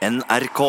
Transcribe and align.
NRK. 0.00 0.60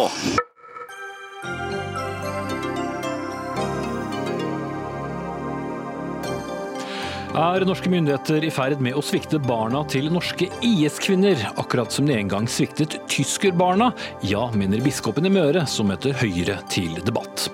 Er 7.31 7.63
norske 7.63 7.87
myndigheter 7.87 8.43
i 8.43 8.49
ferd 8.51 8.81
med 8.83 8.97
å 8.99 9.03
svikte 9.05 9.39
barna 9.39 9.85
til 9.87 10.09
norske 10.11 10.49
IS-kvinner, 10.67 11.45
akkurat 11.55 11.95
som 11.95 12.09
de 12.09 12.17
en 12.17 12.31
gang 12.33 12.49
sviktet 12.51 12.97
tyskerbarna? 13.07 13.93
Ja, 14.27 14.49
mener 14.51 14.83
biskopen 14.83 15.29
i 15.29 15.31
Møre, 15.31 15.63
som 15.63 15.87
møter 15.87 16.11
Høyre 16.19 16.57
til 16.67 16.99
debatt. 17.07 17.47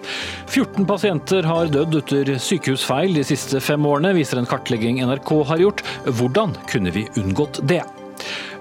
14 0.47 0.81
pasienter 0.89 1.45
har 1.45 1.69
dødd 1.69 1.99
etter 2.01 2.33
sykehusfeil 2.41 3.21
de 3.21 3.27
siste 3.35 3.61
fem 3.61 3.85
årene, 3.85 4.15
viser 4.17 4.41
en 4.41 4.49
kartlegging 4.49 5.03
NRK 5.05 5.35
har 5.53 5.61
gjort. 5.61 5.85
Hvordan 6.09 6.57
kunne 6.73 6.97
vi 6.97 7.05
unngått 7.21 7.61
det? 7.69 7.83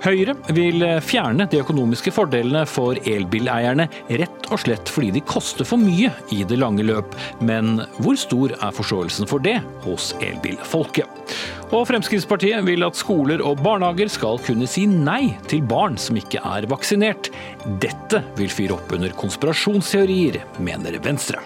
Høyre 0.05 0.37
vil 0.55 0.85
fjerne 1.05 1.47
de 1.51 1.61
økonomiske 1.63 2.13
fordelene 2.15 2.65
for 2.69 2.99
elbileierne, 3.09 3.89
rett 4.21 4.51
og 4.53 4.61
slett 4.63 4.91
fordi 4.93 5.13
de 5.17 5.25
koster 5.27 5.67
for 5.69 5.81
mye 5.81 6.13
i 6.35 6.43
det 6.49 6.59
lange 6.61 6.85
løp. 6.87 7.17
Men 7.41 7.81
hvor 8.03 8.19
stor 8.21 8.55
er 8.59 8.77
forståelsen 8.77 9.31
for 9.31 9.43
det 9.43 9.59
hos 9.87 10.13
elbilfolket? 10.21 11.37
Og 11.75 11.89
Fremskrittspartiet 11.89 12.63
vil 12.69 12.87
at 12.87 12.99
skoler 12.99 13.43
og 13.43 13.59
barnehager 13.65 14.11
skal 14.13 14.39
kunne 14.47 14.69
si 14.71 14.87
nei 14.91 15.35
til 15.51 15.65
barn 15.67 15.99
som 15.99 16.19
ikke 16.21 16.45
er 16.47 16.69
vaksinert. 16.71 17.33
Dette 17.83 18.23
vil 18.39 18.53
fyre 18.53 18.79
opp 18.79 18.95
under 18.95 19.15
konspirasjonsteorier, 19.19 20.43
mener 20.63 21.01
Venstre. 21.03 21.43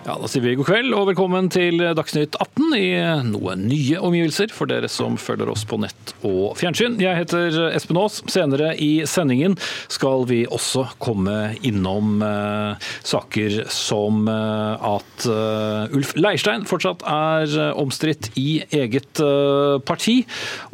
Ja, 0.00 0.14
Da 0.16 0.28
sier 0.32 0.40
vi 0.40 0.54
god 0.56 0.64
kveld 0.64 0.94
og 0.96 1.10
velkommen 1.10 1.50
til 1.52 1.82
Dagsnytt 1.94 2.38
18 2.40 2.72
i 2.78 2.86
noen 3.28 3.66
nye 3.68 3.98
omgivelser 4.00 4.48
for 4.54 4.70
dere 4.70 4.88
som 4.88 5.18
følger 5.20 5.50
oss 5.52 5.66
på 5.68 5.76
nett 5.82 6.14
og 6.24 6.56
fjernsyn. 6.56 6.96
Jeg 7.02 7.18
heter 7.18 7.58
Espen 7.76 8.00
Aas. 8.00 8.22
Senere 8.32 8.70
i 8.80 9.04
sendingen 9.04 9.58
skal 9.92 10.24
vi 10.30 10.40
også 10.48 10.86
komme 11.04 11.52
innom 11.68 12.24
eh, 12.24 12.88
saker 13.12 13.60
som 13.68 14.24
eh, 14.32 14.88
at 14.96 15.28
eh, 15.28 15.96
Ulf 16.00 16.16
Leirstein 16.16 16.64
fortsatt 16.70 17.04
er 17.04 17.56
eh, 17.68 17.72
omstridt 17.76 18.32
i 18.40 18.62
eget 18.72 19.20
eh, 19.20 19.76
parti. 19.84 20.22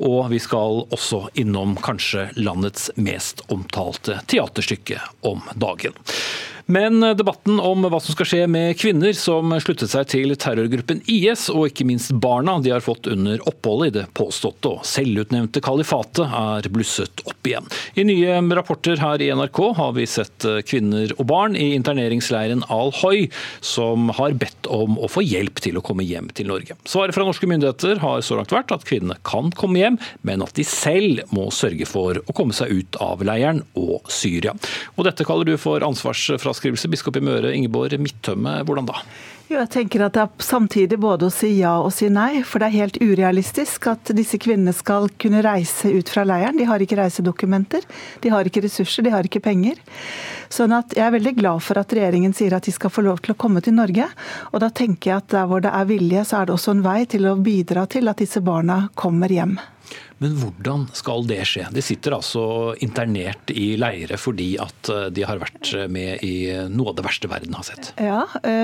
Og 0.06 0.30
vi 0.30 0.38
skal 0.42 0.84
også 0.86 1.26
innom 1.34 1.74
kanskje 1.82 2.28
landets 2.38 2.92
mest 2.94 3.42
omtalte 3.50 4.20
teaterstykke 4.30 5.02
om 5.26 5.42
dagen. 5.58 5.98
Men 6.66 6.98
debatten 7.14 7.60
om 7.62 7.84
hva 7.86 8.00
som 8.02 8.16
skal 8.16 8.26
skje 8.26 8.46
med 8.50 8.74
kvinner 8.74 9.12
som 9.14 9.52
sluttet 9.62 9.92
seg 9.92 10.08
til 10.10 10.32
terrorgruppen 10.34 10.98
IS, 11.06 11.44
og 11.52 11.68
ikke 11.68 11.84
minst 11.86 12.10
barna 12.18 12.56
de 12.58 12.72
har 12.74 12.82
fått 12.82 13.06
under 13.12 13.38
oppholdet 13.46 13.92
i 13.92 13.94
det 14.00 14.06
påståtte 14.18 14.72
og 14.74 14.82
selvutnevnte 14.82 15.62
kalifatet, 15.62 16.26
er 16.26 16.66
blusset 16.74 17.22
opp 17.22 17.46
igjen. 17.46 17.68
I 17.94 18.02
nye 18.08 18.40
rapporter 18.58 18.98
her 18.98 19.22
i 19.22 19.28
NRK 19.30 19.60
har 19.78 19.92
vi 19.94 20.08
sett 20.10 20.48
kvinner 20.66 21.14
og 21.14 21.28
barn 21.30 21.54
i 21.54 21.68
interneringsleiren 21.76 22.64
Al-Hoi 22.66 23.28
som 23.62 24.10
har 24.18 24.34
bedt 24.34 24.66
om 24.66 24.98
å 24.98 25.06
få 25.06 25.22
hjelp 25.22 25.62
til 25.62 25.78
å 25.78 25.84
komme 25.86 26.02
hjem 26.08 26.32
til 26.34 26.50
Norge. 26.50 26.74
Svaret 26.82 27.14
fra 27.14 27.28
norske 27.28 27.46
myndigheter 27.46 28.02
har 28.02 28.26
så 28.26 28.40
langt 28.40 28.54
vært 28.56 28.74
at 28.74 28.88
kvinnene 28.90 29.20
kan 29.22 29.54
komme 29.54 29.84
hjem, 29.84 30.00
men 30.26 30.42
at 30.42 30.58
de 30.58 30.66
selv 30.66 31.22
må 31.30 31.46
sørge 31.54 31.86
for 31.86 32.18
å 32.26 32.34
komme 32.34 32.58
seg 32.58 32.74
ut 32.74 33.00
av 33.06 33.22
leiren 33.22 33.62
og 33.78 34.10
Syria. 34.10 34.58
Og 34.98 35.06
dette 35.06 35.22
kaller 35.30 35.46
du 35.46 35.54
for 35.62 35.86
ansvarsfraskrivelse, 35.86 36.55
biskop 36.64 37.16
i 37.16 37.24
Møre 37.24 37.54
Ingeborg 37.54 37.98
Midtømme. 38.00 38.62
Hvordan 38.66 38.88
da? 38.88 39.00
Jo, 39.46 39.60
jeg 39.60 39.70
tenker 39.70 40.02
at 40.02 40.16
Det 40.16 40.22
er 40.24 40.42
samtidig 40.42 40.96
både 40.98 41.28
å 41.28 41.30
si 41.30 41.52
ja 41.60 41.76
og 41.78 41.92
si 41.94 42.08
nei. 42.10 42.42
For 42.42 42.58
det 42.58 42.66
er 42.66 42.80
helt 42.80 42.96
urealistisk 42.98 43.86
at 43.92 44.10
disse 44.16 44.40
kvinnene 44.42 44.74
skal 44.74 45.06
kunne 45.22 45.42
reise 45.46 45.92
ut 45.94 46.10
fra 46.10 46.24
leiren. 46.26 46.58
De 46.58 46.66
har 46.66 46.82
ikke 46.82 46.98
reisedokumenter, 46.98 47.86
de 48.24 48.32
har 48.32 48.48
ikke 48.48 48.64
ressurser, 48.64 49.06
de 49.06 49.12
har 49.14 49.28
ikke 49.28 49.44
penger. 49.44 49.78
Sånn 50.50 50.74
at 50.74 50.96
Jeg 50.96 51.06
er 51.06 51.14
veldig 51.14 51.36
glad 51.38 51.62
for 51.62 51.78
at 51.78 51.94
regjeringen 51.94 52.34
sier 52.34 52.56
at 52.58 52.66
de 52.66 52.74
skal 52.74 52.90
få 52.90 53.06
lov 53.06 53.22
til 53.22 53.36
å 53.36 53.38
komme 53.38 53.62
til 53.62 53.76
Norge. 53.78 54.08
Og 54.50 54.60
da 54.64 54.70
tenker 54.70 55.12
jeg 55.12 55.22
at 55.22 55.30
der 55.36 55.46
hvor 55.46 55.62
det 55.62 55.70
er 55.70 55.86
vilje, 55.94 56.26
så 56.26 56.40
er 56.40 56.46
det 56.46 56.56
også 56.56 56.74
en 56.74 56.84
vei 56.86 57.04
til 57.06 57.30
å 57.30 57.38
bidra 57.38 57.86
til 57.86 58.10
at 58.10 58.18
disse 58.18 58.42
barna 58.42 58.88
kommer 58.98 59.30
hjem. 59.30 59.58
Men 60.22 60.36
hvordan 60.40 60.86
skal 60.96 61.26
det 61.28 61.42
skje? 61.48 61.66
De 61.74 61.84
sitter 61.84 62.16
altså 62.16 62.74
internert 62.84 63.50
i 63.52 63.74
leire 63.80 64.16
fordi 64.20 64.54
at 64.62 64.90
de 65.12 65.24
har 65.26 65.40
vært 65.42 65.72
med 65.92 66.24
i 66.24 66.48
noe 66.72 66.92
av 66.92 66.98
det 66.98 67.04
verste 67.04 67.28
verden 67.30 67.56
har 67.56 67.66
sett. 67.66 67.92
Ja, 68.00 68.22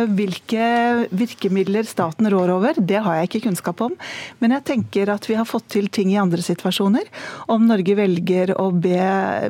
Hvilke 0.09 1.09
virkemidler 1.13 1.87
staten 1.89 2.29
rår 2.33 2.53
over, 2.55 2.79
det 2.79 3.03
har 3.05 3.19
jeg 3.19 3.29
ikke 3.29 3.43
kunnskap 3.49 3.83
om. 3.85 3.95
Men 4.41 4.55
jeg 4.57 4.65
tenker 4.71 5.13
at 5.13 5.29
vi 5.29 5.37
har 5.39 5.49
fått 5.49 5.69
til 5.75 5.89
ting 5.93 6.13
i 6.13 6.19
andre 6.21 6.43
situasjoner. 6.45 7.09
Om 7.53 7.67
Norge 7.69 7.97
velger 7.99 8.55
å 8.61 8.69
be 8.73 9.01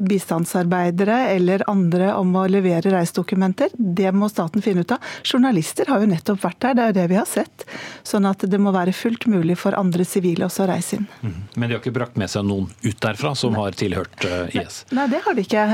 bistandsarbeidere 0.02 1.18
eller 1.36 1.64
andre 1.70 2.12
om 2.18 2.34
å 2.38 2.46
levere 2.50 2.92
reisedokumenter, 2.94 3.72
det 3.76 4.10
må 4.14 4.30
staten 4.32 4.64
finne 4.64 4.84
ut 4.84 4.94
av. 4.94 5.12
Journalister 5.26 5.90
har 5.92 6.02
jo 6.02 6.10
nettopp 6.10 6.42
vært 6.42 6.60
der, 6.64 6.78
det 6.78 6.88
er 6.88 6.98
det 7.00 7.06
vi 7.12 7.18
har 7.20 7.28
sett. 7.28 7.66
Sånn 8.06 8.26
at 8.28 8.44
det 8.48 8.60
må 8.62 8.74
være 8.74 8.94
fullt 8.96 9.28
mulig 9.30 9.58
for 9.60 9.76
andre 9.78 10.06
sivile 10.08 10.48
også 10.48 10.66
å 10.66 10.70
reise 10.72 10.98
inn. 10.98 11.08
Mm. 11.22 11.38
Men 11.56 11.68
de 11.68 11.76
har 11.76 11.82
ikke 11.82 11.91
brakt 11.94 12.18
med 12.20 12.30
seg 12.32 12.46
noen 12.48 12.70
ut 12.82 12.98
derfra 13.02 13.34
som 13.38 13.56
har 13.58 13.76
tilhørt 13.78 14.26
IS? 14.54 14.82
Nei, 14.94 15.08
det 15.12 15.22
har 15.26 15.36
de 15.36 15.44
ikke. 15.44 15.66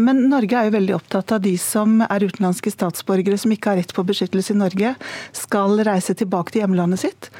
Men 0.00 0.26
Norge 0.30 0.58
er 0.58 0.70
jo 0.70 0.76
veldig 0.76 0.96
opptatt 0.96 1.36
av 1.36 1.44
de 1.44 1.54
som 1.60 2.00
er 2.06 2.26
utenlandske 2.26 2.72
statsborgere 2.72 3.38
som 3.40 3.52
ikke 3.54 3.72
har 3.72 3.80
rett 3.82 3.94
på 3.96 4.06
beskyttelse 4.06 4.54
i 4.54 4.60
Norge, 4.60 4.94
skal 5.36 5.80
reise 5.86 6.16
tilbake 6.16 6.54
til 6.54 6.64
hjemlandet 6.64 7.04
sitt. 7.04 7.30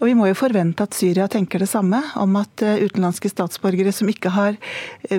Og 0.00 0.08
Vi 0.08 0.14
må 0.16 0.26
jo 0.30 0.36
forvente 0.38 0.84
at 0.86 0.96
Syria 0.96 1.26
tenker 1.28 1.60
det 1.60 1.68
samme, 1.68 2.00
om 2.16 2.36
at 2.40 2.62
utenlandske 2.64 3.28
statsborgere 3.30 3.92
som 3.92 4.08
ikke 4.08 4.32
har 4.32 4.56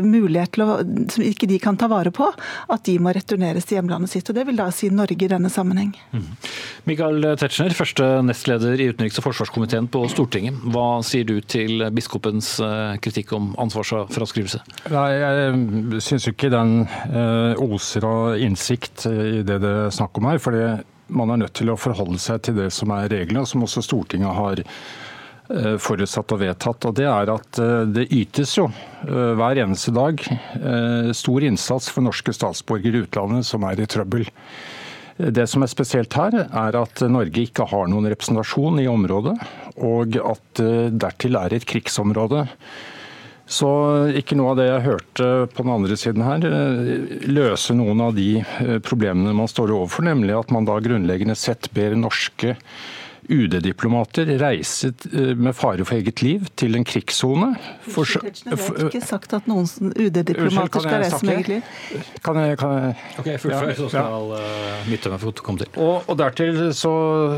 mulighet 0.01 0.55
til 0.55 0.65
å, 0.65 0.77
som 1.13 1.25
ikke 1.25 1.49
de 1.49 1.59
kan 1.61 1.77
ta 1.77 1.89
vare 1.91 2.11
på, 2.13 2.27
at 2.71 2.85
de 2.87 2.97
må 3.01 3.13
returneres 3.13 3.67
til 3.69 3.77
hjemlandet 3.77 4.09
sitt. 4.09 4.29
Og 4.29 4.35
Det 4.35 4.45
vil 4.49 4.57
da 4.57 4.69
si 4.73 4.89
Norge 4.89 5.27
i 5.27 5.29
denne 5.29 5.51
sammenheng. 5.53 5.93
Mm. 6.15 6.25
Michael 6.89 7.29
Tetzschner, 7.37 7.75
første 7.77 8.07
nestleder 8.25 8.81
i 8.81 8.89
utenriks- 8.89 9.21
og 9.21 9.27
forsvarskomiteen 9.29 9.89
på 9.91 10.03
Stortinget. 10.09 10.57
Hva 10.73 10.87
sier 11.05 11.27
du 11.29 11.37
til 11.45 11.85
biskopens 11.93 12.55
kritikk 13.05 13.35
om 13.37 13.51
ansvarsfraskrivelse? 13.61 14.63
Nei, 14.91 15.09
Jeg 15.21 16.01
syns 16.01 16.25
ikke 16.31 16.49
den 16.49 16.87
oser 17.61 18.07
av 18.07 18.41
innsikt 18.41 19.05
i 19.05 19.43
det 19.45 19.61
det 19.61 19.75
er 19.85 19.93
snakk 19.93 20.17
om 20.17 20.25
her. 20.31 20.41
for 20.41 20.57
det 20.57 20.65
man 21.11 21.33
er 21.33 21.43
nødt 21.43 21.55
til 21.59 21.71
å 21.71 21.79
forholde 21.79 22.19
seg 22.21 22.41
til 22.47 22.57
det 22.57 22.69
som 22.73 22.91
er 22.95 23.11
reglene, 23.11 23.43
og 23.43 23.49
som 23.49 23.65
også 23.65 23.83
Stortinget 23.85 24.35
har 24.37 24.63
forutsatt 25.83 26.31
og 26.31 26.39
vedtatt. 26.39 26.85
og 26.87 26.95
Det 26.95 27.07
er 27.11 27.31
at 27.33 27.59
det 27.91 28.05
ytes 28.15 28.53
jo 28.55 28.69
hver 29.03 29.59
eneste 29.59 29.91
dag 29.91 30.21
stor 31.17 31.43
innsats 31.43 31.89
for 31.91 32.05
norske 32.05 32.31
statsborgere 32.35 33.01
i 33.01 33.03
utlandet 33.03 33.47
som 33.49 33.65
er 33.67 33.81
i 33.83 33.89
trøbbel. 33.89 34.29
Det 35.21 35.43
som 35.51 35.65
er 35.65 35.69
spesielt 35.73 36.15
her, 36.15 36.37
er 36.47 36.77
at 36.79 37.03
Norge 37.11 37.43
ikke 37.43 37.67
har 37.67 37.91
noen 37.91 38.07
representasjon 38.13 38.79
i 38.81 38.87
området, 38.89 39.35
og 39.83 40.15
at 40.23 40.63
dertil 41.03 41.37
er 41.41 41.57
et 41.57 41.67
krigsområde. 41.67 42.45
Så 43.51 43.67
ikke 44.15 44.37
noe 44.39 44.53
av 44.53 44.59
det 44.61 44.69
jeg 44.69 44.83
hørte 44.85 45.25
på 45.51 45.65
den 45.65 45.73
andre 45.73 45.97
siden 45.99 46.23
her, 46.23 46.45
løser 47.27 47.75
noen 47.75 47.99
av 48.05 48.15
de 48.15 48.29
problemene 48.87 49.35
man 49.35 49.51
står 49.51 49.73
overfor, 49.75 50.07
nemlig 50.07 50.37
at 50.37 50.53
man 50.55 50.67
da 50.69 50.77
grunnleggende 50.79 51.35
sett 51.35 51.67
ber 51.75 51.97
norske 51.99 52.55
UD-diplomater 53.31 54.29
reise 54.41 54.91
med 55.37 55.55
fare 55.55 55.85
for 55.87 55.97
eget 55.97 56.21
liv 56.23 56.47
til 56.59 56.75
en 56.77 56.85
krigssone. 56.87 57.53
For... 57.87 58.07
Jeg 58.11 58.57
har 58.57 58.89
ikke 58.89 59.03
sagt 59.05 59.35
at 59.37 59.47
noen 59.49 59.67
UD-diplomater 59.91 60.83
skal 60.83 61.05
reise 61.05 61.21
med 61.25 61.33
eget 61.39 61.51
liv. 61.53 61.71
Kan 62.25 62.39
jeg, 62.41 62.59
kan 62.61 62.75
jeg... 62.77 62.97
Ok, 63.21 63.29
fullfør, 63.45 63.73
så 63.79 63.89
skal 63.93 64.01
ja. 64.01 65.31
Komme 65.41 65.63
til. 65.63 65.71
Og, 65.79 66.09
og 66.11 66.17
dertil 66.19 66.59
så, 66.75 66.93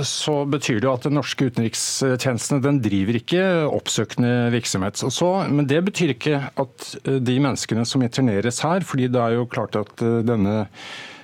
så, 0.08 0.40
betyr 0.50 0.82
det 0.84 0.90
at 0.92 1.08
den 1.08 1.18
norske 1.18 1.48
utenrikstjenesten 1.52 2.64
den 2.64 2.82
driver 2.84 3.20
ikke 3.20 3.46
oppsøkende 3.70 4.52
virksomhet. 4.54 5.00
Så, 5.04 5.32
men 5.50 5.70
det 5.70 5.84
betyr 5.88 6.16
ikke 6.16 6.42
at 6.60 6.90
de 7.04 7.40
menneskene 7.40 7.86
som 7.88 8.04
interneres 8.06 8.62
her, 8.66 8.86
fordi 8.88 9.10
det 9.14 9.22
er 9.22 9.38
jo 9.38 9.50
klart 9.50 9.78
at 9.80 9.94
denne 10.02 10.64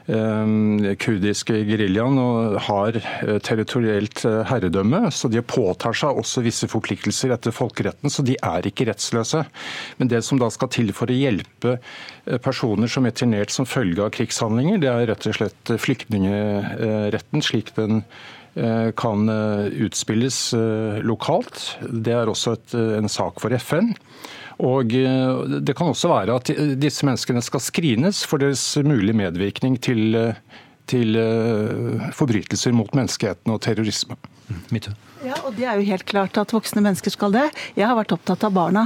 kurdiske 0.10 1.60
geriljaen 1.68 2.18
har 2.66 2.98
territorielt 3.46 4.24
herredømme, 4.50 5.04
så 5.14 5.30
de 5.30 5.44
påtar 5.46 5.94
seg 5.98 6.18
også 6.18 6.42
visse 6.46 6.70
forpliktelser 6.72 7.36
etter 7.36 7.54
folkeretten, 7.54 8.10
så 8.10 8.26
de 8.26 8.38
er 8.42 8.66
ikke 8.66 8.88
rettsløse. 8.90 9.44
Men 10.00 10.10
det 10.10 10.24
som 10.26 10.42
da 10.42 10.50
skal 10.54 10.72
til 10.74 10.90
for 10.98 11.12
å 11.12 11.20
hjelpe 11.20 11.78
personer 12.46 12.90
som 12.90 13.06
er 13.06 13.14
internert 13.14 13.54
som 13.54 13.70
følge 13.70 14.06
av 14.06 14.14
krigshandlinger, 14.18 14.82
det 14.82 14.92
er 14.92 15.08
rett 15.12 15.30
og 15.30 15.38
slett 15.38 15.74
flyktningeretten 15.86 17.46
slik 17.46 17.74
den 17.78 18.04
kan 19.00 19.30
utspilles 19.30 20.40
lokalt. 21.06 21.78
Det 21.86 22.16
er 22.18 22.32
også 22.32 22.58
et, 22.58 22.74
en 22.98 23.12
sak 23.12 23.38
for 23.44 23.54
FN. 23.62 23.94
Og 24.60 24.92
Det 24.92 25.76
kan 25.78 25.94
også 25.94 26.10
være 26.12 26.36
at 26.36 26.50
disse 26.82 27.08
menneskene 27.08 27.44
skal 27.46 27.64
screenes 27.64 28.26
for 28.28 28.42
deres 28.42 28.64
mulige 28.84 29.16
medvirkning 29.16 29.78
til, 29.80 30.18
til 30.92 31.16
forbrytelser 32.18 32.76
mot 32.76 32.92
menneskeheten 32.92 33.56
og 33.56 33.62
terrorisme. 33.64 34.20
Mittø. 34.74 34.92
Ja, 35.20 35.36
og 35.44 35.56
Det 35.58 35.66
er 35.68 35.76
jo 35.76 35.84
helt 35.90 36.06
klart 36.08 36.38
at 36.40 36.54
voksne 36.56 36.82
mennesker 36.82 37.12
skal 37.12 37.34
det. 37.34 37.46
Jeg 37.76 37.88
har 37.90 37.98
vært 37.98 38.14
opptatt 38.16 38.46
av 38.48 38.54
barna. 38.56 38.86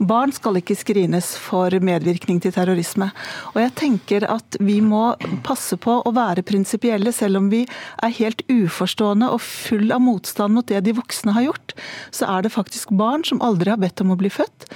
Barn 0.00 0.32
skal 0.32 0.56
ikke 0.56 0.76
skrines 0.78 1.34
for 1.36 1.74
medvirkning 1.84 2.40
til 2.40 2.54
terrorisme. 2.56 3.10
Og 3.52 3.60
jeg 3.60 3.74
tenker 3.76 4.24
at 4.32 4.58
vi 4.64 4.78
må 4.80 5.12
passe 5.44 5.76
på 5.76 5.98
å 6.00 6.14
være 6.16 6.46
prinsipielle, 6.46 7.12
selv 7.12 7.42
om 7.42 7.50
vi 7.52 7.66
er 7.66 8.16
helt 8.16 8.40
uforstående 8.48 9.28
og 9.34 9.44
full 9.44 9.92
av 9.92 10.00
motstand 10.06 10.56
mot 10.56 10.66
det 10.72 10.80
de 10.86 10.96
voksne 10.96 11.36
har 11.36 11.50
gjort. 11.50 11.76
Så 12.10 12.30
er 12.32 12.46
det 12.46 12.54
faktisk 12.56 12.94
barn 12.96 13.26
som 13.28 13.44
aldri 13.44 13.74
har 13.74 13.82
bedt 13.82 14.00
om 14.00 14.14
å 14.14 14.20
bli 14.20 14.32
født. 14.32 14.70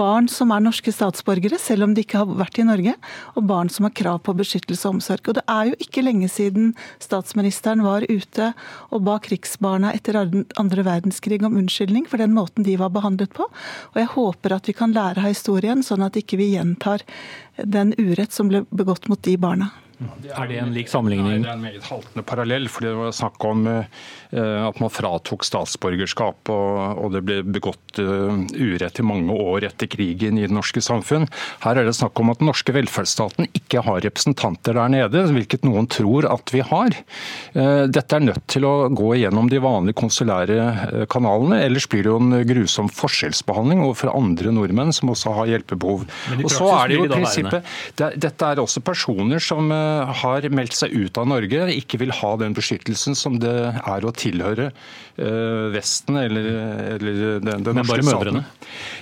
Barn 0.00 0.28
som 0.32 0.52
er 0.54 0.62
norske 0.64 0.92
statsborgere, 0.94 1.58
selv 1.60 1.84
om 1.84 1.94
de 1.94 2.04
ikke 2.04 2.22
har 2.22 2.30
vært 2.40 2.60
i 2.62 2.64
Norge. 2.64 2.94
Og 3.36 3.44
barn 3.50 3.68
som 3.72 3.84
har 3.84 3.92
krav 3.96 4.22
på 4.24 4.34
beskyttelse 4.38 4.88
og 4.88 4.96
omsorg. 4.96 5.28
Og 5.28 5.36
det 5.36 5.44
er 5.44 5.70
jo 5.70 5.76
ikke 5.84 6.04
lenge 6.06 6.30
siden 6.32 6.72
statsministeren 7.02 7.84
var 7.84 8.06
ute 8.08 8.52
og 8.88 9.04
ba 9.04 9.18
krigsbarna 9.22 9.92
etter 9.96 10.16
andre 10.22 10.86
verdenskrig 10.86 11.42
om 11.44 11.58
unnskyldning 11.60 12.08
for 12.08 12.22
den 12.22 12.32
måten 12.36 12.64
de 12.64 12.78
var 12.80 12.94
behandlet 12.94 13.34
på. 13.36 13.50
Og 13.92 14.00
jeg 14.00 14.12
håper 14.16 14.56
at 14.56 14.72
vi 14.72 14.76
kan 14.80 14.96
lære 14.96 15.20
av 15.20 15.34
historien, 15.34 15.84
sånn 15.84 16.06
at 16.06 16.16
ikke 16.16 16.40
vi 16.40 16.54
gjentar 16.54 17.04
den 17.60 17.92
urett 18.00 18.32
som 18.32 18.48
ble 18.48 18.64
begått 18.72 19.10
mot 19.12 19.20
de 19.26 19.36
barna. 19.40 19.70
Er 20.00 20.48
det 20.48 20.56
en 20.62 20.70
lik 20.72 20.88
sammenligning? 20.88 21.42
Nei, 21.42 21.44
det 21.44 21.50
er 21.50 21.58
en 21.58 21.64
meget 21.64 21.88
haltende 21.90 22.24
parallell. 22.24 22.68
for 22.72 22.86
Det 22.86 22.92
var 22.96 23.12
snakk 23.12 23.44
om 23.44 23.66
uh, 23.68 23.84
at 24.32 24.78
man 24.80 24.92
fratok 24.92 25.44
statsborgerskap, 25.44 26.48
og, 26.48 27.02
og 27.04 27.12
det 27.12 27.20
ble 27.26 27.40
begått 27.44 28.00
uh, 28.00 28.32
urett 28.56 29.00
i 29.00 29.04
mange 29.04 29.36
år 29.36 29.66
etter 29.68 29.90
krigen 29.92 30.38
i 30.40 30.46
det 30.46 30.56
norske 30.56 30.80
samfunn. 30.84 31.28
Her 31.66 31.80
er 31.80 31.88
det 31.88 31.96
snakk 31.98 32.16
om 32.22 32.32
at 32.32 32.40
den 32.40 32.48
norske 32.48 32.72
velferdsstaten 32.72 33.50
ikke 33.52 33.84
har 33.84 34.00
representanter 34.06 34.78
der 34.78 34.94
nede, 34.94 35.26
hvilket 35.36 35.68
noen 35.68 35.90
tror 35.90 36.28
at 36.30 36.54
vi 36.54 36.64
har. 36.64 36.96
Uh, 37.52 37.84
dette 37.92 38.16
er 38.16 38.24
nødt 38.24 38.48
til 38.48 38.64
å 38.68 38.88
gå 38.88 39.12
gjennom 39.20 39.52
de 39.52 39.60
vanlige 39.60 40.00
konsulære 40.00 41.06
kanalene, 41.12 41.60
ellers 41.66 41.88
blir 41.90 42.06
det 42.06 42.12
jo 42.14 42.22
en 42.22 42.38
grusom 42.48 42.88
forskjellsbehandling 42.88 43.84
overfor 43.84 44.14
andre 44.14 44.54
nordmenn 44.56 44.96
som 44.96 45.12
også 45.12 45.36
har 45.42 45.52
hjelpebehov. 45.52 46.08
Og 46.40 46.50
så 46.52 46.72
er 46.78 46.88
det 46.88 47.00
jo 47.02 47.06
prinsippet, 47.12 47.76
det, 48.00 48.12
Dette 48.20 48.48
er 48.54 48.64
også 48.64 48.80
personer 48.84 49.42
som 49.42 49.68
har 50.20 50.46
meldt 50.54 50.76
seg 50.76 50.94
ut 50.94 51.18
av 51.20 51.28
Norge, 51.30 51.66
ikke 51.74 52.00
vil 52.02 52.12
ha 52.14 52.32
den 52.40 52.56
beskyttelsen 52.56 53.16
som 53.18 53.38
det 53.42 53.54
er 53.78 54.06
å 54.06 54.12
tilhøre 54.16 54.70
eh, 54.70 55.66
Vesten 55.74 56.18
eller, 56.20 56.48
eller 56.96 57.20
den, 57.44 57.64
den 57.66 57.80
norske 57.80 58.02
staten. 58.06 58.42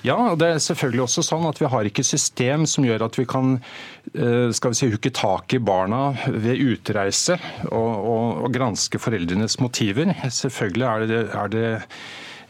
Ja, 0.06 0.18
og 0.32 0.38
det 0.42 0.52
er 0.54 0.62
selvfølgelig 0.64 1.04
også 1.06 1.26
sånn 1.26 1.48
at 1.48 1.60
vi 1.62 1.70
har 1.72 1.88
ikke 1.88 2.06
system 2.06 2.66
som 2.70 2.86
gjør 2.86 3.08
at 3.08 3.18
vi 3.18 3.26
kan 3.28 3.56
eh, 3.58 4.48
skal 4.54 4.74
vi 4.74 4.80
si, 4.80 4.92
hooke 4.92 5.12
tak 5.14 5.56
i 5.56 5.62
barna 5.62 6.12
ved 6.28 6.62
utreise 6.62 7.38
og, 7.70 7.92
og, 7.98 8.46
og 8.46 8.54
granske 8.54 9.00
foreldrenes 9.02 9.58
motiver. 9.62 10.14
Selvfølgelig 10.28 10.88
er 10.88 11.06
det, 11.08 11.22
er 11.34 11.54
det 11.54 11.68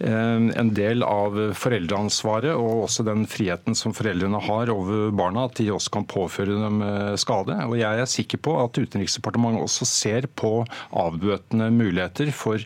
en 0.00 0.71
del 0.77 1.03
av 1.03 1.37
foreldreansvaret 1.59 2.55
og 2.55 2.85
også 2.85 3.05
den 3.06 3.25
friheten 3.31 3.75
som 3.79 3.95
foreldrene 3.97 4.41
har 4.47 4.71
over 4.71 5.11
barna, 5.11 5.47
at 5.49 5.59
de 5.59 5.71
også 5.75 5.95
kan 5.97 6.06
påføre 6.09 6.55
dem 6.55 6.83
eh, 6.85 7.17
skade. 7.21 7.56
Og 7.67 7.79
Jeg 7.81 8.03
er 8.03 8.11
sikker 8.11 8.43
på 8.45 8.55
at 8.62 8.79
Utenriksdepartementet 8.79 9.65
også 9.65 9.89
ser 9.89 10.29
på 10.39 10.62
avbøtende 10.95 11.71
muligheter 11.75 12.31
for 12.35 12.62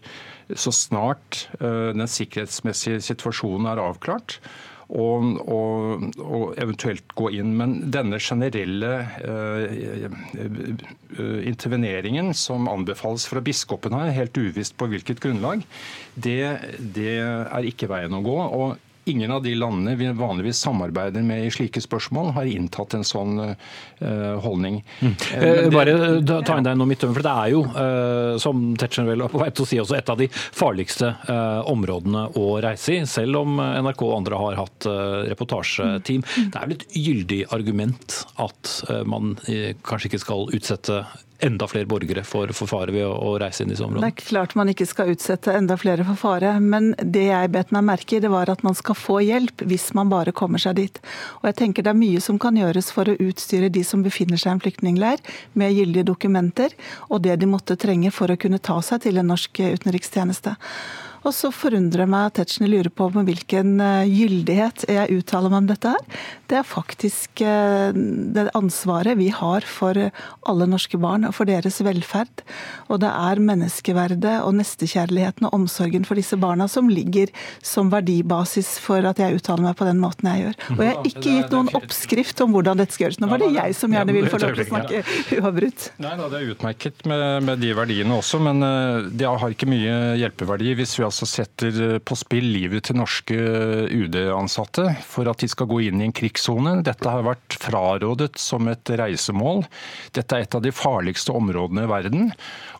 så 0.53 0.73
snart 0.75 1.47
eh, 1.61 1.93
den 1.97 2.09
sikkerhetsmessige 2.11 3.01
situasjonen 3.05 3.71
er 3.71 3.81
avklart, 3.81 4.39
og, 4.93 5.25
og, 5.49 6.07
og, 6.21 6.45
eventuelt 6.61 7.15
gå 7.17 7.31
inn. 7.39 7.55
Men 7.59 7.75
denne 7.95 8.21
generelle 8.23 8.93
eh, 9.25 9.75
interveneringen 11.49 12.33
som 12.37 12.69
anbefales 12.71 13.27
fra 13.31 13.43
biskopen 13.45 13.97
her, 13.97 14.13
helt 14.17 14.37
uvisst 14.39 14.77
på 14.81 14.91
hvilket 14.93 15.23
grunnlag, 15.25 15.65
det, 16.15 16.41
det 16.97 17.19
er 17.23 17.69
ikke 17.69 17.91
veien 17.93 18.19
å 18.19 18.25
gå. 18.25 18.39
og 18.43 18.92
Ingen 19.05 19.33
av 19.35 19.43
de 19.43 19.55
landene 19.55 19.97
vi 19.99 20.07
vanligvis 20.13 20.61
samarbeider 20.63 21.25
med 21.27 21.47
i 21.47 21.51
slike 21.51 21.81
spørsmål, 21.83 22.33
har 22.37 22.47
inntatt 22.47 22.95
en 22.95 23.07
sånn 23.07 23.41
uh, 23.43 24.37
holdning. 24.45 24.79
Mm. 25.01 25.17
Det, 25.19 25.73
bare 25.75 25.97
ta 26.47 26.59
inn 26.59 26.69
deg 26.69 26.79
noe 26.79 26.91
midt 26.91 27.03
for 27.03 27.25
Det 27.25 27.33
er 27.33 27.51
jo, 27.51 27.65
uh, 27.75 28.39
som 28.43 28.63
Tetzschner 28.79 29.11
vel 29.11 29.25
er 29.27 29.33
på 29.33 29.43
vei 29.43 29.51
til 29.51 29.67
å 29.67 29.69
si, 29.73 29.81
også 29.83 29.99
et 29.99 30.13
av 30.13 30.21
de 30.21 30.29
farligste 30.31 31.11
uh, 31.27 31.67
områdene 31.73 32.29
å 32.39 32.47
reise 32.63 32.95
i, 32.95 33.01
selv 33.11 33.43
om 33.43 33.59
NRK 33.59 34.07
og 34.07 34.15
andre 34.21 34.39
har 34.39 34.61
hatt 34.61 34.89
reportasjeteam. 35.33 36.23
Det 36.23 36.61
er 36.61 36.71
vel 36.71 36.79
et 36.79 36.97
gyldig 36.97 37.43
argument 37.55 38.23
at 38.43 38.73
man 39.09 39.35
kanskje 39.87 40.13
ikke 40.13 40.23
skal 40.23 40.51
utsette 40.55 41.03
enda 41.43 41.67
flere 41.69 41.89
borgere 41.91 42.25
for, 42.27 42.53
for 42.57 42.71
fare 42.71 42.95
ved 42.95 43.05
å, 43.07 43.13
å, 43.13 43.35
reise 43.43 43.65
inn 43.65 43.71
i 43.71 43.75
disse 43.75 43.85
områdene? 43.85 44.09
Det 44.09 44.23
er 44.23 44.29
klart 44.31 44.55
man 44.59 44.71
ikke 44.73 44.87
skal 44.89 45.13
utsette 45.13 45.55
enda 45.57 45.77
flere 45.81 46.07
for 46.07 46.21
fare, 46.21 46.55
men 46.63 46.93
det 47.03 47.27
jeg 47.29 47.53
bet 47.55 47.75
meg 47.75 47.87
merke 47.89 48.17
i, 48.17 48.23
det 48.23 48.31
var 48.33 48.53
at 48.53 48.65
man 48.67 48.77
skal 48.79 48.99
få 48.99 49.19
hjelp 49.27 49.65
hvis 49.69 49.91
man 49.99 50.13
bare 50.13 50.35
kommer 50.37 50.63
seg 50.63 50.79
dit. 50.79 51.03
Og 51.43 51.51
jeg 51.51 51.59
tenker 51.63 51.83
Det 51.83 51.93
er 51.93 51.99
mye 51.99 52.21
som 52.23 52.39
kan 52.43 52.57
gjøres 52.59 52.93
for 52.95 53.11
å 53.11 53.19
utstyre 53.19 53.73
de 53.73 53.85
som 53.87 54.05
befinner 54.07 54.41
seg 54.41 54.53
i 54.53 54.55
en 54.57 54.65
flyktningleir 54.65 55.23
med 55.59 55.75
gyldige 55.75 56.09
dokumenter, 56.13 56.77
og 57.11 57.25
det 57.27 57.39
de 57.43 57.51
måtte 57.51 57.79
trenge 57.81 58.13
for 58.15 58.31
å 58.31 58.39
kunne 58.39 58.63
ta 58.63 58.79
seg 58.85 59.03
til 59.07 59.19
en 59.19 59.33
norsk 59.35 59.65
utenrikstjeneste. 59.67 60.57
Og 61.23 61.35
så 61.37 61.53
forundrer 61.55 62.09
meg 62.11 62.31
at 62.31 62.39
Tetzschner 62.41 62.71
lurer 62.71 62.91
på 62.91 63.09
med 63.15 63.29
hvilken 63.29 63.77
eh, 63.83 64.11
gyldighet 64.11 64.87
jeg 64.91 65.21
uttaler 65.21 65.53
meg 65.53 65.63
om 65.63 65.69
dette 65.71 65.93
her. 65.95 66.23
Det 66.51 66.59
er 66.59 66.67
faktisk 66.67 67.43
eh, 67.47 67.95
det 67.95 68.49
ansvaret 68.59 69.19
vi 69.21 69.29
har 69.35 69.67
for 69.67 69.97
alle 69.97 70.69
norske 70.69 70.99
barn 71.01 71.27
og 71.29 71.37
for 71.37 71.49
deres 71.49 71.79
velferd. 71.85 72.43
Og 72.91 73.01
det 73.05 73.11
er 73.11 73.43
menneskeverdet 73.43 74.35
og 74.43 74.57
nestekjærligheten 74.59 75.47
og 75.49 75.57
omsorgen 75.61 76.07
for 76.09 76.19
disse 76.19 76.39
barna 76.41 76.67
som 76.71 76.91
ligger 76.91 77.31
som 77.63 77.93
verdibasis 77.93 78.75
for 78.83 79.07
at 79.07 79.23
jeg 79.23 79.39
uttaler 79.39 79.69
meg 79.69 79.79
på 79.79 79.87
den 79.89 80.03
måten 80.03 80.31
jeg 80.33 80.47
gjør. 80.47 80.59
Og 80.75 80.83
jeg 80.83 80.97
har 80.97 81.11
ikke 81.13 81.37
gitt 81.39 81.55
noen 81.55 81.73
oppskrift 81.79 82.43
om 82.45 82.57
hvordan 82.57 82.83
dette 82.83 82.97
skal 82.97 83.09
gjøres. 83.09 83.21
Nå 83.23 83.31
var 83.31 83.43
det 83.43 83.53
jeg 83.55 83.79
som 83.79 83.95
gjerne 83.95 84.17
vil 84.19 84.29
få 84.33 84.43
lov 84.43 84.57
til 84.59 84.67
å 84.67 84.69
snakke 84.73 85.03
uavbrutt. 85.39 85.89
Nei 86.03 86.17
da, 86.19 86.29
det 86.33 86.41
er 86.41 86.53
utmerket 86.57 87.07
med, 87.09 87.25
med 87.47 87.63
de 87.63 87.73
verdiene 87.79 88.19
også, 88.19 88.43
men 88.43 88.67
eh, 88.67 89.11
det 89.23 89.31
har 89.31 89.55
ikke 89.55 89.71
mye 89.71 89.97
hjelpeverdi 90.21 90.75
hvis 90.83 90.99
vi 90.99 91.07
har 91.07 91.12
altså 91.13 91.29
setter 91.29 91.81
eh, 91.85 91.99
på 92.01 92.17
spill 92.19 92.49
livet 92.55 92.89
til 92.89 92.99
norske 92.99 93.37
eh, 93.37 93.93
UD-ansatte 93.93 94.89
for 95.07 95.29
at 95.31 95.43
de 95.43 95.49
skal 95.51 95.69
gå 95.71 95.83
inn 95.87 96.01
i 96.01 96.09
en 96.09 96.17
krigssone. 96.17 96.79
Dette 96.87 97.13
har 97.13 97.27
vært 97.27 97.59
frarådet 97.61 98.33
som 98.41 98.69
et 98.73 98.93
reisemål. 98.99 99.65
Dette 100.17 100.39
er 100.39 100.47
et 100.47 100.57
av 100.57 100.65
de 100.65 100.73
farligste 100.75 101.35
områdene 101.37 101.87
i 101.87 101.91
verden. 101.91 102.33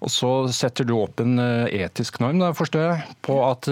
Og 0.03 0.11
så 0.13 0.33
setter 0.53 0.89
du 0.89 0.97
opp 0.99 1.21
en 1.23 1.37
eh, 1.43 1.85
etisk 1.85 2.21
norm, 2.25 2.41
da, 2.43 2.53
forstår 2.57 2.87
jeg, 2.87 3.17
på 3.23 3.39
at 3.45 3.69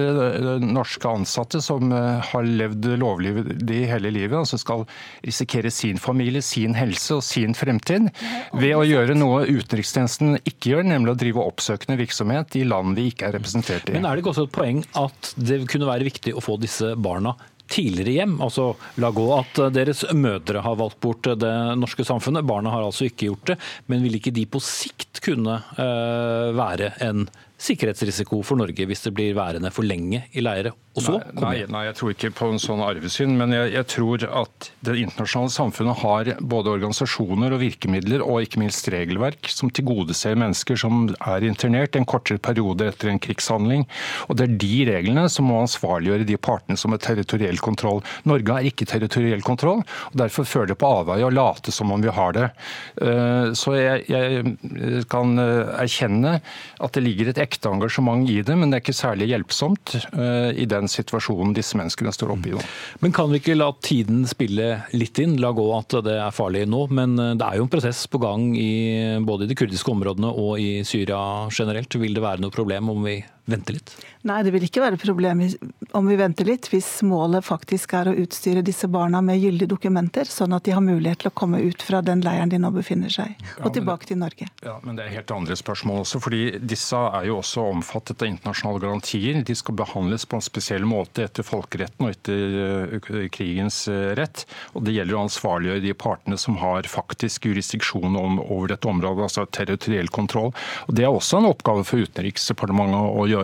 norske 0.60 1.08
ansatte 1.08 1.60
som 1.64 1.90
har 1.90 2.46
levd 2.46 2.86
lovlydig 3.00 3.80
hele 3.90 4.12
livet, 4.12 4.36
altså 4.38 4.58
skal 4.60 4.84
risikere 5.24 5.72
sin 5.74 5.98
familie, 6.00 6.42
sin 6.44 6.76
helse 6.78 7.18
og 7.18 7.24
sin 7.26 7.56
fremtid 7.56 8.10
ved 8.56 8.74
å 8.76 8.84
gjøre 8.86 9.16
noe 9.18 9.42
utenrikstjenesten 9.48 10.38
ikke 10.44 10.74
gjør, 10.74 10.86
nemlig 10.92 11.14
å 11.14 11.18
drive 11.20 11.44
oppsøkende 11.44 11.98
virksomhet 12.00 12.56
i 12.60 12.64
land 12.68 12.98
vi 12.98 13.08
ikke 13.10 13.28
er 13.28 13.36
representert 13.38 13.90
i. 13.90 13.96
Men 13.96 14.08
er 14.08 14.16
det 14.16 14.24
ikke 14.24 14.32
også 14.34 14.49
poeng 14.54 14.82
at 14.98 15.32
det 15.36 15.62
kunne 15.70 15.88
være 15.88 16.06
viktig 16.08 16.34
å 16.36 16.44
få 16.44 16.58
disse 16.60 16.94
barna 17.00 17.36
tidligere 17.70 18.16
hjem. 18.18 18.38
Altså, 18.42 18.72
La 19.00 19.12
gå 19.14 19.26
at 19.36 19.60
deres 19.74 20.02
mødre 20.16 20.62
har 20.64 20.78
valgt 20.80 21.00
bort 21.02 21.28
det 21.40 21.52
norske 21.78 22.06
samfunnet. 22.06 22.46
Barna 22.48 22.72
har 22.74 22.86
altså 22.86 23.06
ikke 23.06 23.30
gjort 23.30 23.52
det. 23.52 23.58
Men 23.86 24.02
vil 24.04 24.18
ikke 24.18 24.34
de 24.34 24.46
på 24.50 24.62
sikt 24.64 25.22
kunne 25.24 25.60
uh, 25.78 26.50
være 26.56 26.94
en 27.06 27.28
sikkerhetsrisiko 27.60 28.40
for 28.46 28.60
Norge 28.60 28.86
hvis 28.88 29.04
det 29.06 29.14
blir 29.16 29.36
værende 29.36 29.72
for 29.74 29.86
lenge 29.86 30.24
i 30.32 30.44
leire? 30.44 30.72
Og 30.98 31.04
så 31.04 31.12
nei, 31.20 31.26
nei, 31.38 31.58
nei, 31.70 31.84
jeg 31.86 31.96
tror 32.00 32.12
ikke 32.12 32.30
på 32.34 32.46
en 32.50 32.58
sånn 32.58 32.80
arvesyn, 32.82 33.36
men 33.38 33.52
jeg, 33.54 33.68
jeg, 33.76 33.86
tror 33.92 34.24
at 34.40 34.70
det 34.82 34.96
internasjonale 34.98 35.52
samfunnet 35.54 36.00
har 36.00 36.30
både 36.40 36.72
organisasjoner 36.72 37.54
og 37.54 37.62
virkemidler 37.62 38.24
og 38.24 38.42
ikke 38.42 38.58
minst 38.64 38.88
regelverk 38.90 39.46
som 39.54 39.70
tilgodeser 39.70 40.34
mennesker 40.40 40.80
som 40.82 41.04
er 41.30 41.46
internert 41.46 41.94
en 41.94 42.08
kortere 42.10 42.42
periode 42.42 42.88
etter 42.90 43.12
en 43.12 43.22
krigshandling. 43.22 43.86
Og 44.26 44.40
det 44.40 44.48
er 44.48 44.56
de 44.64 44.72
reglene 44.90 45.28
som 45.30 45.46
må 45.46 45.60
ansvarliggjøre 45.62 46.26
de 46.26 46.40
partene 46.42 46.80
som 46.80 46.96
har 46.96 47.02
territoriell 47.04 47.62
kontroll. 47.62 48.02
Norge 48.26 48.58
har 48.58 48.66
ikke 48.66 48.88
territoriell 48.90 49.46
kontroll, 49.46 49.84
og 50.10 50.18
derfor 50.18 50.48
føler 50.48 50.72
det 50.72 50.80
på 50.82 50.90
avveie 50.90 51.28
å 51.28 51.30
late 51.30 51.70
som 51.74 51.94
om 51.94 52.02
vi 52.02 52.10
har 52.18 52.34
det. 52.34 52.48
Eh, 52.98 53.52
så 53.54 53.76
jeg, 53.78 54.08
jeg 54.10 55.06
kan 55.12 55.38
eh, 55.38 55.70
erkjenne 55.86 56.40
at 56.82 56.98
det 56.98 57.06
ligger 57.06 57.30
et 57.30 57.42
ekte 57.50 57.72
engasjement 57.72 58.28
i 58.30 58.38
det, 58.46 58.56
men 58.56 58.70
det 58.70 58.78
er 58.78 58.84
ikke 58.84 58.96
særlig 58.96 59.30
hjelpsomt 59.32 59.96
eh, 59.98 60.50
i 60.62 60.66
den 60.70 60.88
situasjonen 60.90 61.54
disse 61.56 61.78
menneskene 61.78 62.14
står 62.14 62.34
oppe 62.36 62.52
i 62.52 62.54
nå. 62.54 62.62
Men 63.02 63.14
kan 63.16 63.30
vi 63.32 63.40
ikke 63.42 63.58
la 63.58 63.72
tiden 63.82 64.22
spille 64.30 64.70
litt 64.94 65.18
inn? 65.22 65.36
La 65.42 65.52
gå 65.56 65.66
at 65.76 65.98
det 66.06 66.16
er 66.20 66.34
farlig 66.34 66.66
nå, 66.70 66.86
men 66.94 67.18
eh, 67.18 67.34
det 67.40 67.46
er 67.46 67.58
jo 67.58 67.66
en 67.66 67.72
prosess 67.72 68.06
på 68.10 68.22
gang 68.22 68.52
i 68.54 69.18
både 69.26 69.46
i 69.46 69.50
de 69.50 69.58
kurdiske 69.58 69.92
områdene 69.92 70.30
og 70.30 70.62
i 70.62 70.70
Syria 70.86 71.20
generelt. 71.50 71.98
Vil 72.00 72.16
det 72.16 72.24
være 72.24 72.44
noe 72.44 72.54
problem 72.54 72.92
om 72.94 73.04
vi 73.08 73.18
vente 73.50 73.74
litt? 73.74 73.92
Nei, 74.28 74.42
det 74.44 74.52
vil 74.54 74.66
ikke 74.66 74.82
være 74.84 75.00
problem 75.00 75.42
om 75.96 76.08
vi 76.08 76.16
venter 76.20 76.46
litt, 76.48 76.68
hvis 76.70 76.88
målet 77.06 77.44
faktisk 77.46 77.94
er 77.96 78.10
å 78.10 78.16
utstyre 78.22 78.62
disse 78.64 78.88
barna 78.90 79.22
med 79.24 79.40
gyldige 79.40 79.70
dokumenter, 79.72 80.28
sånn 80.28 80.54
at 80.56 80.66
de 80.66 80.74
har 80.76 80.84
mulighet 80.84 81.24
til 81.24 81.30
å 81.30 81.36
komme 81.36 81.60
ut 81.64 81.82
fra 81.82 82.02
den 82.04 82.22
leiren 82.24 82.52
de 82.52 82.60
nå 82.60 82.70
befinner 82.74 83.12
seg, 83.12 83.38
og 83.64 83.72
tilbake 83.74 84.10
til 84.10 84.20
Norge. 84.20 84.48
Ja, 84.64 84.78
Men 84.84 84.98
det 84.98 85.06
er 85.06 85.16
helt 85.18 85.32
andre 85.34 85.56
spørsmål 85.56 86.02
også. 86.04 86.20
fordi 86.20 86.42
Disse 86.60 86.96
er 86.96 87.26
jo 87.28 87.38
også 87.40 87.64
omfattet 87.70 88.22
av 88.22 88.28
internasjonale 88.30 88.82
garantier. 88.84 89.40
De 89.46 89.56
skal 89.56 89.78
behandles 89.78 90.26
på 90.28 90.38
en 90.38 90.44
spesiell 90.44 90.86
måte 90.88 91.24
etter 91.26 91.46
folkeretten 91.46 92.06
og 92.06 92.14
etter 92.14 92.58
eh, 93.00 93.28
krigens 93.32 93.82
eh, 93.88 94.12
rett. 94.18 94.44
Og 94.74 94.84
Det 94.84 94.94
gjelder 94.94 95.16
å 95.16 95.24
ansvarliggjøre 95.26 95.84
de 95.84 95.94
partene 95.94 96.38
som 96.40 96.58
har 96.60 96.88
faktisk 96.90 97.48
jurisdiksjon 97.48 98.18
over 98.20 98.74
dette 98.74 98.88
området, 98.88 99.26
altså 99.28 99.46
territoriell 99.46 100.12
kontroll. 100.12 100.52
Og 100.88 100.94
Det 100.96 101.06
er 101.06 101.12
også 101.12 101.40
en 101.40 101.50
oppgave 101.50 101.86
for 101.88 102.04
Utenriksdepartementet 102.04 103.18
å 103.20 103.26
gjøre. 103.30 103.39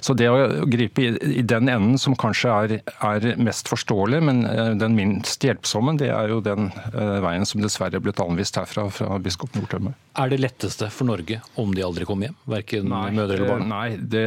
Så 0.00 0.10
så 0.10 0.16
det 0.18 0.26
å 0.26 0.64
gripe 0.66 1.04
i 1.06 1.42
den 1.46 1.70
enden 1.70 1.98
som 2.02 2.16
kanskje 2.18 2.50
er, 2.50 2.72
er 3.06 3.26
mest 3.38 3.70
forståelig, 3.70 4.18
men 4.26 4.42
eh, 4.48 4.72
den 4.80 4.96
minst 4.96 5.44
hjelpsomme, 5.46 5.94
det 6.00 6.08
er 6.10 6.32
jo 6.32 6.40
den 6.42 6.72
uh, 6.96 7.20
veien 7.22 7.46
som 7.46 7.62
dessverre 7.62 8.00
er 8.00 8.02
blitt 8.02 8.18
anvist 8.18 8.58
herfra 8.58 8.88
fra 8.90 9.20
biskop 9.22 9.54
Nordtømme. 9.54 9.94
Er 10.18 10.32
det 10.32 10.40
letteste 10.42 10.88
for 10.90 11.06
Norge 11.06 11.38
om 11.62 11.70
de 11.76 11.84
aldri 11.86 12.08
kommer 12.08 12.26
hjem? 12.26 12.38
Verken 12.50 12.90
nei, 12.90 13.04
mødre 13.14 13.38
eller 13.38 13.52
barn? 13.52 13.70
Nei, 13.70 13.86
det, 14.02 14.26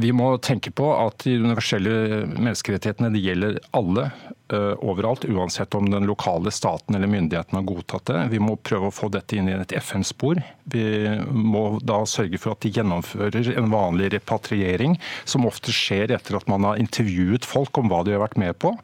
vi 0.00 0.14
må 0.16 0.32
tenke 0.40 0.72
på 0.72 0.88
at 0.96 1.26
de 1.26 1.36
universelle 1.42 2.24
menneskerettighetene 2.32 3.12
det 3.12 3.26
gjelder 3.26 3.60
alle 3.76 4.08
overalt, 4.52 5.24
uansett 5.24 5.74
om 5.74 5.90
den 5.90 6.06
lokale 6.08 6.52
staten 6.54 6.96
eller 6.96 7.10
myndighetene 7.10 7.60
har 7.60 7.68
godtatt 7.68 8.10
det. 8.10 8.20
Vi 8.34 8.40
må 8.42 8.56
prøve 8.56 8.90
å 8.90 8.94
få 8.94 9.10
dette 9.12 9.38
inn 9.38 9.50
i 9.50 9.56
et 9.56 9.74
FN-spor. 9.82 10.40
Vi 10.72 10.84
må 11.32 11.64
da 11.82 12.02
sørge 12.08 12.38
for 12.40 12.54
at 12.54 12.62
de 12.64 12.72
gjennomfører 12.74 13.52
en 13.56 13.70
vanlig 13.72 14.12
repatriering 14.14 14.98
som 15.24 15.48
ofte 15.48 15.74
skjer 15.74 16.14
etter 16.14 16.38
at 16.38 16.48
man 16.50 16.66
har 16.68 16.80
intervjuet 16.82 17.46
folk 17.48 17.78
om 17.80 17.90
hva 17.90 18.02
de 18.06 18.14
har 18.14 18.22
vært 18.24 18.38
med 18.40 18.56
på. 18.62 18.74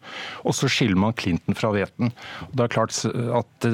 Og 0.45 0.57
så 0.57 0.71
skiller 0.73 0.99
man 0.99 1.17
Clinton 1.19 1.57
fra 1.59 1.73
Veten. 1.75 2.13
Det 2.53 2.67
er 2.67 2.75
klart 2.75 2.97
at 3.05 3.69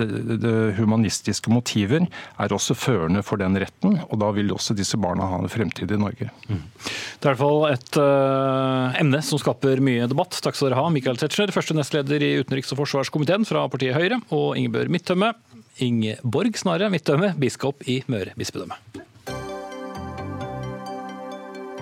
humanistiske 0.78 1.52
motiver 1.52 2.04
er 2.04 2.54
også 2.54 2.76
førende 2.76 3.22
for 3.24 3.40
den 3.40 3.58
retten, 3.60 4.00
og 4.08 4.20
da 4.22 4.30
vil 4.36 4.52
også 4.54 4.76
disse 4.76 4.98
barna 5.00 5.28
ha 5.30 5.40
en 5.40 5.50
fremtid 5.50 5.92
i 5.94 6.00
Norge. 6.00 6.30
Mm. 6.48 6.62
Det 7.24 7.30
er 7.30 7.30
i 7.30 7.30
hvert 7.30 7.40
fall 7.40 7.66
et 7.70 7.98
uh, 8.00 9.00
emne 9.00 9.20
som 9.24 9.40
skaper 9.40 9.82
mye 9.84 10.08
debatt. 10.10 10.36
Takk 10.44 10.58
skal 10.58 10.70
dere 10.70 10.80
ha, 10.82 10.90
Michael 10.92 11.18
Tetzschner, 11.20 11.52
første 11.54 11.76
nestleder 11.84 12.24
i 12.24 12.34
utenriks- 12.40 12.72
og 12.72 12.80
forsvarskomiteen 12.82 13.44
fra 13.48 13.66
partiet 13.68 13.96
Høyre, 13.96 14.20
og 14.32 14.56
Ingebjørg 14.58 14.92
Midtømme, 14.96 15.32
Ingeborg 15.84 16.56
snarere 16.56 16.90
Midtømme, 16.90 17.34
biskop 17.38 17.84
i 17.86 18.00
Møre 18.08 18.32
bispedømme. 18.38 18.78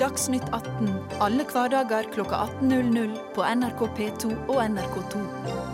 Dagsnytt 0.03 0.49
18 0.51 0.89
alle 1.23 1.45
hverdager 1.47 2.09
kl 2.11 2.25
18.00 2.27 3.13
på 3.37 3.45
NRK 3.47 3.85
P2 3.99 4.33
og 4.51 4.59
NRK2. 4.65 5.72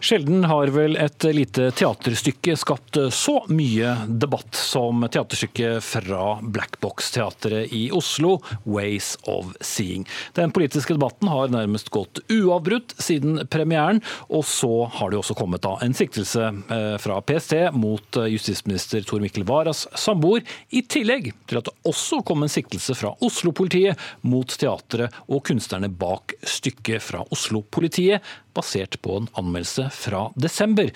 Sjelden 0.00 0.44
har 0.44 0.70
vel 0.72 0.96
et 0.96 1.24
lite 1.36 1.66
teaterstykke 1.76 2.54
skapt 2.56 2.96
så 3.12 3.34
mye 3.52 3.90
debatt 4.08 4.56
som 4.56 5.04
teaterstykket 5.04 5.84
fra 5.84 6.38
Black 6.40 6.78
Box-teatret 6.80 7.68
i 7.76 7.90
Oslo, 7.92 8.38
'Ways 8.64 9.18
of 9.28 9.52
Seeing'. 9.60 10.08
Den 10.32 10.56
politiske 10.56 10.96
debatten 10.96 11.28
har 11.28 11.52
nærmest 11.52 11.92
gått 11.92 12.22
uavbrutt 12.32 12.96
siden 12.96 13.44
premieren, 13.52 14.00
og 14.30 14.44
så 14.48 14.88
har 14.88 15.10
det 15.10 15.20
også 15.20 15.36
kommet 15.36 15.66
da 15.68 15.76
en 15.84 15.92
siktelse 15.92 16.48
eh, 16.48 16.96
fra 16.96 17.20
PST 17.20 17.68
mot 17.76 18.22
justisminister 18.24 19.04
Tor 19.04 19.20
Mikkel 19.20 19.44
Waras 19.44 19.84
samboer, 20.00 20.40
i 20.72 20.80
tillegg 20.80 21.34
til 21.44 21.60
at 21.60 21.68
det 21.68 21.76
også 21.84 22.24
kom 22.24 22.42
en 22.42 22.52
siktelse 22.52 22.96
fra 22.96 23.12
Oslo-politiet 23.20 24.00
mot 24.24 24.48
teatret 24.48 25.12
og 25.28 25.44
kunstnerne 25.44 25.92
bak 25.92 26.38
stykket 26.40 27.04
fra 27.04 27.20
Oslo-politiet 27.28 28.24
basert 28.56 28.98
på 29.04 29.20
en 29.20 29.30
anmeldelse 29.40 29.88
fra 29.94 30.28
desember. 30.40 30.92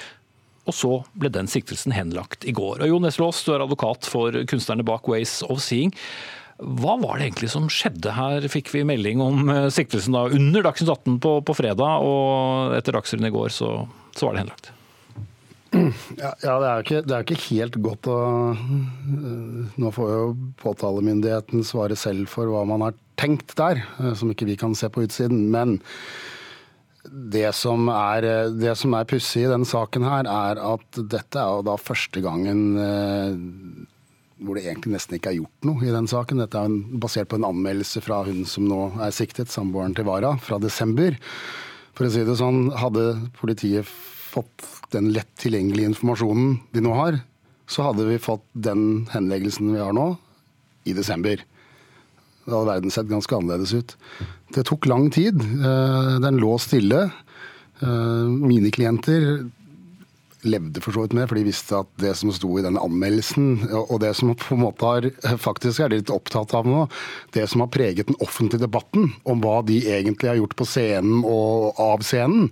Og 0.65 0.77
så 0.77 0.93
ble 1.21 1.29
den 1.33 1.49
siktelsen 1.51 1.93
henlagt 1.93 2.47
i 2.49 2.55
går. 2.57 2.81
Og 2.85 2.89
Jo 2.89 3.01
Nesselås, 3.03 3.43
du 3.45 3.53
er 3.53 3.65
advokat 3.65 4.09
for 4.09 4.37
kunstnerne 4.49 4.87
bak 4.87 5.09
Ways 5.11 5.43
of 5.49 5.61
Seeing. 5.65 5.93
Hva 6.63 6.95
var 7.03 7.19
det 7.19 7.27
egentlig 7.27 7.51
som 7.51 7.67
skjedde 7.73 8.15
her? 8.15 8.47
Fikk 8.51 8.71
vi 8.73 8.85
melding 8.87 9.21
om 9.23 9.51
eh, 9.51 9.67
siktelsen 9.75 10.15
da 10.15 10.29
under 10.31 10.63
Dagsnytt 10.63 10.93
18 10.93 11.19
på, 11.21 11.35
på, 11.43 11.57
fredag, 11.59 12.07
og 12.07 12.77
etter 12.77 12.95
Dagsrevyen 12.95 13.29
i 13.29 13.35
går 13.35 13.51
så, 13.53 13.71
så, 14.15 14.29
var 14.29 14.37
det 14.37 14.45
henlagt? 14.45 14.71
Ja, 15.75 16.31
ja 16.39 16.55
det, 16.63 16.69
er 16.69 16.85
ikke, 16.85 17.01
det, 17.03 17.17
er 17.17 17.25
ikke, 17.27 17.41
helt 17.49 17.77
godt 17.83 18.07
å 18.07 18.19
Nå 19.83 19.91
får 19.97 20.13
jo 20.13 20.29
påtalemyndigheten 20.63 21.67
svare 21.67 21.99
selv 21.99 22.31
for 22.31 22.47
hva 22.53 22.63
man 22.71 22.87
har 22.87 22.95
tenkt 23.19 23.57
der, 23.59 23.83
eh, 23.99 24.15
som 24.15 24.31
ikke 24.31 24.47
vi 24.47 24.57
kan 24.61 24.79
se 24.79 24.89
på 24.95 25.03
utsiden. 25.09 25.49
Men 25.51 25.81
det 27.05 27.51
som 27.57 27.89
er, 27.93 28.25
det 28.57 28.71
er 28.73 29.09
pussig 29.11 29.45
i 29.45 29.51
denne 29.51 29.69
saken 29.69 30.07
her, 30.07 30.29
er 30.31 30.61
at 30.75 31.01
dette 31.13 31.41
er 31.41 31.59
jo 31.59 31.67
da 31.67 31.77
første 31.81 32.23
gangen 32.25 32.63
eh, 32.81 33.35
hvor 34.45 34.59
det 34.59 34.65
egentlig 34.65 34.95
nesten 34.97 35.19
ikke 35.19 35.33
er 35.33 35.39
gjort 35.39 35.69
noe 35.69 35.85
i 35.85 35.93
den 35.95 36.09
saken. 36.11 36.43
Dette 36.43 36.65
er 36.65 36.79
basert 37.01 37.31
på 37.31 37.39
en 37.39 37.49
anmeldelse 37.49 38.03
fra 38.05 38.23
hun 38.27 38.43
som 38.49 38.67
nå 38.69 38.81
er 39.05 39.15
siktet, 39.15 39.53
samboeren 39.53 39.95
til 39.97 40.09
Vara, 40.09 40.35
fra 40.43 40.59
desember. 40.63 41.17
For 41.95 42.09
å 42.09 42.13
si 42.13 42.25
det 42.27 42.39
sånn, 42.41 42.69
hadde 42.75 43.15
politiet 43.39 43.89
fått 43.89 44.67
den 44.95 45.13
lett 45.15 45.31
tilgjengelige 45.41 45.93
informasjonen 45.93 46.59
de 46.75 46.83
nå 46.85 46.95
har, 46.99 47.21
så 47.71 47.89
hadde 47.89 48.07
vi 48.09 48.21
fått 48.21 48.45
den 48.53 49.05
henleggelsen 49.13 49.73
vi 49.73 49.83
har 49.83 49.95
nå, 49.97 50.15
i 50.85 50.93
desember. 50.97 51.41
Da 52.45 52.59
hadde 52.59 52.73
verden 52.75 52.93
sett 52.93 53.09
ganske 53.09 53.39
annerledes 53.39 53.73
ut. 53.73 53.95
Det 54.55 54.65
tok 54.69 54.87
lang 54.87 55.11
tid. 55.11 55.41
Eh, 55.43 56.15
den 56.23 56.39
lå 56.43 56.55
stille. 56.63 57.09
Eh, 57.83 58.27
mine 58.31 58.71
klienter 58.75 59.45
levde 60.45 60.83
for 60.85 60.93
så 60.93 61.05
vidt 61.05 61.15
med, 61.17 61.27
for 61.29 61.39
de 61.39 61.47
visste 61.47 61.79
at 61.81 61.91
det 62.01 62.13
som 62.19 62.33
sto 62.35 62.51
i 62.59 62.65
den 62.65 62.77
anmeldelsen, 62.77 63.65
og 63.73 63.97
det 64.03 64.13
som 64.19 64.35
på 64.37 64.57
en 64.57 64.65
måte 64.67 64.91
har, 64.91 65.07
faktisk 65.41 65.81
er 65.81 65.95
litt 65.95 66.13
opptatt 66.13 66.53
av 66.57 66.69
nå, 66.69 66.83
det 67.33 67.47
som 67.51 67.65
har 67.65 67.73
preget 67.73 68.11
den 68.11 68.21
offentlige 68.21 68.67
debatten 68.67 69.15
om 69.25 69.41
hva 69.41 69.63
de 69.67 69.81
egentlig 69.89 70.31
har 70.31 70.41
gjort 70.43 70.57
på 70.61 70.69
scenen 70.69 71.25
og 71.25 71.81
av 71.81 72.05
scenen, 72.05 72.51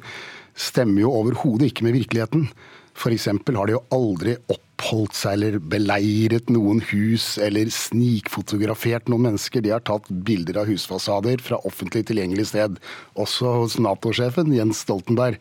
stemmer 0.56 1.04
jo 1.04 1.12
overhodet 1.20 1.68
ikke 1.68 1.84
med 1.84 1.98
virkeligheten. 2.00 2.48
F.eks. 2.96 3.26
har 3.26 3.66
de 3.66 3.76
jo 3.76 3.82
aldri 3.94 4.36
oppholdt 4.52 5.16
seg 5.16 5.36
eller 5.36 5.58
beleiret 5.72 6.50
noen 6.52 6.82
hus 6.90 7.36
eller 7.42 7.70
snikfotografert 7.72 9.08
noen 9.10 9.30
mennesker. 9.30 9.64
De 9.64 9.72
har 9.74 9.84
tatt 9.86 10.10
bilder 10.26 10.62
av 10.62 10.70
husfasader 10.70 11.42
fra 11.44 11.60
offentlig 11.68 12.04
tilgjengelig 12.10 12.50
sted, 12.52 12.76
også 13.14 13.56
hos 13.62 13.78
Nato-sjefen 13.82 14.52
Jens 14.54 14.84
Stoltenberg. 14.84 15.40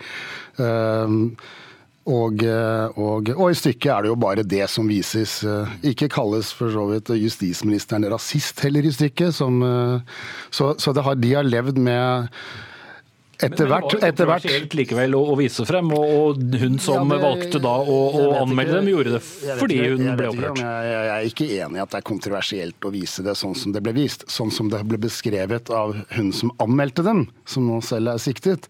Uh, 0.59 1.35
og, 2.11 2.41
og, 2.97 3.29
og, 3.35 3.43
i 3.51 3.57
stykket 3.59 3.91
er 3.93 4.01
det 4.03 4.09
jo 4.09 4.17
bare 4.17 4.43
det 4.47 4.63
som 4.73 4.87
vises. 4.89 5.35
Ikke 5.85 6.09
kalles 6.09 6.49
for 6.57 6.73
så 6.73 6.87
vidt 6.89 7.11
justisministeren 7.13 8.07
rasist 8.09 8.63
heller 8.65 8.87
i 8.89 8.93
stykket. 8.95 9.35
Som, 9.37 9.61
så, 10.49 10.71
så 10.81 10.95
har, 10.97 11.19
de 11.21 11.35
har 11.37 11.45
levd 11.45 11.77
med 11.77 12.33
etter 13.47 13.69
hvert. 13.71 13.95
etter 13.97 14.27
kontroversielt 14.27 14.75
likevel 14.77 15.17
å, 15.17 15.21
å, 15.33 15.35
vise 15.39 15.65
frem, 15.67 15.91
og 15.95 16.41
hun 16.61 16.77
som 16.81 17.03
ja, 17.05 17.17
det, 17.17 17.19
valgte 17.25 17.61
da 17.63 17.73
å, 17.81 17.97
å 18.21 18.23
anmelde 18.41 18.79
dem, 18.79 18.89
gjorde 18.93 19.17
det 19.17 19.21
fordi 19.59 19.79
ikke, 19.79 19.91
hun 19.95 20.19
ble 20.19 20.31
opprørt. 20.31 20.63
Jeg, 20.63 20.87
jeg, 20.87 20.95
jeg, 20.95 21.11
er 21.17 21.29
ikke 21.31 21.49
enig 21.57 21.81
i 21.81 21.83
at 21.83 21.93
det 21.93 22.01
er 22.01 22.07
kontroversielt 22.11 22.87
å 22.87 22.93
vise 22.93 23.25
det 23.25 23.37
sånn 23.39 23.57
som 23.57 23.75
det 23.75 23.83
ble 23.85 23.95
vist. 23.97 24.25
Sånn 24.31 24.53
som 24.53 24.71
det 24.71 24.81
ble 24.87 25.01
beskrevet 25.01 25.73
av 25.75 25.95
hun 26.15 26.33
som 26.35 26.53
anmeldte 26.63 27.05
dem, 27.07 27.25
som 27.49 27.67
nå 27.67 27.81
selv 27.85 28.15
er 28.15 28.21
siktet 28.21 28.69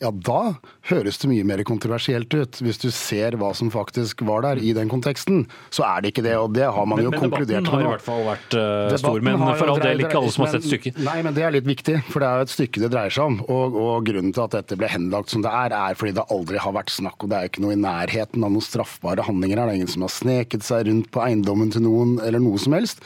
ja 0.00 0.08
da 0.16 0.54
høres 0.88 1.18
det 1.20 1.28
mye 1.28 1.44
mer 1.44 1.60
kontroversielt 1.68 2.32
ut. 2.32 2.60
Hvis 2.64 2.80
du 2.80 2.88
ser 2.94 3.36
hva 3.40 3.50
som 3.56 3.68
faktisk 3.72 4.22
var 4.24 4.46
der 4.46 4.60
i 4.64 4.72
den 4.76 4.88
konteksten, 4.88 5.42
så 5.68 5.84
er 5.84 6.00
det 6.00 6.14
ikke 6.14 6.24
det. 6.24 6.36
Og 6.40 6.54
det 6.56 6.64
har 6.64 6.88
man 6.88 6.96
men, 6.96 7.08
jo 7.08 7.12
men 7.12 7.20
konkludert 7.26 7.68
med. 7.68 7.68
Men 7.68 7.68
debatten 7.68 7.76
har 7.76 7.84
i 7.84 7.92
hvert 7.92 8.06
fall 8.06 8.24
vært 8.24 8.56
uh, 8.56 8.96
stor. 9.02 9.20
Men 9.28 9.44
for 9.44 9.72
all 9.74 9.82
del 9.84 10.04
ikke 10.06 10.22
alle 10.22 10.32
som 10.32 10.46
har 10.46 10.54
sett 10.54 10.68
stykket. 10.70 11.02
Nei, 11.04 11.18
men 11.26 11.36
det 11.36 11.44
er 11.44 11.52
litt 11.56 11.68
viktig, 11.68 11.98
for 12.08 12.24
det 12.24 12.30
er 12.30 12.40
jo 12.40 12.48
et 12.48 12.54
stykke 12.54 12.84
det 12.84 12.90
dreier 12.94 13.16
seg 13.16 13.28
om. 13.28 13.36
Og, 13.52 13.76
og 13.82 14.08
grunnen 14.08 14.32
til 14.36 14.46
at 14.46 14.56
dette 14.56 14.80
ble 14.80 14.88
henlagt 14.88 15.34
som 15.34 15.44
det 15.44 15.52
er, 15.52 15.76
er 15.76 16.00
fordi 16.00 16.16
det 16.16 16.26
aldri 16.32 16.64
har 16.64 16.76
vært 16.76 16.94
snakk 16.96 17.20
og 17.20 17.32
Det 17.32 17.36
er 17.36 17.52
ikke 17.52 17.66
noe 17.66 17.76
i 17.76 17.82
nærheten 17.84 18.46
av 18.46 18.56
noen 18.56 18.64
straffbare 18.64 19.28
handlinger 19.28 19.60
her. 19.60 19.68
Det 19.68 19.76
er 19.76 19.82
ingen 19.82 19.94
som 19.98 20.08
har 20.08 20.16
sneket 20.16 20.64
seg 20.64 20.88
rundt 20.88 21.12
på 21.12 21.24
eiendommen 21.26 21.76
til 21.76 21.84
noen, 21.84 22.16
eller 22.24 22.40
noe 22.40 22.60
som 22.62 22.78
helst. 22.78 23.04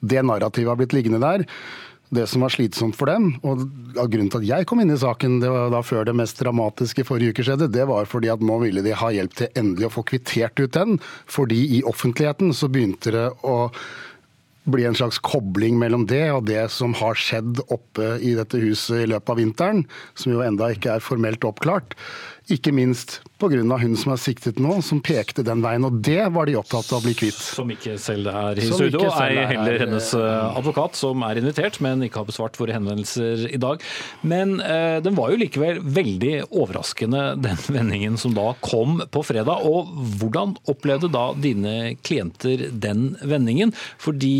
Det 0.00 0.24
narrativet 0.24 0.72
har 0.72 0.80
blitt 0.80 0.96
liggende 0.96 1.20
der 1.20 1.44
det 2.10 2.26
som 2.26 2.42
var 2.42 2.52
slitsomt 2.52 2.98
for 2.98 3.10
dem. 3.10 3.32
Og 3.46 3.62
grunnen 4.10 4.30
til 4.32 4.42
at 4.42 4.48
jeg 4.48 4.68
kom 4.68 4.82
inn 4.82 4.92
i 4.92 4.98
saken, 4.98 5.38
det 5.42 5.50
var 5.52 5.70
da 5.72 5.82
før 5.86 6.08
det 6.08 6.16
mest 6.18 6.42
dramatiske 6.42 7.06
forrige 7.06 7.34
uke 7.34 7.46
skjedde, 7.46 7.70
det 7.72 7.86
var 7.90 8.10
fordi 8.10 8.32
at 8.32 8.42
nå 8.44 8.58
ville 8.64 8.84
de 8.86 8.96
ha 8.98 9.12
hjelp 9.14 9.38
til 9.38 9.50
endelig 9.58 9.90
å 9.90 9.94
få 10.00 10.06
kvittert 10.10 10.58
ut 10.60 10.74
den. 10.76 10.98
Fordi 11.30 11.62
i 11.78 11.82
offentligheten 11.86 12.54
så 12.56 12.70
begynte 12.72 13.14
det 13.14 13.26
å 13.46 13.58
bli 14.70 14.84
en 14.84 14.94
slags 14.94 15.18
kobling 15.24 15.78
mellom 15.80 16.04
det 16.10 16.26
og 16.34 16.44
det 16.50 16.66
som 16.74 16.92
har 16.98 17.16
skjedd 17.18 17.62
oppe 17.72 18.16
i 18.20 18.34
dette 18.36 18.60
huset 18.60 19.04
i 19.04 19.08
løpet 19.08 19.32
av 19.32 19.40
vinteren, 19.40 19.84
som 20.18 20.34
jo 20.34 20.42
enda 20.44 20.68
ikke 20.74 20.96
er 20.96 21.04
formelt 21.04 21.46
oppklart. 21.48 21.96
Ikke 22.50 22.72
minst 22.74 23.20
pga. 23.40 23.60
hun 23.80 23.96
som 23.96 24.12
er 24.12 24.20
siktet 24.20 24.58
nå, 24.60 24.80
som 24.84 25.00
pekte 25.00 25.44
den 25.46 25.62
veien. 25.64 25.84
Og 25.86 26.00
det 26.04 26.22
var 26.34 26.48
de 26.48 26.56
opptatt 26.58 26.90
av 26.92 27.00
å 27.00 27.04
bli 27.04 27.14
kvitt. 27.16 27.38
Som 27.38 27.70
ikke 27.72 27.96
selv 28.00 28.28
er 28.28 28.58
i 28.58 28.66
Som 28.66 28.80
studio, 28.80 29.06
ei 29.14 29.38
er 29.38 29.48
heller 29.54 29.84
hennes 29.84 30.10
eh, 30.18 30.58
advokat, 30.58 30.98
som 30.98 31.24
er 31.26 31.40
invitert, 31.40 31.80
men 31.84 32.04
ikke 32.04 32.20
har 32.20 32.28
besvart 32.28 32.58
våre 32.60 32.74
henvendelser 32.76 33.46
i 33.48 33.60
dag. 33.60 33.84
Men 34.20 34.58
eh, 34.60 34.98
den 35.04 35.16
var 35.18 35.32
jo 35.32 35.40
likevel 35.40 35.80
veldig 35.80 36.34
overraskende, 36.50 37.22
den 37.46 37.62
vendingen 37.70 38.18
som 38.20 38.36
da 38.36 38.50
kom 38.64 39.00
på 39.08 39.24
fredag. 39.30 39.64
Og 39.64 39.94
hvordan 40.20 40.56
opplevde 40.70 41.12
da 41.12 41.30
dine 41.38 41.94
klienter 42.04 42.68
den 42.70 43.14
vendingen? 43.22 43.72
Fordi 44.02 44.34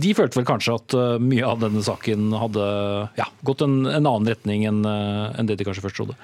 de 0.00 0.14
følte 0.18 0.42
vel 0.42 0.50
kanskje 0.50 0.76
at 0.76 0.98
eh, 0.98 1.16
mye 1.22 1.46
av 1.46 1.64
denne 1.64 1.84
saken 1.86 2.30
hadde 2.40 2.68
ja, 3.16 3.30
gått 3.46 3.64
en, 3.64 3.82
en 3.86 4.04
annen 4.04 4.30
retning 4.34 4.66
enn 4.68 4.84
eh, 4.84 5.40
enn 5.40 5.48
det 5.48 5.58
de 5.60 5.66
kanskje 5.66 5.84
først 5.86 6.00
trodde. 6.00 6.16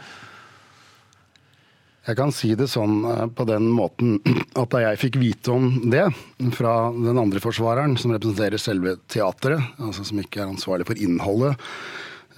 Jeg 2.06 2.18
kan 2.20 2.30
si 2.30 2.52
det 2.54 2.68
sånn 2.70 3.00
eh, 3.02 3.26
på 3.34 3.46
den 3.48 3.66
måten 3.74 4.18
at 4.60 4.70
da 4.72 4.84
jeg 4.84 5.02
fikk 5.02 5.20
vite 5.22 5.54
om 5.54 5.70
det 5.90 6.06
fra 6.54 6.78
den 6.94 7.18
andre 7.18 7.42
forsvareren, 7.42 7.96
som 7.98 8.14
representerer 8.14 8.62
selve 8.62 8.96
teatret, 9.10 9.62
altså 9.82 10.06
som 10.06 10.20
ikke 10.22 10.44
er 10.44 10.52
ansvarlig 10.52 10.86
for 10.86 11.02
innholdet, 11.02 11.58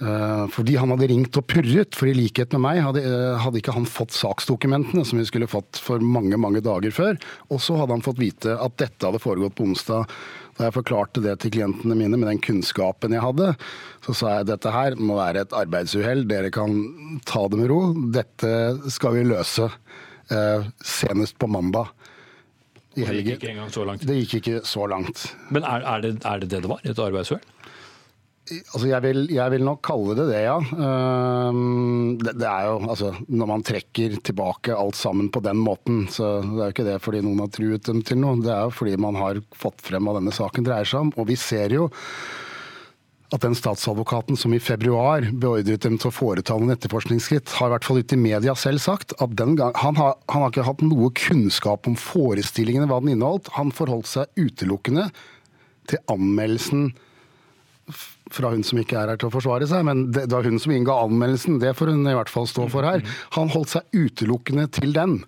eh, 0.01 0.45
fordi 0.55 0.79
han 0.81 0.95
hadde 0.95 1.11
ringt 1.13 1.37
og 1.37 1.45
purret, 1.53 1.93
for 1.97 2.09
i 2.09 2.17
likhet 2.17 2.55
med 2.57 2.65
meg 2.65 2.81
hadde, 2.87 3.05
eh, 3.05 3.37
hadde 3.43 3.61
ikke 3.61 3.77
han 3.77 3.85
fått 3.89 4.17
saksdokumentene 4.17 5.05
som 5.05 5.21
vi 5.21 5.29
skulle 5.29 5.51
fått 5.51 5.81
for 5.85 6.01
mange 6.01 6.39
mange 6.41 6.65
dager 6.65 6.95
før. 6.95 7.21
Og 7.53 7.61
så 7.61 7.77
hadde 7.77 7.93
han 7.93 8.05
fått 8.05 8.21
vite 8.21 8.57
at 8.57 8.77
dette 8.81 9.05
hadde 9.05 9.21
foregått 9.21 9.57
på 9.59 9.69
onsdag. 9.69 10.09
Da 10.59 10.67
jeg 10.67 10.75
forklarte 10.75 11.21
det 11.23 11.37
til 11.39 11.53
klientene 11.55 11.95
mine 11.95 12.17
med 12.19 12.27
den 12.27 12.41
kunnskapen 12.43 13.13
jeg 13.15 13.23
hadde, 13.23 13.53
så 14.03 14.15
sa 14.17 14.31
jeg 14.33 14.49
dette 14.49 14.73
her 14.75 14.97
må 14.99 15.15
være 15.15 15.45
et 15.45 15.55
arbeidsuhell, 15.55 16.25
dere 16.27 16.51
kan 16.51 16.75
ta 17.23 17.45
det 17.47 17.61
med 17.61 17.71
ro. 17.71 17.79
Dette 18.11 18.51
skal 18.91 19.15
vi 19.15 19.23
løse 19.29 19.69
eh, 19.71 20.67
senest 20.83 21.39
på 21.39 21.47
mandag 21.47 21.93
i 22.99 23.07
helgen. 23.07 23.37
ikke 23.37 23.53
engang 23.53 23.71
så 23.71 23.85
langt. 23.87 24.03
Det 24.03 24.17
gikk 24.19 24.35
ikke 24.41 24.59
så 24.67 24.83
langt. 24.91 25.29
Men 25.47 25.63
er, 25.63 25.87
er, 25.87 26.03
det, 26.03 26.13
er 26.27 26.43
det 26.43 26.51
det 26.51 26.61
det 26.65 26.73
var? 26.73 26.83
Et 26.83 27.03
arbeidsuhell? 27.07 27.45
Altså 28.49 28.87
jeg, 28.89 29.01
vil, 29.03 29.19
jeg 29.33 29.53
vil 29.53 29.65
nok 29.65 29.81
kalle 29.85 30.15
det 30.17 30.25
det, 30.31 30.39
ja. 30.47 30.57
Ehm, 30.57 32.17
Det, 32.17 32.33
det 32.41 32.49
er 32.49 32.65
jo 32.69 32.79
altså 32.89 33.11
Når 33.27 33.49
man 33.51 33.65
trekker 33.65 34.17
tilbake 34.25 34.75
alt 34.75 34.97
sammen 34.97 35.29
på 35.29 35.43
den 35.45 35.61
måten, 35.61 36.07
så 36.09 36.39
det 36.41 36.57
er 36.57 36.67
jo 36.67 36.75
ikke 36.75 36.87
det 36.87 36.97
fordi 37.05 37.23
noen 37.25 37.43
har 37.43 37.53
truet 37.53 37.85
dem 37.85 38.01
til 38.05 38.21
noe. 38.21 38.39
Det 38.41 38.51
er 38.53 38.67
jo 38.67 38.75
fordi 38.75 38.97
man 38.97 39.17
har 39.19 39.41
fått 39.55 39.81
frem 39.85 40.07
hva 40.07 40.17
denne 40.17 40.33
saken 40.35 40.65
dreier 40.65 40.89
seg 40.89 41.07
om. 41.07 41.15
Og 41.21 41.29
vi 41.29 41.37
ser 41.39 41.75
jo 41.77 41.89
at 43.29 43.43
den 43.45 43.53
statsadvokaten 43.53 44.37
som 44.39 44.53
i 44.57 44.61
februar 44.61 45.27
beordret 45.29 45.83
dem 45.85 45.99
til 46.01 46.09
å 46.09 46.13
foreta 46.13 46.55
noen 46.57 46.73
etterforskningsskritt, 46.73 47.51
har 47.59 47.69
i 47.69 47.73
hvert 47.75 47.85
fall 47.85 48.01
ute 48.01 48.17
i 48.17 48.21
media 48.21 48.55
selv 48.57 48.81
sagt 48.81 49.13
at 49.21 49.35
gang, 49.37 49.53
han, 49.77 49.99
har, 49.99 50.15
han 50.33 50.45
har 50.45 50.49
ikke 50.49 50.65
hatt 50.65 50.81
noe 50.81 51.11
kunnskap 51.13 51.85
om 51.89 51.97
forestillingene, 51.99 52.89
hva 52.89 52.97
den 53.03 53.13
inneholdt. 53.13 53.51
Han 53.59 53.75
forholdt 53.75 54.09
seg 54.09 54.33
utelukkende 54.41 55.11
til 55.89 56.01
anmeldelsen 56.09 56.89
fra 58.35 58.51
hun 58.53 58.65
som 58.65 58.81
ikke 58.81 58.97
er 58.99 59.13
her 59.13 59.21
til 59.21 59.29
å 59.29 59.33
forsvare 59.33 59.67
seg, 59.69 59.85
men 59.87 60.07
det, 60.13 60.27
det 60.29 60.35
var 60.35 60.47
hun 60.47 60.59
som 60.61 60.73
innga 60.75 60.97
anmeldelsen. 61.05 61.61
Det 61.61 61.75
får 61.77 61.93
hun 61.93 62.03
i 62.09 62.17
hvert 62.17 62.33
fall 62.33 62.49
stå 62.49 62.67
for 62.71 62.87
her. 62.87 63.05
Han 63.37 63.51
holdt 63.53 63.73
seg 63.77 63.97
utelukkende 64.05 64.67
til 64.75 64.93
den. 64.95 65.19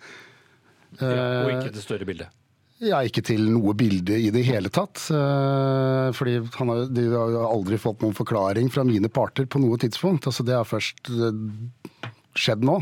Ja, 1.00 1.16
og 1.46 1.56
ikke 1.56 1.74
det 1.74 1.84
større 1.86 2.08
bildet? 2.08 2.38
Ja, 2.82 3.04
ikke 3.06 3.22
til 3.22 3.44
noe 3.46 3.76
bilde 3.78 4.16
i 4.18 4.32
det 4.34 4.42
hele 4.48 4.72
tatt. 4.74 5.04
Eh, 5.14 6.08
fordi 6.18 6.40
han 6.56 6.72
har, 6.72 6.88
de 6.90 7.04
har 7.14 7.36
aldri 7.46 7.78
fått 7.82 8.02
noen 8.02 8.18
forklaring 8.18 8.72
fra 8.74 8.86
mine 8.88 9.12
parter 9.14 9.46
på 9.46 9.62
noe 9.62 9.78
tidspunkt. 9.82 10.26
Altså, 10.30 10.46
det 10.48 10.58
har 10.58 10.66
først 10.66 11.12
eh, 11.14 12.10
skjedd 12.42 12.66
nå. 12.66 12.80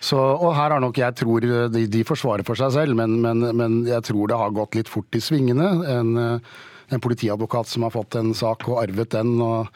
Så, 0.00 0.16
og 0.16 0.54
her 0.56 0.72
har 0.72 0.80
nok 0.80 0.96
jeg 1.02 1.18
tror 1.20 1.44
de, 1.68 1.84
de 1.90 2.06
forsvarer 2.08 2.46
for 2.48 2.56
seg 2.56 2.72
selv, 2.78 2.96
men, 2.96 3.18
men, 3.20 3.44
men 3.58 3.76
jeg 3.88 4.08
tror 4.08 4.32
det 4.32 4.40
har 4.40 4.56
gått 4.56 4.78
litt 4.78 4.90
fort 4.92 5.18
i 5.18 5.22
svingene. 5.22 5.68
En, 5.84 6.16
eh, 6.22 6.56
en 6.88 7.02
politiadvokat 7.02 7.68
som 7.70 7.86
har 7.86 7.94
fått 7.94 8.18
en 8.20 8.34
sak 8.36 8.68
og 8.70 8.82
arvet 8.84 9.10
den. 9.16 9.34
og 9.42 9.66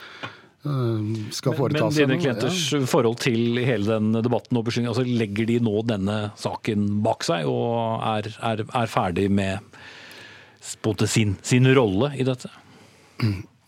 eh, 0.64 1.30
skal 1.34 1.56
foreta 1.58 1.88
Men 1.88 1.96
dine 1.96 2.18
klienters 2.20 2.62
ja. 2.74 2.82
forhold 2.86 3.20
til 3.24 3.60
hele 3.64 3.98
den 3.98 4.12
debatten 4.22 4.60
og 4.60 4.66
beskyldningen, 4.68 4.94
altså 4.94 5.06
legger 5.06 5.48
de 5.50 5.60
nå 5.64 5.82
denne 5.88 6.18
saken 6.40 6.88
bak 7.04 7.26
seg 7.26 7.48
og 7.50 8.02
er, 8.14 8.30
er, 8.52 8.64
er 8.66 8.92
ferdig 8.92 9.30
med 9.32 9.64
sin, 11.08 11.38
sin 11.42 11.70
rolle 11.74 12.12
i 12.20 12.26
dette? 12.26 12.50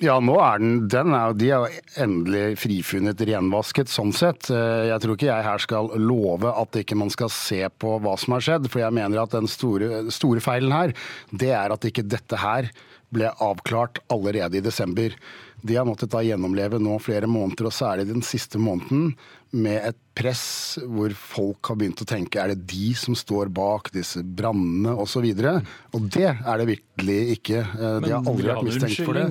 Ja, 0.03 0.17
nå 0.19 0.35
er 0.43 0.59
den, 0.59 0.73
den 0.91 1.15
er, 1.15 1.35
de 1.39 1.51
er 1.53 1.63
jo 1.63 1.83
endelig 2.03 2.57
frifunnet, 2.59 3.21
renvasket 3.29 3.91
sånn 3.93 4.11
sett. 4.17 4.49
Eh, 4.51 4.89
Jeg 4.91 5.03
tror 5.05 5.15
ikke 5.15 5.29
jeg 5.29 5.47
her 5.47 5.63
skal 5.63 5.93
love 6.01 6.51
at 6.51 6.79
ikke 6.81 6.99
man 6.99 7.13
skal 7.13 7.31
se 7.31 7.61
på 7.79 7.99
hva 8.03 8.17
som 8.19 8.35
har 8.35 8.43
skjedd, 8.43 8.67
for 8.73 8.83
jeg 8.83 8.97
mener 8.97 9.23
at 9.23 9.37
den 9.37 9.47
store, 9.51 10.09
store 10.15 10.43
feilen 10.43 10.75
her, 10.75 10.95
det 11.31 11.53
er 11.55 11.75
at 11.75 11.87
ikke 11.87 12.03
dette 12.03 12.41
her 12.43 12.73
ble 13.13 13.31
avklart 13.45 14.01
allerede 14.13 14.59
i 14.59 14.65
desember. 14.65 15.15
De 15.63 15.77
har 15.79 15.87
måttet 15.87 16.11
da 16.11 16.23
gjennomleve 16.27 16.81
nå 16.83 16.97
flere 17.03 17.29
måneder, 17.31 17.69
og 17.69 17.77
særlig 17.77 18.09
den 18.09 18.25
siste 18.27 18.59
måneden, 18.59 19.13
med 19.53 19.85
et 19.93 19.99
press 20.17 20.79
hvor 20.89 21.13
folk 21.17 21.69
har 21.71 21.79
begynt 21.79 22.01
å 22.03 22.09
tenke 22.09 22.41
er 22.41 22.53
det 22.55 22.65
de 22.73 22.95
som 22.99 23.15
står 23.17 23.51
bak 23.53 23.93
disse 23.95 24.23
brannene 24.25 24.95
osv. 24.97 25.23
Og, 25.29 25.37
så 25.37 25.55
og 25.93 26.09
det 26.17 26.31
er 26.33 26.59
det 26.63 26.69
virkelig 26.73 27.21
ikke. 27.37 27.61
Eh, 27.61 28.01
De 28.03 28.15
har 28.15 28.25
aldri 28.25 28.49
vært 28.49 28.67
mistenkt 28.67 29.05
for 29.05 29.21
det. 29.21 29.29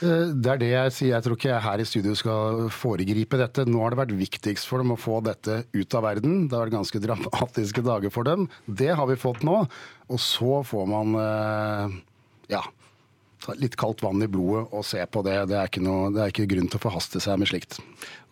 Eh, 0.00 0.30
Det 0.32 0.52
er 0.52 0.60
det 0.62 0.70
jeg 0.70 0.94
sier. 0.94 1.12
Jeg 1.16 1.26
tror 1.26 1.36
ikke 1.38 1.50
jeg 1.50 1.66
her 1.66 1.82
i 1.82 1.88
studio 1.92 2.14
skal 2.18 2.68
foregripe 2.72 3.40
dette. 3.40 3.66
Nå 3.66 3.82
har 3.82 3.94
det 3.94 4.00
vært 4.04 4.16
viktigst 4.18 4.70
for 4.70 4.82
dem 4.82 4.94
å 4.94 5.00
få 5.00 5.18
dette 5.26 5.64
ut 5.74 5.98
av 5.98 6.06
verden. 6.06 6.44
Det 6.46 6.54
har 6.56 6.66
vært 6.66 6.78
ganske 6.78 7.02
dramatiske 7.06 7.84
dager 7.84 8.14
for 8.14 8.28
dem. 8.28 8.46
Det 8.66 8.94
har 8.94 9.10
vi 9.10 9.18
fått 9.18 9.42
nå. 9.46 9.64
Og 10.08 10.22
så 10.22 10.62
får 10.64 10.86
man 10.88 11.18
eh, 11.20 11.98
ja, 12.52 12.62
litt 13.56 13.76
kaldt 13.78 14.02
vann 14.02 14.22
i 14.22 14.28
blodet 14.28 14.66
og 14.74 14.84
se 14.86 15.00
på 15.08 15.22
det. 15.24 15.36
Det 15.50 15.56
er 15.56 15.82
noe, 15.84 16.10
det 16.12 16.22
er 16.22 16.32
ikke 16.32 16.48
grunn 16.50 16.68
til 16.68 16.80
å 16.80 16.82
forhaste 16.82 17.20
seg 17.22 17.38
med 17.40 17.48
slikt. 17.50 17.78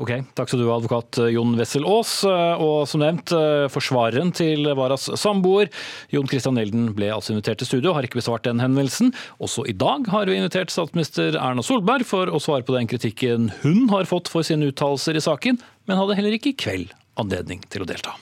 Ok, 0.03 0.13
Takk 0.37 0.51
skal 0.51 0.61
du 0.61 0.67
ha, 0.67 0.77
advokat 0.77 1.21
Jon 1.33 1.55
Wessel 1.57 1.87
Aas. 1.89 2.19
Og 2.27 2.89
som 2.91 3.01
nevnt, 3.05 3.33
eh, 3.33 3.69
forsvareren 3.73 4.33
til 4.37 4.69
Varas 4.77 5.09
samboer, 5.21 5.71
Jon 6.13 6.29
Christian 6.29 6.61
Elden, 6.61 6.91
ble 6.97 7.13
altså 7.15 7.33
invitert 7.33 7.63
til 7.63 7.71
studio, 7.71 7.95
har 7.97 8.07
ikke 8.07 8.21
besvart 8.21 8.45
den 8.49 8.61
henvendelsen. 8.63 9.15
Også 9.41 9.67
i 9.69 9.77
dag 9.77 10.11
har 10.13 10.27
vi 10.27 10.37
invitert 10.41 10.75
statsminister 10.75 11.39
Erna 11.39 11.65
Solberg 11.65 12.05
for 12.05 12.27
å 12.27 12.43
svare 12.43 12.67
på 12.67 12.77
den 12.77 12.91
kritikken 12.91 13.51
hun 13.63 13.89
har 13.95 14.11
fått 14.11 14.29
for 14.33 14.47
sine 14.47 14.69
uttalelser 14.73 15.17
i 15.17 15.25
saken, 15.25 15.61
men 15.87 16.01
hadde 16.01 16.19
heller 16.19 16.37
ikke 16.37 16.53
i 16.53 16.61
kveld 16.67 16.95
anledning 17.17 17.63
til 17.73 17.87
å 17.87 17.89
delta. 17.89 18.17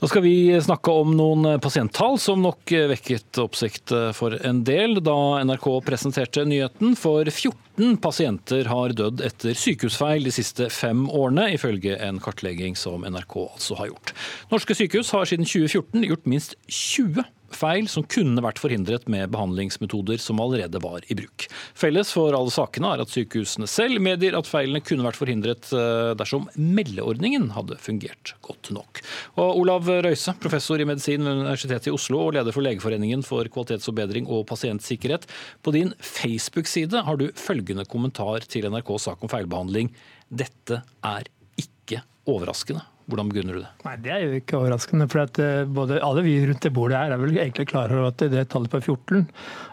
Nå 0.00 0.08
skal 0.08 0.22
vi 0.24 0.60
snakke 0.64 0.92
om 0.96 1.10
noen 1.12 1.58
pasienttall 1.60 2.14
som 2.16 2.40
nok 2.40 2.72
vekket 2.88 3.36
oppsikt 3.42 3.92
for 4.16 4.32
en 4.48 4.62
del 4.64 4.96
da 5.04 5.42
NRK 5.44 5.66
presenterte 5.84 6.46
nyheten. 6.48 6.94
For 6.96 7.28
14 7.28 7.98
pasienter 8.00 8.70
har 8.72 8.94
dødd 8.96 9.20
etter 9.28 9.52
sykehusfeil 9.60 10.24
de 10.24 10.32
siste 10.32 10.70
fem 10.72 11.04
årene, 11.04 11.50
ifølge 11.52 11.98
en 12.00 12.16
kartlegging 12.24 12.80
som 12.80 13.04
NRK 13.04 13.36
altså 13.42 13.76
har 13.76 13.90
gjort. 13.90 14.14
Norske 14.48 14.78
sykehus 14.78 15.12
har 15.12 15.28
siden 15.28 15.44
2014 15.44 16.08
gjort 16.08 16.32
minst 16.32 16.56
20 16.64 17.28
feil 17.54 17.88
som 17.90 18.04
kunne 18.10 18.42
vært 18.44 18.60
forhindret 18.62 19.06
med 19.10 19.30
behandlingsmetoder 19.34 20.20
som 20.22 20.40
allerede 20.42 20.80
var 20.82 21.04
i 21.10 21.16
bruk. 21.18 21.46
Felles 21.78 22.12
for 22.14 22.34
alle 22.36 22.52
sakene 22.54 22.92
er 22.94 23.02
at 23.04 23.12
sykehusene 23.12 23.68
selv 23.70 24.02
medgir 24.04 24.36
at 24.38 24.48
feilene 24.48 24.82
kunne 24.84 25.06
vært 25.06 25.20
forhindret 25.20 25.70
eh, 25.76 26.12
dersom 26.18 26.48
meldeordningen 26.56 27.50
hadde 27.56 27.78
fungert 27.82 28.34
godt 28.46 28.72
nok. 28.74 29.02
Og 29.40 29.62
Olav 29.62 29.88
Røise, 29.90 30.34
professor 30.42 30.80
i 30.80 30.88
medisin 30.88 31.26
ved 31.26 31.42
Universitetet 31.42 31.90
i 31.90 31.94
Oslo 31.94 32.22
og 32.26 32.36
leder 32.38 32.54
for 32.54 32.66
Legeforeningen 32.66 33.24
for 33.26 33.48
kvalitetsforbedring 33.52 34.28
og 34.30 34.46
pasientsikkerhet. 34.50 35.26
På 35.64 35.74
din 35.76 35.94
Facebook-side 35.98 37.04
har 37.06 37.20
du 37.20 37.28
følgende 37.38 37.86
kommentar 37.88 38.46
til 38.50 38.68
NRKs 38.70 39.10
sak 39.10 39.26
om 39.26 39.32
feilbehandling. 39.32 39.92
Dette 40.30 40.82
er 41.06 41.30
ikke 41.60 42.02
overraskende. 42.30 42.89
Hvordan 43.10 43.30
begrunner 43.32 43.58
du 43.58 43.62
det? 43.64 43.70
Nei, 43.84 43.96
Det 44.04 44.12
er 44.14 44.24
jo 44.24 44.40
ikke 44.40 44.58
overraskende. 44.60 45.08
for 45.10 45.24
at 45.26 45.38
eh, 45.42 45.64
både 45.66 46.00
Alle 46.06 46.24
vi 46.26 46.38
rundt 46.46 46.62
det 46.62 46.72
bordet 46.76 46.98
her 46.98 47.14
er 47.14 47.22
vel 47.22 47.36
egentlig 47.36 47.68
klar 47.72 47.92
over 47.92 48.12
at 48.12 48.22
det 48.32 48.48
tallet 48.48 48.70
på 48.72 48.80
14 48.80 49.26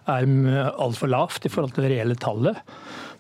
er 0.08 0.72
altfor 0.78 1.12
lavt 1.12 1.46
i 1.46 1.52
forhold 1.52 1.76
til 1.76 1.86
det 1.86 1.92
reelle 1.94 2.16
tallet. 2.16 2.58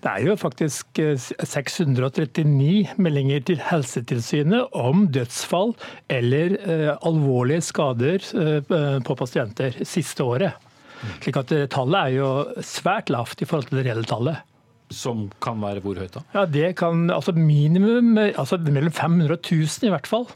Det 0.03 0.11
er 0.11 0.27
jo 0.27 0.35
faktisk 0.37 0.99
eh, 1.01 1.17
639 1.17 2.97
meldinger 3.01 3.41
til 3.47 3.61
Helsetilsynet 3.69 4.73
om 4.77 5.07
dødsfall 5.13 5.73
eller 6.13 6.57
eh, 6.61 6.93
alvorlige 7.01 7.65
skader 7.65 8.21
eh, 8.21 9.01
på 9.03 9.17
pasienter 9.17 9.81
siste 9.85 10.25
året. 10.25 10.67
Slik 11.21 11.39
at 11.41 11.53
eh, 11.55 11.65
tallet 11.71 11.99
er 11.99 12.15
jo 12.17 12.29
svært 12.65 13.11
lavt 13.13 13.41
i 13.41 13.49
forhold 13.49 13.69
til 13.69 13.81
det 13.81 13.87
reelle 13.89 14.07
tallet. 14.07 14.45
Som 14.93 15.27
kan 15.43 15.59
være 15.59 15.81
hvor 15.83 15.99
høyt 15.99 16.15
da? 16.15 16.23
Ja, 16.35 16.45
det 16.47 16.69
kan 16.79 17.09
altså 17.11 17.33
minimum 17.35 18.15
altså 18.23 18.59
mellom 18.61 18.93
500 18.95 19.33
og 19.35 19.41
1000 19.41 19.89
i 19.89 19.91
hvert 19.91 20.07
fall, 20.07 20.27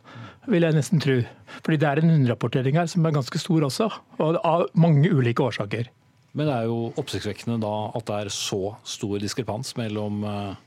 vil 0.52 0.66
jeg 0.68 0.76
nesten 0.76 1.00
tro. 1.04 1.22
Fordi 1.62 1.80
det 1.80 1.88
er 1.88 2.02
en 2.02 2.14
underrapportering 2.18 2.76
her 2.80 2.90
som 2.92 3.06
er 3.06 3.16
ganske 3.16 3.40
stor 3.40 3.68
også, 3.70 3.88
og 4.20 4.40
av 4.44 4.68
mange 4.76 5.12
ulike 5.12 5.44
årsaker. 5.46 5.88
Men 6.34 6.48
det 6.48 6.56
er 6.56 6.68
jo 6.70 6.92
oppsiktsvekkende 7.00 7.60
da 7.64 7.72
at 7.98 8.08
det 8.08 8.18
er 8.18 8.34
så 8.34 8.76
stor 8.88 9.18
diskrepans 9.20 9.74
mellom 9.80 10.24
eh, 10.28 10.60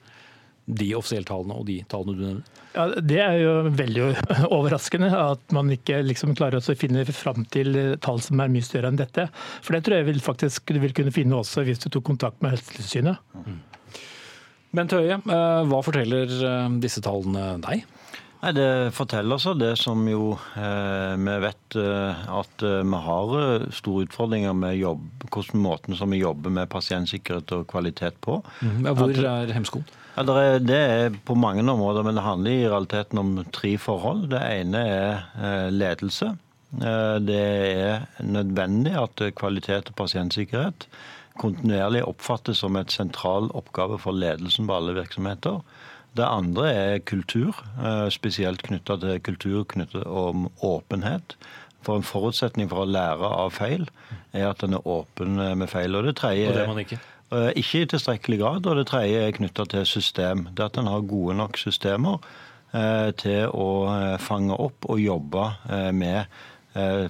de 0.65 0.95
offisielle 0.97 1.29
tallene 1.29 1.57
og 1.59 1.67
de 1.69 1.79
tallene 1.91 2.17
du 2.17 2.25
nevner. 2.25 2.63
Ja, 2.75 2.87
Det 2.99 3.21
er 3.23 3.37
jo 3.39 3.53
veldig 3.77 4.07
overraskende 4.57 5.11
at 5.15 5.55
man 5.55 5.71
ikke 5.75 6.01
liksom 6.07 6.35
klarer 6.39 6.59
å 6.59 6.79
finne 6.79 7.05
fram 7.13 7.45
til 7.55 7.77
tall 8.05 8.23
som 8.25 8.41
er 8.41 8.53
mye 8.53 8.65
større 8.65 8.91
enn 8.91 8.99
dette. 9.01 9.29
For 9.63 9.77
det 9.77 9.85
tror 9.87 10.01
jeg 10.01 10.09
vil 10.11 10.25
faktisk 10.25 10.75
du 10.75 10.81
vil 10.83 10.97
kunne 10.97 11.15
finne 11.15 11.39
også 11.39 11.67
hvis 11.67 11.85
du 11.85 11.91
tok 11.91 12.09
kontakt 12.09 12.43
med 12.43 12.57
Helsetilsynet. 12.57 13.21
Mm. 13.45 13.61
Bent 14.75 14.95
Høie, 14.97 15.21
eh, 15.21 15.61
hva 15.71 15.83
forteller 15.87 16.31
eh, 16.35 16.79
disse 16.83 17.03
tallene 17.05 17.55
deg? 17.63 17.85
Nei, 18.45 18.53
Det 18.53 18.93
forteller 18.93 19.41
seg 19.41 19.61
det 19.61 19.73
som 19.81 20.03
jo 20.09 20.35
eh, 20.59 21.15
vi 21.17 21.37
vet 21.45 21.77
eh, 21.81 22.25
at 22.41 22.65
vi 22.65 23.03
har 23.07 23.69
store 23.73 24.09
utfordringer 24.09 24.57
med 24.57 24.81
jobb, 24.81 25.05
hvordan 25.31 25.63
måten 25.63 25.97
som 25.97 26.11
vi 26.11 26.25
jobber 26.25 26.53
med 26.53 26.73
pasientsikkerhet 26.73 27.55
og 27.55 27.69
kvalitet 27.71 28.19
på. 28.25 28.41
Mm. 28.65 28.91
Hvor 28.99 29.15
er 29.15 29.55
hemskoen? 29.55 29.87
Ja, 30.15 30.23
det, 30.23 30.35
er, 30.39 30.59
det 30.63 30.79
er 30.79 31.19
på 31.27 31.35
mange 31.35 31.65
områder, 31.67 32.07
men 32.07 32.15
det 32.15 32.23
handler 32.23 32.55
i 32.55 32.69
realiteten 32.69 33.19
om 33.19 33.35
tre 33.55 33.75
forhold. 33.83 34.29
Det 34.31 34.43
ene 34.61 34.83
er 34.87 35.71
ledelse. 35.75 36.37
Det 36.75 37.41
er 37.41 38.07
nødvendig 38.23 38.95
at 38.99 39.21
kvalitet 39.39 39.91
og 39.91 39.99
pasientsikkerhet 39.99 40.89
kontinuerlig 41.41 42.05
oppfattes 42.07 42.63
som 42.63 42.77
et 42.79 42.93
sentral 42.95 43.51
oppgave 43.59 43.99
for 44.03 44.17
ledelsen 44.17 44.69
på 44.69 44.77
alle 44.77 44.95
virksomheter. 44.99 45.61
Det 46.15 46.27
andre 46.27 46.69
er 46.71 46.99
kultur, 46.99 47.59
eh, 47.83 48.09
spesielt 48.11 48.63
knytta 48.63 48.97
til 49.03 49.21
kultur 49.21 49.65
knyttet 49.65 50.07
om 50.07 50.49
åpenhet. 50.63 51.35
For 51.83 51.97
en 51.97 52.07
forutsetning 52.07 52.71
for 52.71 52.85
å 52.85 52.91
lære 52.91 53.29
av 53.29 53.51
feil 53.53 53.89
er 54.33 54.49
at 54.49 54.63
en 54.63 54.75
er 54.75 54.87
åpen 54.87 55.41
eh, 55.41 55.55
med 55.55 55.69
feil. 55.69 55.97
Og 55.97 56.05
det 56.05 56.17
tredje 56.17 56.49
Og 56.49 56.55
det 56.55 56.93
er 56.93 57.03
ikke? 57.35 57.79
Eh, 57.79 57.83
i 57.83 57.87
tilstrekkelig 57.91 58.41
grad. 58.41 58.67
Og 58.67 58.81
det 58.81 58.89
tredje 58.91 59.27
er 59.27 59.37
knytta 59.37 59.67
til 59.71 59.87
system. 59.87 60.49
Det 60.55 60.65
at 60.65 60.79
en 60.79 60.91
har 60.91 61.07
gode 61.09 61.37
nok 61.37 61.59
systemer 61.59 62.19
til 63.15 63.53
å 63.55 63.87
fange 64.19 64.51
opp 64.59 64.89
og 64.91 64.99
jobbe 64.99 65.45
med 65.95 66.27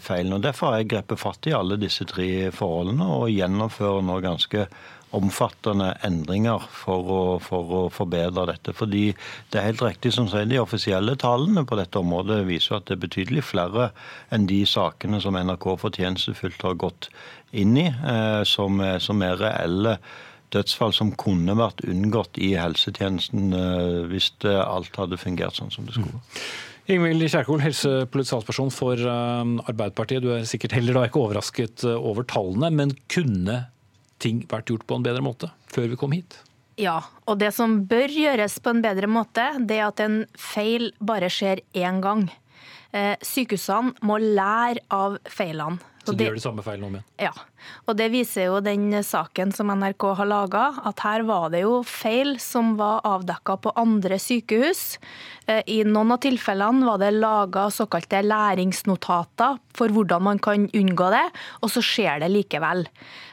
feilene. 0.05 0.37
Derfor 0.45 0.69
har 0.75 0.83
jeg 0.83 0.91
grepet 0.91 1.23
fatt 1.23 1.49
i 1.49 1.55
alle 1.57 1.79
disse 1.81 2.05
tre 2.05 2.51
forholdene 2.53 3.07
og 3.09 3.33
gjennomfører 3.33 4.05
nå 4.05 4.19
ganske 4.21 4.67
omfattende 5.15 5.93
endringer 6.07 6.67
for 6.75 7.11
å, 7.11 7.23
for 7.43 7.73
å, 7.79 7.83
forbedre 7.95 8.47
dette. 8.51 8.75
Fordi 8.77 9.07
det 9.53 9.61
er 9.61 9.69
helt 9.71 9.85
riktig 9.85 10.15
som 10.17 10.29
sier, 10.31 10.49
de 10.51 10.61
offisielle 10.63 11.17
tallene 11.21 11.65
på 11.69 11.79
dette 11.81 12.01
området 12.01 12.43
viser 12.49 12.79
at 12.79 12.89
det 12.89 12.99
er 12.99 13.05
betydelig 13.07 13.47
flere 13.53 13.91
enn 14.35 14.49
de 14.51 14.63
sakene 14.69 15.23
som 15.23 15.39
NRK 15.39 15.71
fortjenestefullt 15.85 16.67
har 16.67 16.79
gått 16.83 17.11
inn 17.55 17.77
i, 17.79 17.89
eh, 17.89 18.43
som, 18.49 18.83
som, 19.01 19.23
er 19.23 19.41
reelle 19.41 19.99
dødsfall 20.55 20.95
som 20.95 21.15
kunne 21.19 21.57
vært 21.59 21.83
unngått 21.89 22.39
i 22.43 22.55
helsetjenesten 22.59 23.55
eh, 23.59 24.05
hvis 24.11 24.33
alt 24.45 24.95
hadde 25.01 25.21
fungert 25.21 25.59
sånn 25.59 25.75
som 25.75 25.89
det 25.89 25.97
skulle. 25.97 26.23
Mm. 26.23 26.47
Ingvild 26.85 27.25
Kjerkol, 27.33 27.63
helsepolitisk 27.65 28.35
talsperson 28.35 28.73
for 28.75 29.01
eh, 29.01 29.53
Arbeiderpartiet. 29.71 30.21
Du 30.21 30.35
er 30.35 30.45
sikkert 30.49 30.75
heller 30.77 30.99
da 30.99 31.07
ikke 31.09 31.23
overrasket 31.23 31.87
eh, 31.89 31.97
over 31.97 32.27
tallene, 32.29 32.69
men 32.77 32.93
kunne 33.09 33.63
ting 34.25 34.43
vært 34.51 34.73
gjort 34.73 34.87
på 34.89 34.99
en 34.99 35.07
bedre 35.07 35.25
måte 35.25 35.53
før 35.73 35.93
vi 35.93 36.01
kom 36.01 36.17
hit? 36.17 36.39
Ja, 36.81 36.99
og 37.31 37.39
det 37.39 37.53
som 37.55 37.85
bør 37.87 38.11
gjøres 38.11 38.57
på 38.63 38.73
en 38.75 38.83
bedre 38.83 39.07
måte, 39.11 39.45
det 39.63 39.79
er 39.79 39.87
at 39.93 40.01
en 40.03 40.25
feil 40.35 40.91
bare 40.99 41.31
skjer 41.31 41.63
én 41.79 42.01
gang. 42.03 42.27
Eh, 42.95 43.15
sykehusene 43.23 43.95
må 44.07 44.19
lære 44.23 44.83
av 44.95 45.21
feilene. 45.31 45.79
Så 46.05 46.15
de 46.17 46.27
gjør 46.27 46.37
de 46.37 46.43
samme 46.45 46.65
feilene 46.65 46.89
om 46.89 46.97
igjen? 46.99 47.07
Ja. 47.23 47.33
Og 47.89 47.97
det 47.97 48.11
viser 48.13 48.49
jo 48.51 48.61
den 48.65 48.93
saken 49.07 49.55
som 49.57 49.73
NRK 49.73 50.07
har 50.21 50.29
laga, 50.29 50.65
at 50.85 51.01
her 51.05 51.25
var 51.29 51.49
det 51.55 51.65
jo 51.65 51.79
feil 51.89 52.37
som 52.43 52.75
var 52.81 53.05
avdekka 53.09 53.57
på 53.65 53.73
andre 53.81 54.19
sykehus. 54.21 54.99
Eh, 55.49 55.63
I 55.67 55.81
noen 55.89 56.13
av 56.15 56.21
tilfellene 56.25 56.85
var 56.85 57.01
det 57.01 57.15
laga 57.17 57.69
såkalte 57.73 58.21
læringsnotater 58.25 59.61
for 59.75 59.95
hvordan 59.95 60.29
man 60.29 60.43
kan 60.45 60.69
unngå 60.77 61.13
det, 61.15 61.27
og 61.63 61.73
så 61.73 61.85
skjer 61.85 62.25
det 62.25 62.33
likevel. 62.35 62.85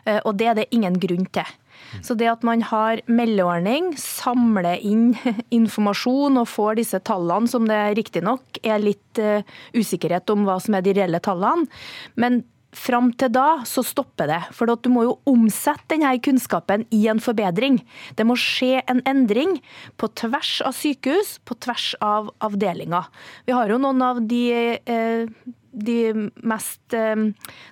Eh, 0.05 0.21
og 0.23 0.37
det 0.39 0.51
er 0.51 0.61
det 0.61 0.71
ingen 0.71 0.99
grunn 1.01 1.27
til. 1.33 1.57
Så 1.99 2.15
det 2.15 2.29
at 2.31 2.45
man 2.47 2.63
har 2.63 3.01
meldeordning, 3.11 3.91
samler 3.99 4.79
inn 4.79 5.11
informasjon 5.59 6.39
og 6.39 6.47
får 6.49 6.79
disse 6.79 7.01
tallene, 7.07 7.49
som 7.51 7.67
det 7.67 7.79
riktignok 7.99 8.61
er 8.63 8.79
litt 8.83 9.19
uh, 9.19 9.43
usikkerhet 9.75 10.31
om 10.31 10.45
hva 10.47 10.59
som 10.63 10.77
er 10.77 10.85
de 10.85 10.95
reelle 11.01 11.19
tallene, 11.23 11.67
men 12.15 12.41
Fram 12.71 13.09
til 13.19 13.31
da 13.35 13.61
så 13.67 13.83
stopper 13.83 14.29
det. 14.31 14.39
For 14.55 14.69
du 14.69 14.89
må 14.93 15.03
jo 15.07 15.15
omsette 15.27 15.91
denne 15.91 16.13
kunnskapen 16.23 16.85
i 16.95 17.03
en 17.11 17.19
forbedring. 17.23 17.81
Det 18.15 18.25
må 18.27 18.37
skje 18.39 18.79
en 18.91 19.01
endring 19.09 19.57
på 19.99 20.07
tvers 20.15 20.59
av 20.63 20.77
sykehus, 20.77 21.37
på 21.43 21.57
tvers 21.59 21.91
av 21.99 22.31
avdelinger. 22.43 23.09
Vi 23.47 23.55
har 23.57 23.71
jo 23.71 23.81
noen 23.81 24.05
av 24.05 24.21
de 24.23 24.43
eh, 24.79 25.27
de 25.71 26.29
mest 26.43 26.93
eh, 26.93 27.15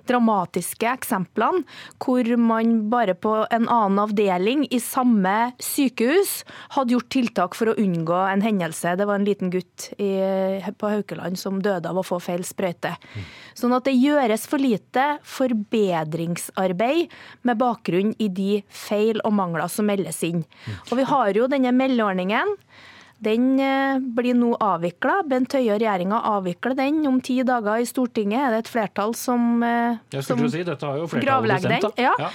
dramatiske 0.07 0.87
eksemplene, 0.89 1.63
hvor 2.01 2.27
man 2.39 2.89
bare 2.91 3.15
på 3.15 3.33
en 3.51 3.67
annen 3.67 3.99
avdeling 4.03 4.65
i 4.71 4.79
samme 4.83 5.51
sykehus 5.63 6.43
hadde 6.75 6.95
gjort 6.95 7.09
tiltak 7.13 7.57
for 7.57 7.71
å 7.71 7.77
unngå 7.79 8.19
en 8.29 8.43
hendelse. 8.45 8.95
Det 8.99 9.07
var 9.09 9.19
en 9.19 9.27
liten 9.27 9.51
gutt 9.53 9.89
i, 9.97 10.11
på 10.79 10.93
Haukeland 10.93 11.39
som 11.39 11.61
døde 11.63 11.89
av 11.91 11.99
å 11.99 12.05
få 12.05 12.21
feil 12.23 12.45
sprøyte. 12.47 12.95
Sånn 13.57 13.75
at 13.75 13.87
det 13.87 13.97
gjøres 13.97 14.47
for 14.49 14.61
lite 14.61 15.19
forbedringsarbeid 15.27 17.09
med 17.47 17.59
bakgrunn 17.59 18.15
i 18.19 18.29
de 18.31 18.61
feil 18.67 19.19
og 19.25 19.35
mangler 19.35 19.67
som 19.71 19.89
meldes 19.89 20.23
inn. 20.27 20.45
Og 20.89 20.99
vi 20.99 21.07
har 21.09 21.35
jo 21.35 21.49
denne 21.51 21.73
meldeordningen 21.75 22.55
den 23.19 23.59
eh, 23.59 23.99
blir 23.99 24.37
nå 24.37 24.53
avvikla. 24.63 25.19
Bent 25.27 25.53
Høie 25.57 25.73
og 25.73 25.81
regjeringa 25.81 26.21
avvikler 26.31 26.77
den 26.79 27.01
om 27.09 27.19
ti 27.23 27.39
dager 27.47 27.83
i 27.83 27.87
Stortinget. 27.87 28.39
Er 28.39 28.55
det 28.55 28.63
et 28.63 28.71
flertall 28.71 29.15
som, 29.17 29.63
eh, 29.63 29.99
som 30.23 30.45
si, 30.47 30.63
gravlegger 30.63 31.75
den? 31.75 31.87
Ja. 31.99 32.13
ja. 32.19 32.29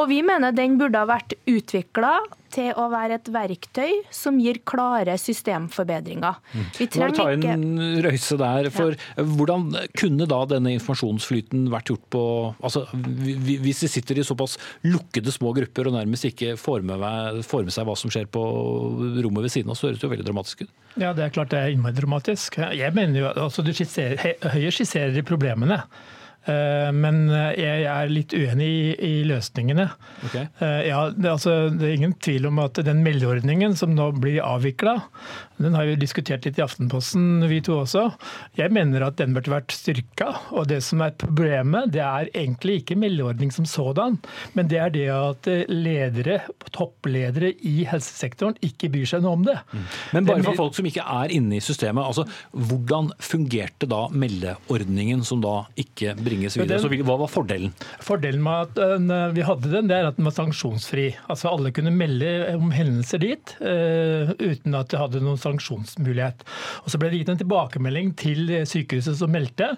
Og 0.00 0.08
vi 0.12 0.22
mener 0.24 0.56
den 0.56 0.78
burde 0.80 1.02
ha 1.02 1.08
vært 1.10 1.36
utvikla 1.50 2.16
til 2.52 2.70
å 2.78 2.86
være 2.92 3.18
et 3.20 3.30
verktøy 3.32 4.00
som 4.14 4.38
gir 4.42 4.60
klare 4.68 5.16
systemforbedringer. 5.20 6.40
Mm. 6.52 6.66
Vi 6.78 6.88
trenger 6.90 7.16
ta 7.16 7.52
inn 7.54 8.02
røyse 8.04 8.38
der, 8.40 8.70
for 8.74 8.94
ja. 8.94 9.24
Hvordan 9.40 9.68
kunne 9.98 10.26
da 10.30 10.40
denne 10.50 10.74
informasjonsflyten 10.76 11.68
vært 11.72 11.92
gjort 11.92 12.06
på 12.12 12.22
altså 12.58 12.84
Hvis 12.92 13.82
de 13.84 13.90
sitter 13.90 14.20
i 14.20 14.26
såpass 14.26 14.56
lukkede 14.86 15.32
små 15.34 15.54
grupper 15.56 15.90
og 15.90 15.96
nærmest 15.96 16.28
ikke 16.30 16.56
får 16.60 16.84
med, 16.86 17.42
får 17.46 17.66
med 17.66 17.74
seg 17.74 17.88
hva 17.88 17.96
som 17.98 18.12
skjer 18.12 18.30
på 18.32 18.44
rommet 19.24 19.46
ved 19.46 19.54
siden 19.54 19.72
av, 19.72 19.78
så 19.78 19.88
høres 19.88 20.00
det 20.00 20.08
jo 20.08 20.14
veldig 20.14 20.28
dramatisk 20.28 20.64
ut. 20.64 20.72
Ja, 21.00 21.12
det 21.16 21.26
er 21.26 21.34
klart 21.34 21.52
det 21.54 21.60
er 21.60 21.74
innmari 21.74 21.96
dramatisk. 21.96 22.60
Jeg 22.76 22.96
mener 22.96 23.22
jo, 23.22 23.28
altså 23.46 23.64
du 23.66 23.72
skisserer, 23.74 24.34
Høyre 24.50 24.72
skisserer 24.74 25.14
de 25.14 25.24
problemene. 25.26 25.82
Eh, 26.50 26.90
men 26.96 27.22
eh, 27.30 27.52
jeg 27.60 27.86
er 27.90 28.10
litt 28.12 28.34
uenig 28.34 28.70
i, 28.96 29.12
løsningene. 29.28 29.86
Okay. 30.26 30.48
Eh, 30.62 30.88
ja, 30.88 31.04
det, 31.14 31.28
altså, 31.30 31.56
det, 31.72 31.86
er 31.86 31.98
ingen 31.98 32.16
tvil 32.22 32.48
om 32.50 32.60
at 32.62 32.80
den 32.86 33.02
meldeordningen 33.06 33.76
som 33.78 33.94
nå 33.96 34.10
blir 34.18 34.40
avvikla, 34.44 34.96
den 35.60 35.76
har 35.76 35.88
vi 35.88 35.98
diskutert 36.00 36.46
litt 36.46 36.58
i 36.58 36.64
Aftenposten, 36.64 37.44
vi 37.50 37.60
to 37.64 37.80
også. 37.82 38.06
Jeg 38.58 38.72
mener 38.72 39.04
at 39.04 39.18
den 39.20 39.34
burde 39.36 39.52
vært 39.52 39.74
styrka. 39.76 40.32
Og 40.56 40.70
det 40.70 40.80
som 40.86 41.02
er 41.04 41.16
problemet, 41.20 41.92
det 41.94 42.02
er 42.04 42.30
egentlig 42.32 42.80
ikke 42.80 42.98
meldeordning 43.00 43.52
som 43.52 43.68
sådan, 43.68 44.16
men 44.56 44.70
det 44.70 44.80
er 44.80 44.94
det 44.94 45.06
at 45.12 45.50
ledere, 45.68 46.40
toppledere 46.72 47.52
i 47.66 47.84
helsesektoren 47.88 48.56
ikke 48.64 48.88
bryr 48.92 49.08
seg 49.08 49.24
noe 49.24 49.36
om 49.36 49.44
det. 49.46 49.58
Mm. 49.72 49.84
Men 50.16 50.30
bare 50.30 50.46
for 50.46 50.62
folk 50.62 50.78
som 50.78 50.88
ikke 50.88 51.04
er 51.04 51.34
inne 51.34 51.58
i 51.58 51.64
systemet, 51.64 52.06
altså 52.06 52.24
hvordan 52.56 53.12
fungerte 53.20 53.88
da 53.90 54.06
meldeordningen 54.12 55.24
som 55.26 55.42
da 55.44 55.66
ikke 55.80 56.16
bringes 56.24 56.39
bringes 56.40 56.56
videre. 56.58 56.80
Så 56.80 56.90
hva 57.06 57.16
var 57.20 57.30
fordelen? 57.30 57.74
Fordelen 58.04 58.42
med 58.44 58.72
at 58.78 58.80
uh, 58.80 59.32
vi 59.36 59.44
hadde 59.46 59.72
den, 59.72 59.90
det 59.90 59.98
er 59.98 60.08
at 60.08 60.18
den 60.18 60.28
var 60.28 60.36
sanksjonsfri. 60.36 61.06
Altså 61.30 61.50
Alle 61.52 61.72
kunne 61.76 61.92
melde 61.94 62.30
om 62.56 62.72
hendelser 62.74 63.22
dit 63.22 63.54
uh, 63.60 64.32
uten 64.40 64.76
at 64.78 64.90
det 64.92 65.00
hadde 65.00 65.22
noen 65.24 65.40
sanksjonsmulighet. 65.40 66.44
Og 66.84 66.92
Så 66.92 67.00
ble 67.00 67.12
det 67.12 67.22
gitt 67.22 67.34
en 67.34 67.42
tilbakemelding 67.42 68.14
til 68.20 68.54
sykehuset 68.68 69.20
som 69.20 69.32
meldte, 69.32 69.74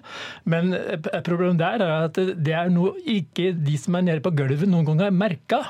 men 0.49 0.75
uh, 0.75 0.97
problemet 1.25 1.61
der 1.61 1.83
er 1.83 2.09
at 2.09 2.17
det 2.17 2.55
er 2.57 2.71
noe 2.73 2.95
ikke 3.03 3.51
de 3.57 3.79
som 3.79 3.99
er 3.99 4.07
nede 4.07 4.23
på 4.23 4.33
gulvet 4.35 4.69
noen 4.69 4.87
gang 4.87 5.07
har 5.07 5.15
merka. 5.15 5.63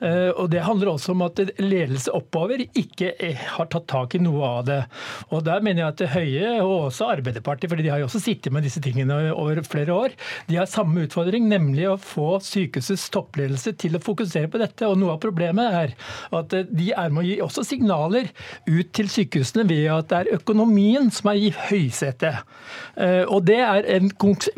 Eh, 0.00 0.30
og 0.34 0.50
Det 0.50 0.64
handler 0.64 0.92
også 0.92 1.14
om 1.14 1.24
at 1.26 1.40
ledelse 1.60 2.12
oppover 2.16 2.62
ikke 2.68 3.12
har 3.56 3.70
tatt 3.72 3.88
tak 3.90 4.16
i 4.16 4.22
noe 4.22 4.44
av 4.46 4.64
det. 4.68 4.80
Og 5.30 5.44
Der 5.46 5.60
mener 5.64 5.84
jeg 5.84 5.94
at 5.94 6.14
Høie 6.14 6.52
og 6.62 6.90
også 6.90 7.10
Arbeiderpartiet, 7.14 7.70
fordi 7.70 7.86
de 7.86 7.92
har 7.92 8.02
jo 8.02 8.08
også 8.08 8.22
sittet 8.22 8.52
med 8.52 8.64
disse 8.66 8.82
tingene 8.82 9.32
over 9.34 9.62
flere 9.66 9.94
år, 9.94 10.16
de 10.48 10.58
har 10.58 10.68
samme 10.70 11.04
utfordring, 11.06 11.46
nemlig 11.50 11.86
å 11.88 11.98
få 12.00 12.38
sykehusets 12.44 13.08
toppledelse 13.14 13.74
til 13.80 13.96
å 13.96 14.02
fokusere 14.02 14.50
på 14.50 14.60
dette. 14.60 14.88
Og 14.88 14.98
Noe 15.00 15.14
av 15.16 15.22
problemet 15.22 15.76
er 15.80 15.94
at 16.36 16.54
de 16.70 16.90
er 16.92 17.12
med 17.12 17.22
å 17.22 17.26
gi 17.28 17.38
også 17.44 17.64
signaler 17.66 18.30
ut 18.68 18.92
til 18.96 19.10
sykehusene 19.10 19.66
ved 19.68 19.86
at 19.94 20.10
det 20.10 20.20
er 20.20 20.40
økonomien 20.40 21.10
som 21.14 21.30
er 21.32 21.40
i 21.40 21.52
høysetet. 21.68 22.42
Eh, 22.96 23.24
og 23.26 23.44
Det 23.50 23.58
er 23.60 23.86
en 23.96 24.10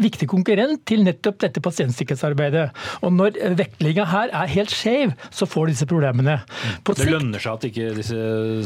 viktig 0.02 0.28
konkurrent 0.30 0.82
til 0.88 1.04
nettopp 1.06 1.40
dette 1.44 1.62
pasientsikkerhetsarbeidet. 1.64 2.70
Og 3.02 3.12
Når 3.12 3.38
vektlinga 3.58 4.06
her 4.10 4.32
er 4.32 4.52
helt 4.56 4.72
skjev, 4.72 5.11
så 5.30 5.48
får 5.48 5.72
disse 5.72 5.88
problemene. 5.90 6.38
På 6.84 6.96
det 6.98 7.08
lønner 7.10 7.42
seg 7.42 7.58
at 7.58 7.68
ikke 7.70 7.92
disse 7.98 8.18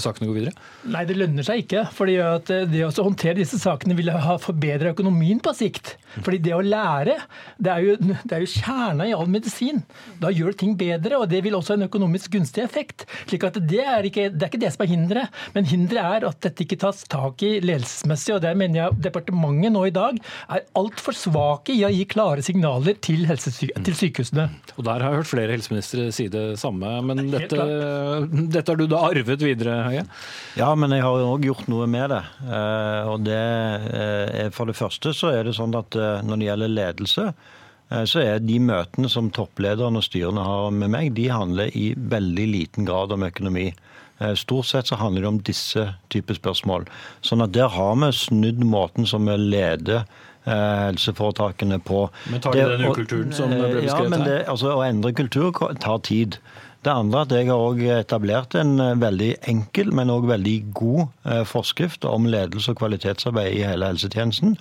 sakene 0.02 0.30
går 0.30 0.40
videre? 0.40 0.66
Nei, 0.92 1.04
det 1.08 1.18
lønner 1.18 1.46
seg 1.46 1.64
ikke. 1.64 1.86
fordi 1.96 2.18
at 2.22 2.50
det 2.70 2.84
å 2.86 2.92
håndtere 3.06 3.40
disse 3.40 3.60
sakene 3.60 3.96
vil 3.98 4.10
ha 4.12 4.36
forbedra 4.42 4.92
økonomien 4.94 5.40
på 5.42 5.54
sikt. 5.56 5.96
Fordi 6.24 6.38
det 6.46 6.54
å 6.56 6.62
lære, 6.64 7.16
det 7.60 7.72
er, 7.72 7.84
jo, 7.84 7.96
det 8.00 8.36
er 8.36 8.44
jo 8.44 8.50
kjerna 8.50 9.06
i 9.08 9.14
all 9.16 9.28
medisin. 9.30 9.82
Da 10.22 10.30
gjør 10.32 10.56
ting 10.56 10.76
bedre, 10.78 11.18
og 11.20 11.28
det 11.32 11.42
vil 11.44 11.56
også 11.58 11.74
ha 11.74 11.80
en 11.80 11.88
økonomisk 11.88 12.32
gunstig 12.36 12.64
effekt. 12.64 13.06
slik 13.28 13.44
at 13.48 13.58
det 13.60 13.82
er, 13.82 14.06
ikke, 14.08 14.28
det 14.32 14.46
er 14.46 14.52
ikke 14.52 14.62
det 14.62 14.72
som 14.74 14.86
er 14.86 14.92
hinderet. 14.92 15.40
Men 15.56 15.68
hinderet 15.68 16.22
er 16.22 16.28
at 16.30 16.40
dette 16.46 16.64
ikke 16.64 16.80
tas 16.86 17.02
tak 17.10 17.44
i 17.46 17.56
ledelsesmessig. 17.64 18.36
og 18.36 18.42
Der 18.46 18.58
mener 18.58 18.82
jeg 18.82 19.00
departementet 19.08 19.74
nå 19.74 19.86
i 19.88 19.94
dag 19.94 20.20
er 20.52 20.64
altfor 20.78 21.16
svake 21.16 21.76
i 21.76 21.84
å 21.86 21.92
gi 21.92 22.06
klare 22.08 22.44
signaler 22.44 22.96
til, 23.02 23.26
til 23.28 23.98
sykehusene. 24.00 24.48
Og 24.76 24.86
Der 24.88 25.04
har 25.04 25.12
jeg 25.12 25.22
hørt 25.22 25.32
flere 25.34 25.56
helseministre 25.56 26.08
si 26.14 26.28
det 26.36 26.60
samme. 26.60 26.92
Men 27.08 27.24
dette, 27.32 27.66
dette 28.54 28.72
har 28.72 28.78
du 28.78 28.86
da 28.90 29.02
arvet 29.08 29.42
videre, 29.42 29.80
Høie? 29.88 30.06
Ja, 30.58 30.70
men 30.78 30.94
jeg 30.94 31.04
har 31.04 31.26
òg 31.26 31.46
gjort 31.48 31.68
noe 31.72 31.88
med 31.90 32.12
det. 32.12 32.22
Eh, 32.46 33.10
og 33.10 33.26
det 33.26 33.42
eh, 33.42 34.46
er 34.46 34.54
For 34.54 34.68
det 34.68 34.78
første 34.78 35.14
så 35.16 35.32
er 35.34 35.48
det 35.48 35.56
sånn 35.58 35.76
at 35.78 35.96
eh, 35.98 36.22
når 36.26 36.40
det 36.40 36.50
gjelder 36.50 36.74
ledelse, 36.76 37.30
så 37.86 38.18
er 38.18 38.40
de 38.42 38.56
møtene 38.58 39.06
som 39.06 39.28
topplederne 39.30 40.00
og 40.00 40.02
styrene 40.02 40.42
har 40.42 40.72
med 40.74 40.90
meg, 40.90 41.12
de 41.14 41.28
handler 41.30 41.70
i 41.70 41.92
veldig 41.94 42.46
liten 42.50 42.88
grad 42.88 43.12
om 43.14 43.22
økonomi. 43.22 43.68
Stort 44.34 44.66
sett 44.66 44.90
så 44.90 44.98
handler 44.98 45.22
det 45.22 45.30
om 45.30 45.38
disse 45.46 45.84
typer 46.10 46.34
spørsmål. 46.34 46.88
Sånn 47.22 47.44
at 47.44 47.54
der 47.54 47.70
har 47.70 47.94
vi 48.02 48.08
snudd 48.10 48.64
måten 48.66 49.06
som 49.06 49.30
vi 49.30 49.38
leder 49.38 50.02
helseforetakene 50.46 51.80
på. 51.82 52.06
Men 52.30 52.44
tar 52.44 52.54
de 52.54 52.68
den 52.76 52.86
ukulturen 52.90 53.34
som 53.34 53.50
ble 53.50 53.72
beskrevet 53.80 53.90
ja, 53.90 54.10
men 54.12 54.24
det, 54.26 54.38
altså, 54.50 54.76
Å 54.76 54.84
endre 54.86 55.12
kultur 55.16 55.50
tar 55.82 55.98
tid. 56.06 56.38
Det 56.86 56.92
andre 56.94 57.24
at 57.24 57.32
jeg 57.34 57.48
har 57.48 57.58
også 57.58 57.94
etablert 57.96 58.54
en 58.58 58.76
eh, 58.82 58.92
veldig 59.02 59.32
enkel, 59.50 59.90
men 59.96 60.12
òg 60.12 60.28
veldig 60.30 60.56
god 60.76 61.00
eh, 61.26 61.42
forskrift 61.48 62.06
om 62.06 62.28
ledelse 62.30 62.70
og 62.72 62.78
kvalitetsarbeid 62.78 63.56
i 63.56 63.64
hele 63.66 63.88
helsetjenesten. 63.90 64.54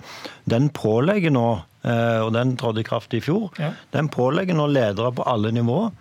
Den 0.50 0.66
pålegger 0.74 1.34
nå, 1.36 1.46
eh, 1.86 2.18
og 2.24 2.32
den 2.34 2.56
trådte 2.58 2.82
i 2.82 2.88
kraft 2.88 3.14
i 3.14 3.22
fjor, 3.22 3.52
ja. 3.62 3.70
den 3.94 4.10
pålegger 4.10 4.58
nå 4.58 4.66
ledere 4.72 5.14
på 5.14 5.26
alle 5.30 5.54
nivåer 5.54 5.94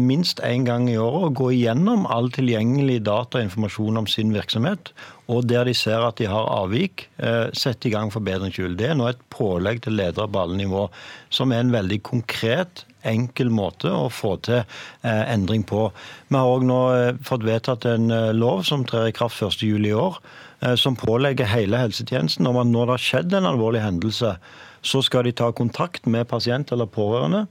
minst 0.00 0.40
én 0.40 0.64
gang 0.64 0.86
i 0.88 0.94
året 0.96 1.26
å 1.26 1.34
gå 1.36 1.50
igjennom 1.52 2.06
all 2.08 2.30
tilgjengelig 2.32 3.02
data 3.04 3.36
og 3.36 3.44
informasjon 3.44 4.00
om 4.00 4.06
sin 4.08 4.30
virksomhet. 4.32 4.94
Og 5.28 5.44
der 5.50 5.68
de 5.68 5.74
ser 5.76 6.00
at 6.06 6.16
de 6.16 6.30
har 6.30 6.48
avvik, 6.48 7.08
sette 7.52 7.90
i 7.90 7.92
gang 7.92 8.08
forbedringshjul. 8.14 8.78
Det 8.78 8.88
er 8.88 8.96
nå 8.96 9.10
et 9.10 9.20
pålegg 9.28 9.82
til 9.84 9.98
ledere 9.98 10.30
på 10.32 10.44
alle 10.46 10.56
nivå, 10.62 10.86
som 11.28 11.52
er 11.52 11.60
en 11.60 11.74
veldig 11.76 12.00
konkret 12.08 12.86
enkel 13.06 13.50
måte 13.54 13.90
å 13.92 14.08
få 14.12 14.36
til 14.46 14.60
eh, 14.60 15.22
endring 15.32 15.64
på. 15.68 15.88
Vi 16.28 16.38
har 16.38 16.50
òg 16.50 16.66
nå 16.66 16.80
eh, 16.94 17.20
fått 17.26 17.46
vedtatt 17.46 17.86
en 17.90 18.10
eh, 18.12 18.32
lov 18.36 18.64
som 18.68 18.84
trer 18.88 19.10
i 19.10 19.16
kraft 19.16 19.42
1.7 19.42 19.86
i 19.86 19.94
år, 19.96 20.20
som 20.80 20.94
pålegger 20.96 21.50
hele 21.50 21.76
helsetjenesten 21.76 22.46
om 22.48 22.56
at 22.56 22.68
når 22.70 22.86
det 22.88 22.94
har 22.94 23.02
skjedd 23.04 23.34
en 23.36 23.48
alvorlig 23.50 23.82
hendelse, 23.84 24.30
så 24.80 25.02
skal 25.04 25.26
de 25.26 25.34
ta 25.36 25.50
kontakt 25.52 26.08
med 26.08 26.24
pasient 26.30 26.72
eller 26.72 26.88
pårørende 26.88 27.42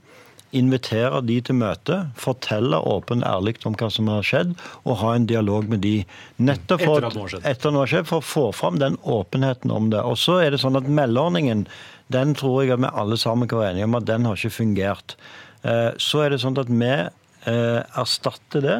invitere 0.54 1.20
de 1.26 1.40
til 1.42 1.58
møte, 1.58 1.98
fortelle 2.18 2.78
åpent 2.78 3.24
ærlig 3.26 3.56
om 3.66 3.74
hva 3.78 3.88
som 3.92 4.10
har 4.12 4.26
skjedd, 4.26 4.54
og 4.84 5.00
ha 5.02 5.14
en 5.16 5.26
dialog 5.28 5.68
med 5.70 5.82
de. 5.84 5.96
Nettopp 6.38 6.84
for, 6.86 7.08
etter 7.42 7.74
noe 7.74 7.84
har 7.84 7.92
skjedd, 7.92 8.08
for 8.10 8.22
å 8.22 8.26
få 8.26 8.46
fram 8.54 8.80
den 8.82 8.98
åpenheten 9.02 9.74
om 9.74 9.90
det. 9.92 10.02
Og 10.06 10.18
så 10.20 10.40
er 10.44 10.54
det 10.54 10.62
sånn 10.62 10.78
at 10.78 10.88
Meldeordningen 10.88 11.66
den 12.14 12.36
tror 12.38 12.62
jeg 12.62 12.76
at 12.76 12.84
vi 12.84 12.92
alle 13.02 13.18
sammen 13.18 13.50
kan 13.50 13.62
være 13.62 13.74
enige 13.74 13.88
om 13.88 13.98
at 13.98 14.06
den 14.06 14.28
har 14.28 14.38
ikke 14.38 14.58
fungert. 14.60 15.16
Eh, 15.66 15.90
så 15.98 16.22
er 16.22 16.32
det 16.32 16.42
sånn 16.42 16.58
at 16.60 16.70
vi 16.70 16.92
eh, 16.92 17.80
erstatter 17.98 18.62
det 18.62 18.78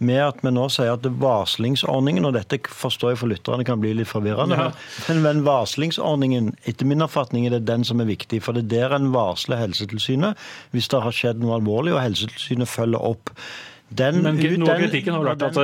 med 0.00 0.20
at 0.24 0.38
vi 0.44 0.52
nå 0.54 0.66
sier 0.72 0.94
at 0.94 1.06
varslingsordningen, 1.20 2.24
og 2.24 2.34
dette 2.36 2.58
forstår 2.72 3.12
jeg 3.12 3.20
for 3.20 3.32
lytterne 3.32 3.66
kan 3.68 3.80
bli 3.82 3.92
litt 3.98 4.08
forvirrende, 4.08 4.56
ja. 4.56 4.68
men, 5.10 5.22
men, 5.26 5.42
varslingsordningen, 5.44 6.54
etter 6.70 6.88
min 6.88 7.04
oppfatning 7.04 7.46
er 7.46 7.58
det 7.58 7.66
den 7.68 7.84
som 7.86 8.00
er 8.00 8.08
viktig. 8.08 8.40
For 8.44 8.56
det 8.56 8.64
er 8.64 8.88
der 8.90 8.96
en 8.96 9.10
varsler 9.14 9.60
Helsetilsynet 9.60 10.40
hvis 10.72 10.88
det 10.92 11.02
har 11.04 11.16
skjedd 11.16 11.42
noe 11.42 11.58
alvorlig, 11.58 11.94
og 11.96 12.04
Helsetilsynet 12.04 12.70
følger 12.70 13.04
opp. 13.12 13.34
Den, 13.90 14.20
Men 14.22 14.36
noe 14.38 14.70
av 14.70 14.78
kritikken 14.84 15.16
har 15.16 15.24
vært 15.26 15.40
at 15.48 15.56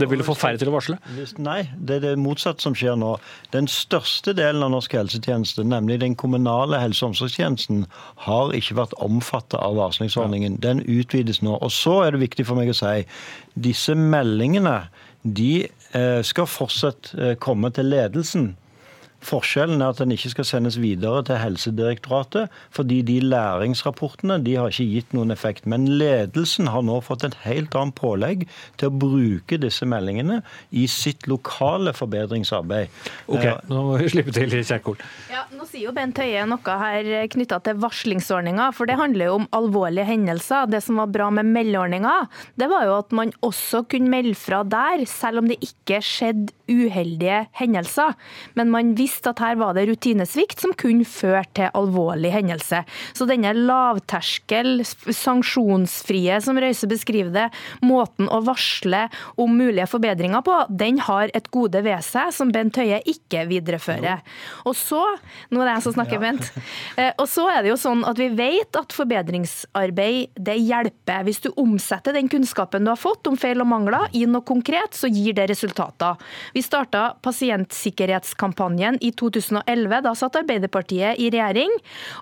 det 0.00 0.08
ville 0.10 0.24
få 0.26 0.34
færre 0.36 0.60
til 0.60 0.68
å 0.68 0.74
varsle? 0.74 0.98
Nei, 1.40 1.62
det 1.80 1.96
er 1.96 2.02
det 2.04 2.12
motsatte 2.20 2.60
som 2.60 2.76
skjer 2.76 2.98
nå. 3.00 3.14
Den 3.54 3.70
største 3.72 4.34
delen 4.36 4.60
av 4.66 4.74
norsk 4.74 4.98
helsetjeneste, 4.98 5.64
nemlig 5.64 6.00
den 6.02 6.16
kommunale 6.20 6.80
helse- 6.82 7.06
og 7.06 7.14
omsorgstjenesten, 7.14 7.86
har 8.26 8.52
ikke 8.56 8.76
vært 8.82 8.96
omfattet 9.00 9.56
av 9.62 9.78
varslingsordningen. 9.80 10.60
Den 10.60 10.84
utvides 10.84 11.40
nå. 11.46 11.56
Og 11.56 11.72
så 11.72 12.02
er 12.04 12.12
det 12.12 12.24
viktig 12.26 12.48
for 12.50 12.60
meg 12.60 12.74
å 12.74 12.76
si 12.76 13.06
disse 13.56 13.96
meldingene 13.96 14.82
de 15.24 15.52
eh, 15.64 16.20
skal 16.24 16.48
fortsatt 16.48 17.14
eh, 17.16 17.36
komme 17.40 17.72
til 17.76 17.88
ledelsen. 17.92 18.52
Forskjellen 19.20 19.82
er 19.82 19.92
at 19.92 20.00
den 20.00 20.14
ikke 20.14 20.32
skal 20.32 20.46
sendes 20.48 20.78
videre 20.80 21.20
til 21.28 21.38
Helsedirektoratet, 21.40 22.48
fordi 22.72 23.00
de 23.06 23.18
læringsrapportene 23.20 24.38
de 24.44 24.56
har 24.56 24.72
ikke 24.72 24.88
gitt 24.88 25.12
noen 25.16 25.34
effekt. 25.34 25.66
Men 25.68 25.84
ledelsen 26.00 26.70
har 26.72 26.84
nå 26.86 26.96
fått 27.04 27.26
et 27.28 27.36
helt 27.44 27.76
annet 27.76 27.96
pålegg 27.98 28.46
til 28.80 28.88
å 28.88 28.96
bruke 29.04 29.58
disse 29.60 29.86
meldingene 29.88 30.40
i 30.72 30.86
sitt 30.90 31.28
lokale 31.30 31.92
forbedringsarbeid. 31.96 32.88
Ok, 33.28 33.46
Nå 33.70 33.82
må 33.86 33.98
vi 34.00 34.08
slippe 34.12 34.32
til 34.34 34.52
Kjerkol. 34.56 34.98
Ja, 35.30 35.44
nå 35.54 35.68
sier 35.68 35.90
jo 35.90 35.94
Bent 35.96 36.18
Høie 36.20 36.46
noe 36.48 36.78
her 36.80 37.10
knytta 37.30 37.60
til 37.66 37.78
varslingsordninga, 37.82 38.70
for 38.76 38.88
det 38.88 38.98
handler 39.00 39.30
jo 39.30 39.36
om 39.42 39.48
alvorlige 39.56 40.08
hendelser. 40.08 40.70
Det 40.72 40.82
som 40.84 41.00
var 41.02 41.12
bra 41.12 41.28
med 41.34 41.50
meldeordninga, 41.52 42.16
det 42.60 42.70
var 42.72 42.88
jo 42.88 42.96
at 42.98 43.12
man 43.16 43.34
også 43.46 43.84
kunne 43.90 44.10
melde 44.10 44.36
fra 44.38 44.62
der, 44.64 45.04
selv 45.10 45.42
om 45.42 45.50
det 45.50 45.60
ikke 45.64 46.00
skjedde 46.04 46.56
uheldige 46.70 47.44
hendelser. 47.58 48.16
Men 48.58 48.72
man 48.72 48.94
visste 48.98 49.09
at 49.26 49.40
her 49.42 49.58
var 49.60 49.74
det 49.74 49.86
rutinesvikt 49.90 50.62
som 50.62 50.74
kunne 50.78 51.06
føre 51.08 51.42
til 51.56 51.72
alvorlig 51.76 52.30
hendelse. 52.34 52.82
Så 53.16 53.26
denne 53.28 53.52
lavterskel, 53.56 54.84
sanksjonsfrie, 54.84 56.38
som 56.44 56.60
Røise 56.60 56.88
beskriver 56.90 57.32
det, 57.34 57.46
måten 57.82 58.30
å 58.30 58.42
varsle 58.46 59.06
om 59.40 59.56
mulige 59.58 59.88
forbedringer 59.90 60.44
på, 60.46 60.56
den 60.70 61.00
har 61.02 61.32
et 61.34 61.50
gode 61.54 61.82
ved 61.84 62.04
seg 62.06 62.30
som 62.36 62.52
Bent 62.54 62.78
Høie 62.78 63.00
ikke 63.10 63.46
viderefører. 63.50 64.22
Og 64.68 64.76
så, 64.78 65.02
nå 65.50 65.62
er 65.62 65.70
det 65.70 65.76
jeg 65.78 65.86
som 65.88 65.96
snakker, 65.98 66.22
Bent, 66.22 66.50
eh, 67.00 67.10
og 67.16 67.26
så 67.30 67.48
er 67.50 67.64
det 67.64 67.72
jo 67.72 67.80
sånn 67.80 68.06
at 68.06 68.20
vi 68.20 68.30
vet 68.38 68.78
at 68.78 68.94
forbedringsarbeid 68.94 70.38
det 70.38 70.58
hjelper. 70.60 71.26
Hvis 71.26 71.42
du 71.42 71.50
omsetter 71.58 72.14
den 72.14 72.30
kunnskapen 72.30 72.86
du 72.86 72.92
har 72.92 73.00
fått 73.00 73.26
om 73.30 73.38
feil 73.40 73.62
og 73.62 73.70
mangler 73.72 74.06
i 74.16 74.26
noe 74.28 74.44
konkret, 74.46 74.94
så 74.94 75.10
gir 75.10 75.34
det 75.36 75.48
resultater. 75.50 76.20
Vi 76.54 76.60
vi 76.60 76.64
starta 76.64 77.16
pasientsikkerhetskampanjen 77.22 78.98
i 79.00 79.12
2011. 79.16 80.00
Da 80.04 80.14
satt 80.18 80.38
Arbeiderpartiet 80.40 81.20
i 81.20 81.30
regjering. 81.32 81.72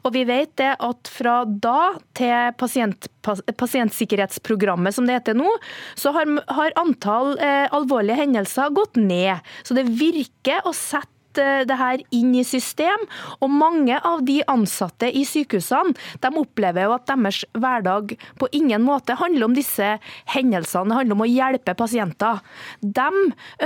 Og 0.05 0.15
vi 0.17 0.25
vet 0.29 0.55
det 0.61 0.73
at 0.85 1.13
fra 1.13 1.43
da 1.49 1.93
til 2.19 2.55
pasient, 2.59 3.11
pasientsikkerhetsprogrammet, 3.59 4.97
som 4.97 5.09
det 5.09 5.21
heter 5.21 5.39
nå, 5.39 5.51
så 5.99 6.15
har, 6.17 6.31
har 6.55 6.77
antall 6.81 7.37
eh, 7.37 7.67
alvorlige 7.75 8.23
hendelser 8.23 8.75
gått 8.77 8.99
ned. 9.01 9.45
Så 9.67 9.77
det 9.79 9.89
virker 9.91 10.67
å 10.69 10.75
sette 10.77 11.18
det 11.37 11.77
her 11.79 12.03
inn 12.15 12.33
i 12.39 12.45
system. 12.47 13.05
Og 13.43 13.51
mange 13.53 13.99
av 13.99 14.23
de 14.27 14.41
ansatte 14.49 15.11
i 15.11 15.25
sykehusene 15.29 15.95
de 16.23 16.31
opplever 16.41 16.87
jo 16.87 16.95
at 16.97 17.07
deres 17.11 17.43
hverdag 17.57 18.15
på 18.41 18.49
ingen 18.57 18.85
måte 18.87 19.17
handler 19.19 19.49
om 19.49 19.57
disse 19.57 19.97
hendelsene. 20.33 20.89
Det 20.89 21.01
handler 21.01 21.19
om 21.19 21.25
å 21.27 21.31
hjelpe 21.31 21.75
pasienter. 21.79 22.43
De 22.81 23.09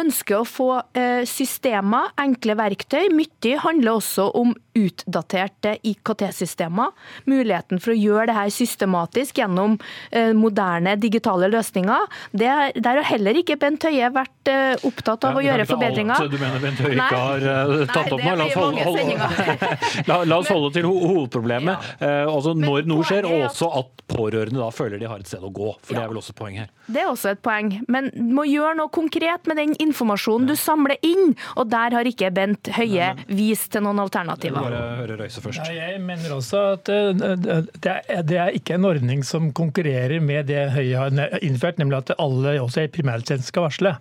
ønsker 0.02 0.40
å 0.40 0.48
få 0.48 0.70
eh, 0.98 1.22
systemer, 1.28 2.12
enkle 2.20 2.56
verktøy. 2.58 3.08
Mye 3.12 3.58
handler 3.62 3.98
også 3.98 4.28
om 4.38 4.54
utdaterte 4.78 5.76
IKT-systemer. 5.84 6.92
Muligheten 7.28 7.80
for 7.82 7.92
å 7.92 7.98
gjøre 7.98 8.30
det 8.30 8.36
her 8.38 8.52
systematisk 8.54 9.42
gjennom 9.42 9.76
eh, 10.10 10.32
moderne 10.36 10.94
digitale 11.00 11.50
løsninger. 11.52 12.06
Det, 12.32 12.50
der 12.78 13.00
har 13.00 13.08
heller 13.08 13.38
ikke 13.38 13.58
Bent 13.60 13.84
Høie 13.86 14.08
vært 14.14 14.52
eh, 14.52 14.86
opptatt 14.88 15.26
av 15.28 15.38
å 15.38 15.44
gjøre 15.44 15.68
forbedringer. 15.68 16.16
Alt 16.16 16.32
du 16.32 16.40
mener 16.40 16.62
Bent 16.62 16.80
Høie 16.82 16.96
ikke 16.96 17.22
har 17.26 17.48
uh, 17.52 17.84
tatt 17.90 18.12
opp 18.12 18.22
nå. 18.22 18.34
La 18.38 18.46
oss 18.48 18.56
holde, 18.58 18.86
holde, 18.86 19.56
la, 20.10 20.18
la 20.28 20.38
oss 20.40 20.50
holde 20.52 20.72
til 20.76 20.88
ho 20.88 20.94
hovedproblemet. 21.00 21.90
Ja. 22.00 22.12
Uh, 22.26 22.34
altså 22.36 22.54
Når 22.58 22.88
noe 22.90 23.06
skjer, 23.06 23.28
og 23.28 23.46
også 23.48 23.70
at 23.82 24.04
pårørende 24.12 24.60
da 24.60 24.68
føler 24.74 25.00
de 25.00 25.08
har 25.08 25.22
et 25.22 25.30
sted 25.30 25.44
å 25.44 25.52
gå. 25.52 25.72
For 25.80 25.94
ja. 25.94 26.00
det 26.00 26.04
er 26.04 26.12
vel 26.12 26.20
også 26.22 26.34
et 26.34 26.40
poeng 26.42 26.58
her. 26.62 26.70
Det 26.88 27.02
er 27.04 27.10
også 27.10 27.32
et 27.36 27.42
poeng. 27.44 27.72
Men 27.92 28.10
du 28.14 28.34
må 28.36 28.46
gjøre 28.48 28.76
noe 28.80 28.92
konkret 28.92 29.48
med 29.50 29.60
den 29.60 29.76
informasjonen 29.82 30.48
du 30.50 30.56
samler 30.58 30.98
inn. 31.06 31.34
Og 31.56 31.70
der 31.72 31.96
har 31.96 32.08
ikke 32.08 32.32
Bent 32.34 32.72
Høie 32.76 33.12
vist 33.30 33.70
til 33.74 33.84
noen 33.86 34.00
alternativer. 34.02 34.60
Bare 34.62 34.82
høre 35.02 35.18
Røise 35.20 35.42
først. 35.44 35.62
Ja, 35.62 35.92
jeg 35.92 36.02
mener 36.04 36.36
også 36.36 36.64
at 36.74 36.88
det 36.88 37.92
er, 37.92 38.22
det 38.26 38.38
er 38.40 38.56
ikke 38.56 38.76
en 38.78 38.88
ordning 38.88 39.22
som 39.26 39.50
konkurrerer 39.56 40.20
med 40.24 40.48
det 40.50 40.66
Høie 40.74 40.98
har 40.98 41.38
innført, 41.44 41.80
nemlig 41.80 42.00
at 42.02 42.14
alle 42.22 42.56
også 42.62 42.86
i 42.86 42.90
primærtjenesten 42.92 43.48
skal 43.48 43.66
varsle. 43.66 43.94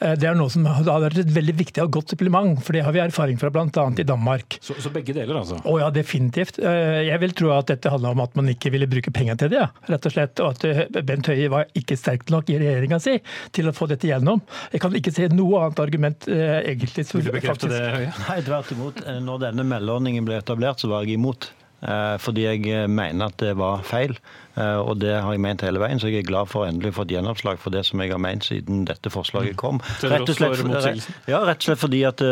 Eh, 0.00 0.14
det 0.18 0.28
er 0.28 0.38
noe 0.38 0.52
som 0.52 0.66
har 0.68 0.86
vært 1.06 1.20
et 1.22 1.32
veldig 1.34 1.56
viktig 1.58 1.84
og 1.84 1.92
godt 1.98 2.14
supplement, 2.14 2.56
for 2.64 2.75
det 2.76 2.84
har 2.84 2.92
vi 2.92 3.00
erfaring 3.00 3.38
fra 3.40 3.50
bl.a. 3.50 3.84
i 3.98 4.04
Danmark. 4.04 4.58
Så, 4.60 4.74
så, 4.78 4.90
begge 4.92 5.14
deler, 5.16 5.38
altså? 5.40 5.56
Å 5.64 5.76
ja, 5.80 5.88
definitivt. 5.94 6.60
Eh, 6.60 7.06
jeg 7.08 7.20
vil 7.22 7.34
tro 7.38 7.52
at 7.56 7.70
dette 7.72 7.92
handler 7.92 8.12
om 8.12 8.24
at 8.26 8.36
man 8.36 8.50
ikke 8.52 8.72
ville 8.74 8.88
bruke 8.90 9.12
penger 9.14 9.40
til 9.40 9.54
det, 9.54 9.62
ja. 9.64 9.70
rett 9.88 10.08
og 10.08 10.14
slett. 10.14 10.44
Og 10.44 10.52
at 10.52 10.66
eh, 10.68 10.82
Bent 11.00 11.30
Høie 11.32 11.48
var 11.52 11.70
ikke 11.78 11.96
sterk 11.96 12.28
nok 12.34 12.52
i 12.52 12.60
regjeringa 12.60 13.00
si 13.00 13.16
til 13.56 13.70
å 13.70 13.74
få 13.76 13.88
dette 13.88 14.10
gjennom. 14.10 14.44
Jeg 14.74 14.84
kan 14.84 14.96
ikke 15.00 15.14
se 15.16 15.30
noe 15.32 15.64
annet 15.64 15.84
argument 15.86 16.28
egentlig. 16.28 17.06
Vil 17.16 17.30
du 17.30 17.34
bekrefte 17.34 17.72
det, 17.72 17.84
Høie? 17.96 18.10
Nei, 18.26 18.40
tvert 18.44 18.74
imot. 18.76 19.04
Når 19.24 19.46
denne 19.48 19.66
meldeordningen 19.72 20.28
ble 20.28 20.42
etablert, 20.42 20.82
så 20.82 20.92
var 20.92 21.06
jeg 21.06 21.16
imot. 21.16 21.48
Fordi 21.78 22.46
jeg 22.46 22.88
mener 22.90 23.28
at 23.28 23.36
det 23.38 23.52
var 23.60 23.82
feil. 23.84 24.16
Eh, 24.56 24.78
og 24.80 24.96
det 25.02 25.12
har 25.12 25.34
jeg 25.34 25.42
ment 25.44 25.60
hele 25.66 25.80
veien, 25.82 26.00
så 26.00 26.08
jeg 26.08 26.24
er 26.24 26.30
glad 26.30 26.48
for 26.48 26.64
å 26.64 26.70
endelig 26.70 26.94
fått 26.96 27.12
gjennomslag 27.12 27.60
for 27.60 27.74
det 27.74 27.84
som 27.84 28.00
jeg 28.00 28.14
har 28.14 28.22
ment 28.22 28.46
siden 28.48 28.86
dette 28.88 29.12
forslaget 29.12 29.52
mm. 29.52 29.60
kom. 29.60 29.82
Rett 30.00 30.24
og 30.24 30.38
slett, 30.38 31.10
ja, 31.28 31.42
rett 31.44 31.60
og 31.60 31.68
slett 31.68 31.82
fordi 31.82 32.00
at 32.08 32.24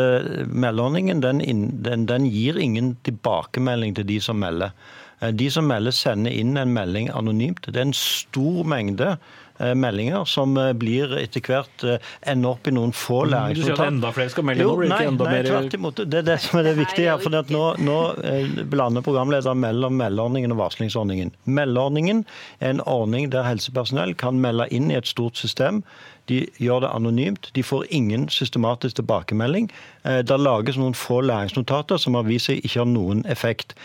meldeordningen 0.49 1.21
den, 1.21 1.43
den, 1.85 2.09
den 2.09 2.27
gir 2.31 2.57
ingen 2.57 2.95
tilbakemelding 3.05 3.93
til 3.99 4.09
de 4.09 4.19
som 4.25 4.41
melder. 4.41 4.73
De 5.37 5.47
som 5.53 5.69
melder, 5.69 5.93
sender 5.95 6.33
inn 6.33 6.57
en 6.59 6.73
melding 6.75 7.07
anonymt. 7.13 7.69
Det 7.69 7.77
er 7.77 7.87
en 7.87 7.95
stor 7.95 8.65
mengde 8.67 9.13
Eh, 9.13 9.44
meldinger 9.57 10.25
som 10.25 10.57
eh, 10.57 10.73
blir 10.73 11.13
etter 11.19 11.43
hvert 11.45 11.83
eh, 11.87 11.99
ender 12.27 12.55
opp 12.55 12.67
i 12.67 12.73
noen 12.75 12.91
få 12.95 13.21
læringsnotat. 13.29 13.61
Du 13.61 13.69
sier 13.69 13.79
at 13.79 13.93
enda 13.93 14.11
flere 14.15 14.33
skal 14.33 14.47
melde 14.49 14.65
nå? 14.67 14.73
Blir 14.79 14.91
det 14.91 15.07
enda 15.09 15.29
nei, 15.29 15.41
tvert 15.47 15.77
imot. 15.77 16.01
Det 16.03 16.19
er 16.21 16.27
det 16.27 16.37
som 16.43 16.59
er 16.59 16.67
det 16.69 16.75
viktige 16.79 17.13
her. 17.13 17.21
for 17.23 17.53
Nå, 17.55 17.63
nå 17.79 17.99
blander 18.71 19.05
programlederen 19.05 19.61
mellom 19.61 19.95
meldeordningen 19.99 20.55
og 20.55 20.61
varslingsordningen. 20.63 21.31
Meldeordningen 21.45 22.25
er 22.59 22.75
en 22.75 22.83
ordning 22.89 23.29
der 23.33 23.47
helsepersonell 23.47 24.15
kan 24.19 24.41
melde 24.43 24.67
inn 24.75 24.91
i 24.91 24.99
et 24.99 25.07
stort 25.09 25.39
system. 25.39 25.83
De 26.29 26.41
gjør 26.59 26.83
det 26.83 26.91
anonymt. 26.91 27.51
De 27.55 27.63
får 27.63 27.85
ingen 27.93 28.27
systematisk 28.33 28.97
tilbakemelding. 28.97 29.69
Det 30.03 30.39
lages 30.41 30.79
noen 30.81 30.97
få 30.97 31.19
læringsnotater 31.21 32.01
som 32.01 32.17
har 32.17 32.25
vist 32.25 32.49
seg 32.49 32.65
ikke 32.65 32.81
har 32.81 32.89
noen 32.89 33.21
effekt. 33.29 33.75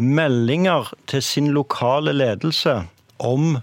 Meldinger 0.00 0.94
til 1.12 1.22
sin 1.22 1.52
lokale 1.52 2.14
ledelse 2.16 2.80
om 3.20 3.60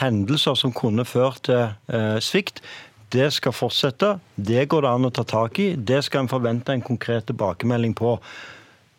hendelser 0.00 0.56
som 0.58 0.72
kunne 0.76 1.04
ført 1.08 1.44
til 1.48 1.74
eh, 1.92 2.16
svikt. 2.24 2.62
Det 3.10 3.28
skal 3.34 3.54
fortsette. 3.54 4.14
Det 4.36 4.68
går 4.70 4.86
det 4.86 4.94
an 4.94 5.08
å 5.08 5.12
ta 5.14 5.24
tak 5.26 5.58
i. 5.62 5.72
Det 5.76 6.02
skal 6.06 6.24
en 6.24 6.32
forvente 6.32 6.74
en 6.74 6.84
konkret 6.84 7.26
tilbakemelding 7.30 7.96
på. 7.98 8.16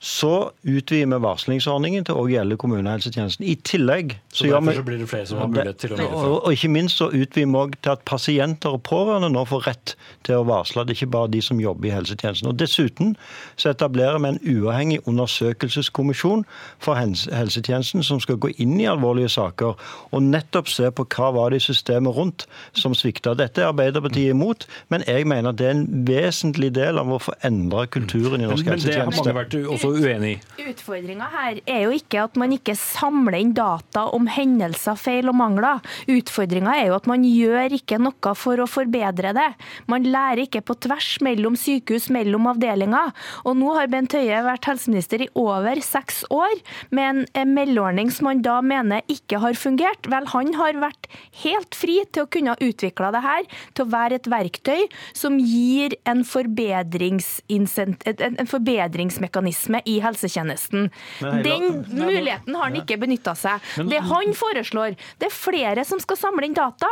Så 0.02 0.50
utvider 0.66 1.06
vi 1.12 1.18
varslingsordningen 1.22 2.08
til 2.08 2.18
å 2.18 2.24
gjelde 2.26 2.56
kommunehelsetjenesten. 2.58 3.46
I 3.46 3.54
tillegg 3.62 4.16
så, 4.32 4.40
så 4.40 4.48
gjør 4.48 4.64
vi, 4.66 4.74
så 4.74 4.86
blir 4.88 4.98
det 4.98 5.10
flere 5.12 5.28
som 5.30 5.42
har 5.44 5.50
mulighet 5.52 5.78
til 5.84 5.92
å 5.94 6.00
melde? 6.00 6.22
Og, 6.22 6.38
og, 6.40 6.48
ikke 6.56 6.72
minst 6.74 6.98
så 6.98 7.12
utvider 7.12 7.52
vi 7.52 7.60
òg 7.60 7.76
til 7.86 7.94
at 7.94 8.02
pasienter 8.10 8.74
og 8.74 8.82
pårørende 8.88 9.30
nå 9.30 9.44
får 9.46 9.62
rett 9.68 9.94
til 10.26 10.40
å 10.40 10.48
varsle. 10.50 10.88
Det 10.90 10.96
er 10.96 11.00
ikke 11.04 11.14
bare 11.14 11.30
de 11.36 11.42
som 11.46 11.62
jobber 11.62 11.92
i 11.92 11.94
helsetjenesten. 11.94 12.50
Og 12.50 12.58
Dessuten 12.58 13.14
så 13.62 13.70
etablerer 13.76 14.18
vi 14.24 14.32
en 14.32 14.42
uavhengig 14.56 15.04
undersøkelseskommisjon 15.06 16.48
for 16.82 16.98
helsetjenesten 16.98 18.02
som 18.02 18.24
skal 18.26 18.42
gå 18.42 18.56
inn 18.58 18.74
i 18.82 18.90
alvorlige 18.90 19.30
saker 19.36 19.78
og 20.10 20.26
nettopp 20.32 20.74
se 20.74 20.90
på 20.90 21.06
hva 21.14 21.30
var 21.38 21.54
det 21.54 21.62
i 21.62 21.68
systemet 21.68 22.18
rundt 22.18 22.48
som 22.74 22.98
svikta. 22.98 23.36
Dette 23.38 23.62
er 23.62 23.70
Arbeiderpartiet 23.70 24.34
imot, 24.34 24.66
men 24.90 25.06
jeg 25.06 25.30
mener 25.30 25.54
at 25.54 25.62
det 25.62 25.70
er 25.70 25.78
en 25.78 25.86
vesentlig 26.10 26.74
del 26.74 26.98
av 26.98 27.14
å 27.14 27.22
få 27.22 27.38
endra 27.46 27.86
kulturen 27.86 28.42
i 28.42 28.50
norsk 28.50 28.74
helsetjeneste. 28.74 29.06
Men 29.06 29.14
det 29.14 29.30
har 29.30 29.38
mange 29.38 29.38
vært 29.44 29.58
også 29.78 29.91
uenig 29.98 30.36
i. 30.36 30.40
Utfordringa 30.72 31.28
her 31.34 31.60
er 31.66 31.82
jo 31.86 31.94
ikke 31.96 32.26
at 32.26 32.38
man 32.40 32.54
ikke 32.56 32.76
samler 32.78 33.40
inn 33.42 33.54
data 33.58 34.08
om 34.16 34.28
hendelser, 34.32 34.98
feil 35.00 35.30
og 35.32 35.38
mangler. 35.40 35.82
Utfordringa 36.12 36.76
er 36.78 36.92
jo 36.92 36.98
at 36.98 37.10
man 37.10 37.26
gjør 37.28 37.76
ikke 37.78 38.00
noe 38.02 38.34
for 38.38 38.62
å 38.62 38.70
forbedre 38.70 39.34
det. 39.36 39.50
Man 39.92 40.06
lærer 40.08 40.44
ikke 40.46 40.64
på 40.66 40.78
tvers 40.86 41.10
mellom 41.26 41.58
sykehus, 41.60 42.10
mellom 42.14 42.48
avdelinger. 42.52 43.12
Og 43.46 43.58
nå 43.60 43.70
har 43.78 43.92
Bent 43.92 44.16
Høie 44.16 44.44
vært 44.46 44.68
helseminister 44.70 45.26
i 45.26 45.30
over 45.40 45.82
seks 45.86 46.24
år 46.32 46.56
med 46.96 47.26
en 47.38 47.56
meldeordning 47.56 48.12
som 48.14 48.32
han 48.32 48.44
da 48.46 48.60
mener 48.66 49.06
ikke 49.12 49.42
har 49.44 49.58
fungert. 49.60 50.10
Vel, 50.12 50.26
han 50.34 50.54
har 50.58 50.80
vært 50.82 51.10
helt 51.44 51.76
fri 51.78 52.02
til 52.12 52.26
å 52.26 52.32
kunne 52.32 52.58
utvikle 52.62 53.12
det 53.16 53.24
her 53.26 53.44
til 53.76 53.86
å 53.86 53.92
være 53.92 54.20
et 54.20 54.30
verktøy 54.32 54.82
som 55.18 55.38
gir 55.40 55.96
en, 56.06 56.22
en 56.22 58.52
forbedringsmekanisme 58.54 59.81
i 59.86 59.98
helsetjenesten. 60.04 60.90
Den 61.20 61.84
muligheten 61.90 62.56
har 62.56 62.70
han 62.70 62.80
ikke 62.82 63.00
benytta 63.02 63.36
seg. 63.38 63.62
Det 63.90 64.02
han 64.12 64.34
foreslår, 64.38 64.98
det 65.22 65.30
er 65.30 65.36
flere 65.36 65.86
som 65.88 66.02
skal 66.04 66.20
samle 66.20 66.48
inn 66.50 66.58
data. 66.58 66.90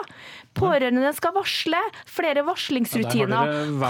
Pårørende 0.60 1.12
skal 1.16 1.34
varsle, 1.36 1.80
flere 2.10 2.42
varslingsrutiner. 2.48 3.52
Hva, 3.80 3.90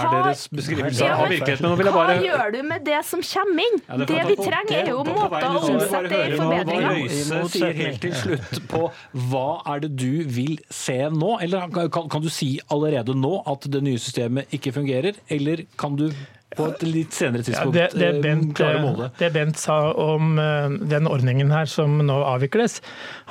hva 1.90 2.16
gjør 2.20 2.52
du 2.54 2.60
med 2.68 2.84
det 2.86 3.00
som 3.08 3.22
kommer 3.24 3.64
inn? 3.64 3.80
det 4.06 4.20
vi 4.28 4.36
trenger, 4.38 4.76
er 4.82 4.90
jo 4.92 5.04
måter 5.06 5.46
å 5.48 5.62
omsette 5.64 6.20
i 6.20 6.36
forbedringer. 6.36 7.00
Røise 7.00 7.40
sier 7.54 7.78
helt 7.80 8.02
til 8.04 8.14
slutt 8.16 8.60
på 8.70 8.82
hva 9.30 9.46
er 9.74 9.86
det 9.86 9.92
du 9.98 10.22
vil 10.30 10.58
se 10.72 10.98
nå? 11.14 11.36
Eller 11.42 11.70
kan, 11.72 12.08
kan 12.12 12.22
du 12.22 12.30
si 12.32 12.52
allerede 12.70 13.16
nå 13.16 13.40
at 13.50 13.66
det 13.72 13.82
nye 13.86 14.00
systemet 14.00 14.52
ikke 14.54 14.74
fungerer, 14.76 15.18
eller 15.32 15.64
kan 15.80 15.96
du 15.98 16.10
på 16.56 16.66
et 16.66 16.82
litt 16.82 17.14
senere 17.14 17.44
tidspunkt 17.46 17.76
ja, 17.78 17.86
det, 17.92 17.98
det, 18.00 18.08
eh, 18.08 18.22
Bent, 18.24 18.54
klare 18.58 18.80
målet. 18.82 19.14
Det 19.20 19.30
Bent 19.34 19.60
sa 19.60 19.76
om 19.94 20.38
eh, 20.42 20.72
den 20.90 21.06
ordningen 21.06 21.52
her 21.54 21.68
som 21.70 22.00
nå 22.06 22.16
avvikles, 22.26 22.80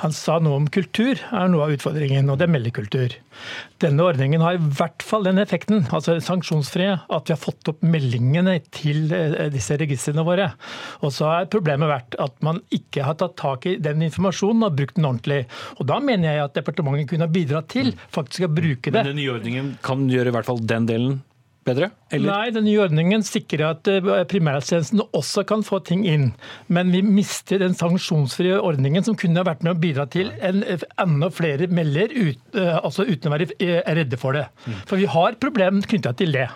han 0.00 0.14
sa 0.16 0.38
noe 0.40 0.62
om 0.62 0.68
kultur 0.72 1.20
er 1.20 1.50
noe 1.52 1.66
av 1.66 1.74
utfordringen, 1.76 2.30
og 2.32 2.40
det 2.40 2.48
er 2.48 2.54
meldekultur. 2.54 3.16
Denne 3.80 4.06
ordningen 4.08 4.40
har 4.44 4.56
i 4.56 4.72
hvert 4.78 5.04
fall 5.04 5.28
den 5.28 5.40
effekten, 5.40 5.84
altså 5.92 6.16
sanksjonsfrie, 6.24 6.96
at 6.96 7.28
vi 7.28 7.36
har 7.36 7.40
fått 7.40 7.72
opp 7.72 7.84
meldingene 7.84 8.58
til 8.72 9.12
eh, 9.12 9.48
disse 9.52 9.76
registrene 9.80 10.24
våre. 10.24 10.50
Og 11.04 11.12
så 11.16 11.28
har 11.28 11.52
problemet 11.52 11.92
vært 11.92 12.16
at 12.20 12.36
man 12.46 12.64
ikke 12.72 13.04
har 13.04 13.20
tatt 13.20 13.36
tak 13.40 13.68
i 13.68 13.76
den 13.80 14.04
informasjonen 14.08 14.64
og 14.64 14.76
brukt 14.80 14.96
den 14.96 15.08
ordentlig. 15.08 15.42
Og 15.76 15.88
da 15.92 16.00
mener 16.04 16.32
jeg 16.32 16.48
at 16.48 16.56
departementet 16.56 17.12
kunne 17.12 17.28
ha 17.28 17.32
bidratt 17.32 17.68
til 17.72 17.92
faktisk 18.08 18.48
å 18.48 18.54
bruke 18.54 18.88
det. 18.88 18.96
Men 18.96 19.12
den 19.12 19.20
nye 19.20 19.34
ordningen 19.36 19.74
kan 19.84 20.08
gjøre 20.08 20.32
i 20.32 20.40
hvert 20.40 20.48
fall 20.48 20.64
den 20.64 20.88
delen 20.88 21.20
bedre? 21.66 21.90
Eller? 22.14 22.30
Nei, 22.30 22.52
den 22.54 22.66
nye 22.66 22.80
ordningen 22.84 23.24
sikrer 23.26 23.74
at 23.74 23.88
eh, 23.90 24.06
primærhelsetjenesten 24.30 25.02
også 25.16 25.44
kan 25.48 25.64
få 25.66 25.80
ting 25.86 26.04
inn. 26.08 26.30
Men 26.72 26.92
vi 26.94 27.02
mister 27.06 27.60
den 27.62 27.76
sanksjonsfrie 27.78 28.58
ordningen 28.58 29.06
som 29.06 29.18
kunne 29.20 29.44
vært 29.46 29.64
med 29.66 29.74
å 29.74 29.80
bidra 29.80 30.06
til 30.10 30.32
en, 30.40 30.64
enda 31.00 31.30
flere 31.34 31.70
melder 31.72 32.14
ut, 32.16 32.40
eh, 32.56 32.76
altså 32.80 33.06
uten 33.08 33.30
å 33.30 33.34
være 33.36 33.50
eh, 33.58 33.80
redde 33.98 34.20
for 34.20 34.38
det. 34.38 34.46
Mm. 34.66 34.80
For 34.90 35.00
vi 35.00 35.10
har 35.10 35.40
problem 35.42 35.84
knytta 35.86 36.14
til 36.18 36.34
det. 36.36 36.48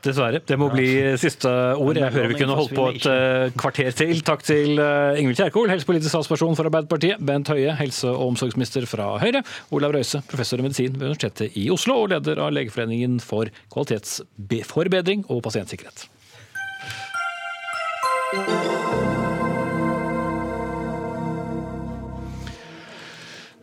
Dessverre. 0.00 0.40
Det 0.46 0.56
må 0.56 0.70
bli 0.72 0.86
siste 1.20 1.50
ord. 1.76 1.98
Jeg 2.00 2.12
hører 2.14 2.30
vi 2.32 2.38
kunne 2.38 2.56
holdt 2.56 2.72
på 2.76 2.86
et 2.94 3.06
eh, 3.10 3.50
kvarter 3.60 3.90
til. 3.96 4.22
Takk 4.24 4.44
til 4.46 4.80
eh, 4.80 5.20
Ingvild 5.20 5.36
Kjerkol, 5.42 5.68
helsepolitisk 5.72 6.14
statsperson 6.14 6.56
for 6.56 6.70
Arbeiderpartiet. 6.70 7.20
Bent 7.20 7.52
Høie, 7.52 7.74
helse- 7.76 8.08
og 8.08 8.30
omsorgsminister 8.32 8.88
fra 8.88 9.12
Høyre. 9.20 9.44
Olav 9.76 9.92
Røise, 9.96 10.22
professor 10.30 10.62
i 10.62 10.64
medisin 10.64 10.96
ved 10.96 11.10
Universitetet 11.10 11.58
i 11.60 11.68
Oslo 11.74 11.98
og 12.04 12.14
leder 12.14 12.40
av 12.40 12.54
Legeforeningen 12.56 13.20
for 13.24 13.52
kvalitetsforbedring 13.74 15.26
og 15.28 15.44
pasientsikkerhet. 15.44 16.08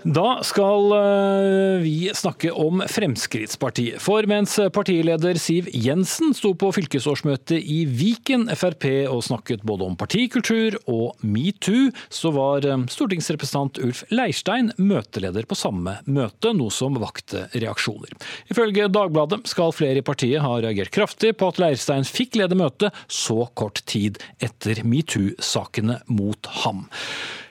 Da 0.08 0.38
skal 0.44 0.94
eh, 0.96 1.82
vi 1.84 2.12
snakke 2.16 2.52
om 2.56 2.80
Fremskrittspartiet. 2.88 4.00
For 4.00 4.24
mens 4.30 4.54
partileder 4.72 5.36
Siv 5.42 5.66
Jensen 5.76 6.32
sto 6.38 6.54
på 6.56 6.70
fylkesårsmøtet 6.72 7.58
i 7.60 7.82
Viken 7.92 8.46
Frp 8.56 8.86
og 9.12 9.26
snakket 9.28 9.66
både 9.68 9.90
om 9.90 9.98
partikultur 10.00 10.78
og 10.88 11.26
metoo, 11.28 11.90
så 12.08 12.32
var 12.32 12.64
eh, 12.64 12.86
stortingsrepresentant 12.94 13.82
Ulf 13.84 14.06
Leirstein 14.14 14.72
møteleder 14.80 15.50
på 15.50 15.58
samme 15.60 15.98
møte, 16.08 16.54
noe 16.56 16.72
som 16.72 16.96
vakte 17.04 17.50
reaksjoner. 17.58 18.14
Ifølge 18.54 18.88
Dagbladet 18.88 19.42
skal 19.52 19.76
flere 19.76 20.00
i 20.00 20.06
partiet 20.08 20.46
ha 20.46 20.54
reagert 20.64 20.94
kraftig 20.96 21.34
på 21.36 21.52
at 21.52 21.60
Leirstein 21.60 22.08
fikk 22.08 22.40
lede 22.40 22.56
møtet 22.56 22.96
så 23.12 23.50
kort 23.60 23.84
tid 23.92 24.22
etter 24.40 24.86
metoo-sakene 24.88 26.00
mot 26.08 26.48
ham. 26.64 26.86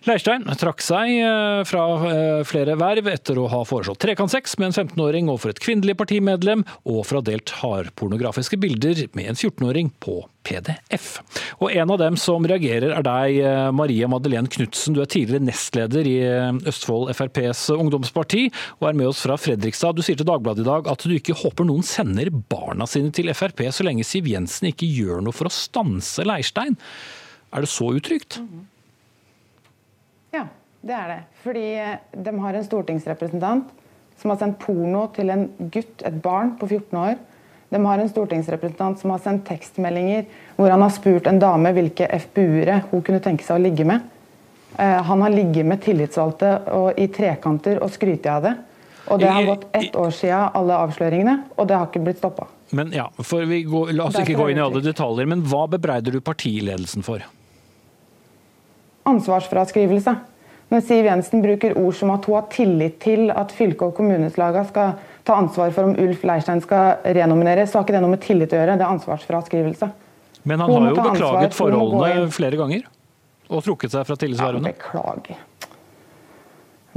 Leirstein 0.07 0.45
trakk 0.55 0.85
seg 0.87 1.17
eh, 1.19 1.61
fra 1.67 1.83
eh, 2.07 2.43
flere 2.47 2.77
verv 2.79 3.09
etter 3.11 3.41
å 3.43 3.49
ha 3.51 3.65
foreslått 3.67 3.99
trekantsex 4.05 4.53
med 4.61 4.69
en 4.69 4.77
15-åring 4.85 5.27
overfor 5.33 5.51
et 5.51 5.63
kvinnelig 5.65 5.97
partimedlem, 5.99 6.63
og 6.87 7.01
for 7.09 7.19
å 7.19 7.23
ha 7.25 7.27
delt 7.27 7.51
hardpornografiske 7.59 8.59
bilder 8.63 9.01
med 9.19 9.33
en 9.33 9.39
14-åring 9.39 9.91
på 9.99 10.21
PDF. 10.47 11.09
Og 11.59 11.75
En 11.75 11.91
av 11.91 11.99
dem 12.05 12.19
som 12.23 12.47
reagerer 12.47 12.95
er 12.95 13.03
deg, 13.03 13.39
eh, 13.49 13.73
Maria 13.75 14.07
Madeleine 14.07 14.47
Knutsen. 14.47 14.95
Du 14.95 15.03
er 15.03 15.11
tidligere 15.11 15.43
nestleder 15.49 16.07
i 16.07 16.15
Østfold 16.71 17.11
FrPs 17.11 17.65
ungdomsparti, 17.75 18.47
og 18.79 18.89
er 18.93 19.01
med 19.03 19.11
oss 19.11 19.25
fra 19.27 19.35
Fredrikstad. 19.35 19.99
Du 19.99 20.07
sier 20.07 20.23
til 20.23 20.31
Dagbladet 20.31 20.63
i 20.63 20.69
dag 20.71 20.87
at 20.93 21.03
du 21.03 21.17
ikke 21.17 21.35
håper 21.43 21.67
noen 21.67 21.83
sender 21.83 22.31
barna 22.31 22.87
sine 22.87 23.11
til 23.11 23.35
Frp 23.35 23.67
så 23.75 23.83
lenge 23.83 24.07
Siv 24.07 24.31
Jensen 24.31 24.71
ikke 24.71 24.87
gjør 24.87 25.27
noe 25.27 25.35
for 25.35 25.51
å 25.51 25.57
stanse 25.57 26.23
Leirstein. 26.23 26.79
Er 27.51 27.67
det 27.67 27.75
så 27.75 27.91
utrygt? 27.99 28.39
Mm 28.39 28.47
-hmm. 28.47 28.65
Det 30.81 30.95
er 30.95 31.09
det. 31.11 31.21
Fordi 31.45 31.65
eh, 31.81 31.95
de 32.13 32.35
har 32.43 32.57
en 32.57 32.67
stortingsrepresentant 32.67 33.71
som 34.21 34.33
har 34.33 34.41
sendt 34.41 34.59
porno 34.63 35.07
til 35.17 35.31
en 35.33 35.47
gutt, 35.73 36.03
et 36.05 36.21
barn 36.25 36.55
på 36.61 36.69
14 36.69 36.99
år. 37.01 37.17
De 37.69 37.81
har 37.83 38.01
en 38.01 38.11
stortingsrepresentant 38.11 39.01
som 39.01 39.13
har 39.13 39.23
sendt 39.25 39.45
tekstmeldinger 39.49 40.29
hvor 40.57 40.71
han 40.73 40.85
har 40.85 40.93
spurt 40.95 41.27
en 41.29 41.41
dame 41.43 41.73
hvilke 41.77 42.09
FPU-ere 42.23 42.83
hun 42.93 43.03
kunne 43.05 43.21
tenke 43.25 43.45
seg 43.45 43.59
å 43.59 43.65
ligge 43.65 43.87
med. 43.89 44.05
Eh, 44.79 45.01
han 45.09 45.25
har 45.25 45.35
ligget 45.35 45.69
med 45.69 45.83
tillitsvalgte 45.85 46.53
og 46.77 47.01
i 47.01 47.09
trekanter 47.13 47.83
og 47.83 47.93
skrytt 47.95 48.29
av 48.31 48.47
det. 48.47 48.57
Og 49.07 49.21
det 49.23 49.31
har 49.31 49.47
gått 49.47 49.69
ett 49.77 49.95
år 49.95 50.11
siden 50.11 50.55
alle 50.59 50.77
avsløringene, 50.83 51.35
og 51.55 51.69
det 51.71 51.77
har 51.79 51.87
ikke 51.87 52.03
blitt 52.09 52.19
stoppa. 52.19 52.49
Men 52.75 52.91
ja, 52.91 53.05
for 53.23 53.47
vi 53.47 53.61
går, 53.63 53.93
La 53.95 54.09
oss 54.09 54.19
ikke 54.19 54.35
gå 54.35 54.49
inn 54.51 54.59
i 54.59 54.65
alle 54.65 54.83
detaljer, 54.83 55.29
men 55.31 55.45
hva 55.47 55.69
bebreider 55.71 56.17
du 56.17 56.19
partiledelsen 56.25 57.07
for? 57.07 57.23
ansvarsfraskrivelse. 59.07 60.15
Når 60.73 60.83
Siv 60.83 61.07
Jensen 61.07 61.43
bruker 61.45 61.77
ord 61.79 61.95
som 61.95 62.11
at 62.11 62.25
hun 62.27 62.35
har 62.41 62.49
tillit 62.51 62.99
til 63.03 63.31
at 63.31 63.53
fylke- 63.55 63.87
og 63.87 63.95
kommuneslagene 63.95 64.67
skal 64.67 64.97
ta 65.27 65.37
ansvar 65.39 65.71
for 65.75 65.87
om 65.87 65.95
Ulf 66.03 66.25
Leirstein 66.27 66.63
skal 66.63 66.99
renomineres, 67.05 67.71
så 67.71 67.79
har 67.79 67.87
ikke 67.87 67.95
det 67.95 68.03
noe 68.03 68.15
med 68.17 68.23
tillit 68.25 68.55
å 68.55 68.59
gjøre, 68.59 68.75
det 68.79 68.87
er 68.87 68.95
ansvarsfraskrivelse. 68.97 69.91
Men 70.47 70.63
han 70.63 70.73
har 70.73 70.89
jo 70.91 70.97
beklaget 70.99 71.55
forholdene 71.55 72.27
flere 72.35 72.59
ganger, 72.59 72.83
og 73.47 73.63
trukket 73.67 73.95
seg 73.95 74.07
fra 74.09 74.19
tillitsvervene. 74.19 74.75
Ja, 74.75 74.75
beklager. 74.75 75.45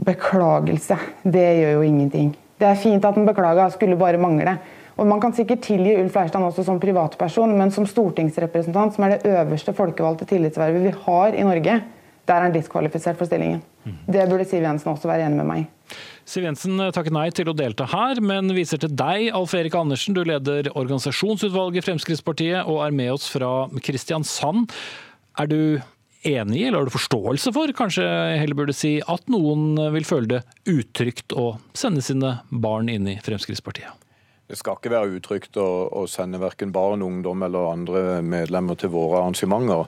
Beklagelse, 0.10 0.98
det 1.28 1.48
gjør 1.60 1.74
jo 1.78 1.86
ingenting. 1.86 2.34
Det 2.60 2.68
er 2.68 2.78
fint 2.80 3.06
at 3.06 3.18
han 3.18 3.28
beklager, 3.28 3.70
skulle 3.74 3.98
bare 4.00 4.22
mangle. 4.22 4.58
Og 5.00 5.08
Man 5.08 5.22
kan 5.24 5.32
sikkert 5.32 5.62
tilgi 5.64 5.94
Ulf 5.96 6.18
Leirstein 6.18 6.44
også 6.44 6.66
som 6.68 6.80
privatperson, 6.82 7.54
men 7.58 7.72
som 7.72 7.86
stortingsrepresentant, 7.88 8.96
som 8.96 9.06
er 9.06 9.16
det 9.16 9.32
øverste 9.32 9.74
folkevalgte 9.78 10.28
tillitsvervet 10.28 10.84
vi 10.84 10.96
har 11.06 11.38
i 11.38 11.46
Norge, 11.48 11.80
der 12.30 12.38
er 12.38 12.48
han 12.48 12.56
diskvalifisert 12.56 13.18
for 13.20 13.30
stillingen. 13.30 13.64
Det 14.06 14.28
burde 14.30 14.46
Siv 14.48 14.64
Jensen 14.64 14.92
også 14.94 15.10
være 15.10 15.26
enig 15.26 15.42
med 15.42 15.50
meg 15.50 15.64
i. 15.64 15.68
Siv 16.30 16.46
Jensen 16.46 16.78
takker 16.94 17.14
nei 17.16 17.28
til 17.34 17.50
å 17.50 17.56
delta 17.58 17.88
her, 17.90 18.20
men 18.22 18.54
viser 18.54 18.82
til 18.82 18.92
deg, 18.94 19.32
Alf 19.34 19.56
Erik 19.58 19.74
Andersen. 19.80 20.14
Du 20.14 20.22
leder 20.28 20.70
organisasjonsutvalget 20.76 21.82
i 21.82 21.86
Fremskrittspartiet 21.88 22.70
og 22.70 22.84
er 22.86 22.94
med 22.94 23.16
oss 23.16 23.26
fra 23.34 23.66
Kristiansand. 23.82 24.70
Er 25.42 25.50
du 25.50 25.62
enig 26.28 26.60
i, 26.60 26.68
eller 26.68 26.84
har 26.84 26.90
du 26.90 26.94
forståelse 26.94 27.54
for, 27.56 27.72
kanskje 27.74 28.06
heller 28.38 28.60
burde 28.60 28.76
si, 28.76 29.00
at 29.02 29.26
noen 29.32 29.80
vil 29.96 30.06
føle 30.06 30.36
det 30.36 30.44
utrygt 30.70 31.34
å 31.34 31.54
sende 31.74 32.04
sine 32.06 32.38
barn 32.52 32.92
inn 32.92 33.10
i 33.10 33.18
Fremskrittspartiet? 33.24 34.06
Det 34.50 34.58
skal 34.58 34.80
ikke 34.80 34.92
være 34.92 35.18
utrygt 35.20 35.58
å, 35.62 35.68
å 35.94 36.06
sende 36.10 36.42
verken 36.42 36.72
barn, 36.74 37.06
ungdom 37.06 37.46
eller 37.46 37.70
andre 37.70 38.02
medlemmer 38.26 38.78
til 38.82 38.90
våre 38.94 39.22
arrangementer. 39.22 39.86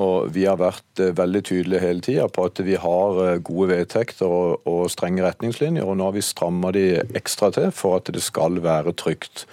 Og 0.00 0.30
Vi 0.32 0.46
har 0.48 0.60
vært 0.60 1.00
eh, 1.02 1.12
veldig 1.16 1.42
tydelige 1.44 1.82
hele 1.82 2.04
tida 2.04 2.28
på 2.32 2.46
at 2.48 2.60
vi 2.64 2.78
har 2.80 3.18
eh, 3.26 3.40
gode 3.44 3.68
vedtekter 3.74 4.28
og, 4.28 4.62
og, 4.68 4.86
strenge 4.92 5.24
retningslinjer. 5.24 5.84
og 5.84 5.98
Nå 5.98 6.08
har 6.08 6.16
vi 6.16 6.24
stramma 6.24 6.72
de 6.72 6.86
ekstra 7.18 7.52
til 7.52 7.68
for 7.76 8.00
at 8.00 8.08
det 8.12 8.24
skal 8.24 8.62
være 8.64 8.94
trygt. 8.96 9.44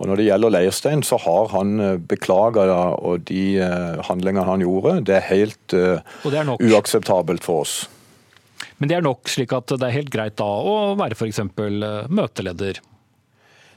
Og 0.00 0.08
Når 0.08 0.16
det 0.16 0.26
gjelder 0.30 0.54
Leirstein, 0.54 1.02
så 1.02 1.18
har 1.20 1.50
han 1.56 1.80
eh, 1.80 1.96
beklaga 1.98 2.66
og 2.94 3.26
de 3.28 3.60
handlingene 4.06 4.46
han 4.46 4.62
gjorde. 4.62 5.00
Det 5.08 5.18
er 5.18 5.26
helt 5.30 5.74
det 5.74 6.36
er 6.38 6.54
uakseptabelt 6.54 7.44
for 7.44 7.66
oss. 7.66 7.80
Men 8.78 8.88
det 8.88 8.96
er 8.96 9.04
nok 9.04 9.28
slik 9.28 9.52
at 9.52 9.74
det 9.74 9.84
er 9.84 9.98
helt 9.98 10.12
greit 10.12 10.38
da 10.38 10.46
å 10.46 10.94
være 10.96 11.18
f.eks. 11.18 11.42
møteleder 12.08 12.80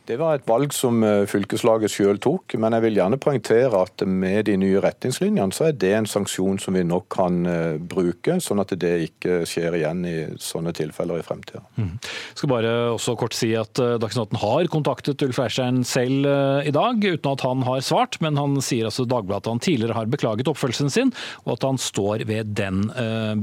det 0.10 0.18
var 0.20 0.36
et 0.36 0.48
valg 0.50 0.74
som 0.76 1.00
eh, 1.06 1.24
fylkeslaget 1.30 1.92
sjøl 1.92 2.20
tok, 2.22 2.58
men 2.60 2.76
jeg 2.76 2.84
vil 2.84 2.98
gjerne 3.00 3.20
poengtere 3.24 3.84
at 3.86 4.04
med 4.04 4.50
de 4.50 4.58
nye 4.60 4.82
retningslinjene 4.84 5.56
så 5.56 5.70
er 5.70 5.78
det 5.80 5.94
en 5.96 6.10
sanksjon 6.10 6.60
som 6.60 6.76
vi 6.76 6.84
nok 6.88 7.08
kan 7.14 7.40
eh, 7.48 7.78
bruke, 7.80 8.36
sånn 8.44 8.60
at 8.64 8.74
det 8.82 8.94
ikke 9.08 9.42
skjer 9.48 9.80
igjen 9.80 10.04
i 10.10 10.16
sånne 10.44 10.76
tilfeller 10.76 11.22
i 11.22 11.26
fremtida. 11.26 11.64
Mm. 11.80 11.96
Skal 12.36 12.52
bare 12.52 12.74
også 12.92 13.16
kort 13.20 13.38
si 13.38 13.54
at 13.60 13.80
eh, 13.80 13.96
Dagsnytt 14.04 14.36
har 14.44 14.72
kontaktet 14.74 15.24
Ulf 15.24 15.40
Leirstein 15.40 15.84
selv 15.88 16.28
i 16.68 16.72
dag, 16.74 17.04
uten 17.04 17.32
at 17.32 17.44
han 17.46 17.64
har 17.66 17.84
svart, 17.86 18.20
men 18.24 18.38
han 18.40 18.60
sier 18.64 18.90
altså 18.90 19.08
Dagbladet 19.08 19.48
at 19.48 19.52
han 19.54 19.64
tidligere 19.64 19.96
har 19.98 20.12
beklaget 20.12 20.50
oppfølgelsen 20.52 20.92
sin, 20.92 21.12
og 21.46 21.56
at 21.56 21.66
han 21.68 21.80
står 21.80 22.26
ved 22.30 22.54
den 22.58 22.86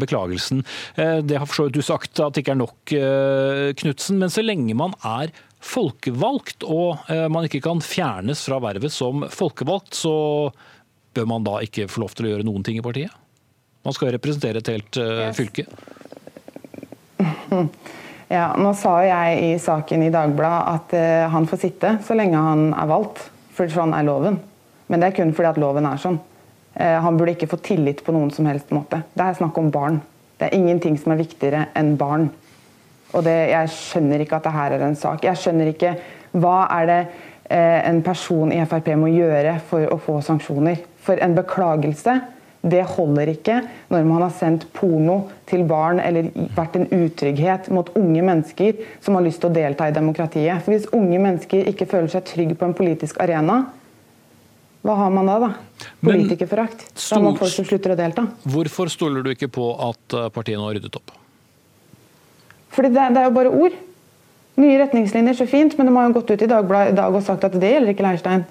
beklagelsen. 0.01 0.63
Det 0.97 1.39
har 1.39 1.49
for 1.49 1.57
så 1.59 1.67
vidt 1.67 1.79
du 1.79 1.85
sagt 1.85 2.21
at 2.23 2.37
det 2.37 2.45
ikke 2.45 2.55
er 2.55 2.61
nok, 2.61 2.95
Knutsen, 3.81 4.21
men 4.21 4.33
så 4.33 4.45
lenge 4.45 4.77
man 4.79 4.95
er 5.07 5.33
folkevalgt, 5.61 6.65
og 6.65 7.11
eh, 7.13 7.27
man 7.33 7.47
ikke 7.47 7.63
kan 7.65 7.83
fjernes 7.85 8.43
fra 8.49 8.61
vervet 8.65 8.93
som 8.95 9.27
folkevalgt, 9.31 9.95
så 9.99 10.15
bør 11.17 11.27
man 11.29 11.47
da 11.47 11.59
ikke 11.65 11.89
få 11.91 12.05
lov 12.05 12.15
til 12.17 12.29
å 12.29 12.35
gjøre 12.35 12.47
noen 12.49 12.65
ting 12.67 12.79
i 12.81 12.85
partiet? 12.85 13.13
Man 13.85 13.97
skal 13.97 14.13
representere 14.15 14.61
et 14.61 14.71
helt 14.73 15.01
yes. 15.01 15.37
fylke. 15.39 15.67
Ja, 18.31 18.53
nå 18.55 18.71
sa 18.79 18.93
jeg 19.03 19.39
i 19.43 19.55
saken 19.59 20.05
i 20.07 20.11
Dagbladet 20.15 20.59
at 20.71 20.93
uh, 20.95 21.33
han 21.33 21.49
får 21.51 21.59
sitte 21.65 21.89
så 22.07 22.15
lenge 22.15 22.39
han 22.39 22.69
er 22.79 22.87
valgt, 22.87 23.25
for 23.57 23.67
sånn 23.67 23.91
er 23.91 24.05
loven. 24.07 24.37
Men 24.87 25.03
det 25.03 25.09
er 25.09 25.17
kun 25.17 25.33
fordi 25.35 25.49
at 25.51 25.59
loven 25.59 25.89
er 25.91 25.99
sånn. 25.99 26.21
Han 26.79 27.19
burde 27.19 27.35
ikke 27.35 27.49
få 27.51 27.59
tillit 27.59 28.05
på 28.07 28.15
noen 28.15 28.31
som 28.31 28.47
helst 28.47 28.71
måte. 28.71 29.01
Det 29.19 29.25
er 29.27 29.35
snakk 29.35 29.59
om 29.59 29.73
barn. 29.75 29.99
Det 30.39 30.47
er 30.47 30.55
ingenting 30.61 30.95
som 31.03 31.11
er 31.11 31.19
viktigere 31.25 31.65
enn 31.75 31.97
barn. 31.99 32.31
Og 33.15 33.25
det, 33.27 33.37
jeg 33.51 33.73
skjønner 33.75 34.25
ikke 34.25 34.39
at 34.39 34.47
det 34.47 34.57
her 34.57 34.77
er 34.77 34.87
en 34.87 34.99
sak. 34.99 35.25
Jeg 35.27 35.39
skjønner 35.41 35.73
ikke 35.73 35.95
hva 36.39 36.59
er 36.71 36.91
det 36.91 37.01
eh, 37.51 37.81
en 37.89 38.03
person 38.07 38.53
i 38.55 38.61
Frp 38.71 38.93
må 39.01 39.11
gjøre 39.13 39.57
for 39.71 39.87
å 39.91 39.99
få 40.03 40.21
sanksjoner. 40.25 40.85
For 41.03 41.19
en 41.23 41.35
beklagelse 41.39 42.21
det 42.61 42.83
holder 42.93 43.31
ikke 43.33 43.57
når 43.89 44.05
man 44.05 44.25
har 44.27 44.33
sendt 44.37 44.67
porno 44.77 45.23
til 45.49 45.63
barn 45.69 46.01
eller 46.03 46.29
vært 46.57 46.77
en 46.77 46.89
utrygghet 46.93 47.71
mot 47.73 47.89
unge 47.97 48.25
mennesker 48.27 48.83
som 49.01 49.17
har 49.17 49.25
lyst 49.25 49.41
til 49.41 49.49
å 49.49 49.57
delta 49.57 49.89
i 49.89 49.95
demokratiet. 49.97 50.61
For 50.61 50.75
Hvis 50.75 50.91
unge 50.97 51.21
mennesker 51.23 51.71
ikke 51.73 51.89
føler 51.89 52.13
seg 52.13 52.27
trygge 52.29 52.59
på 52.61 52.69
en 52.69 52.77
politisk 52.77 53.21
arena, 53.25 53.63
hva 54.85 54.97
har 54.97 55.11
man 55.13 55.29
da? 55.29 55.39
da? 55.41 55.89
Politikerforakt. 56.05 56.87
Da 56.97 57.17
har 57.17 57.25
man 57.25 57.41
folk 57.41 57.53
som 57.53 57.67
slutter 57.69 57.93
å 57.93 57.99
delta. 57.99 58.27
Hvorfor 58.49 58.93
stoler 58.93 59.25
du 59.25 59.33
ikke 59.33 59.51
på 59.53 59.73
at 59.89 60.17
eh, 60.17 60.29
partiene 60.33 60.65
har 60.65 60.77
ryddet 60.77 61.01
opp? 61.01 61.20
Fordi 62.75 62.93
det, 62.95 63.09
det 63.15 63.23
er 63.23 63.29
jo 63.29 63.37
bare 63.37 63.53
ord. 63.67 63.77
Nye 64.61 64.79
retningslinjer, 64.83 65.37
så 65.39 65.47
fint, 65.49 65.77
men 65.79 65.89
de 65.89 65.97
har 65.97 66.09
jo 66.09 66.17
gått 66.19 66.33
ut 66.35 66.43
i 66.43 66.51
Dagbladet 66.51 66.95
i 66.95 66.99
dag 66.99 67.15
og 67.15 67.25
sagt 67.25 67.47
at 67.47 67.55
det 67.57 67.71
gjelder 67.71 67.95
ikke 67.95 68.07
Leirstein. 68.07 68.49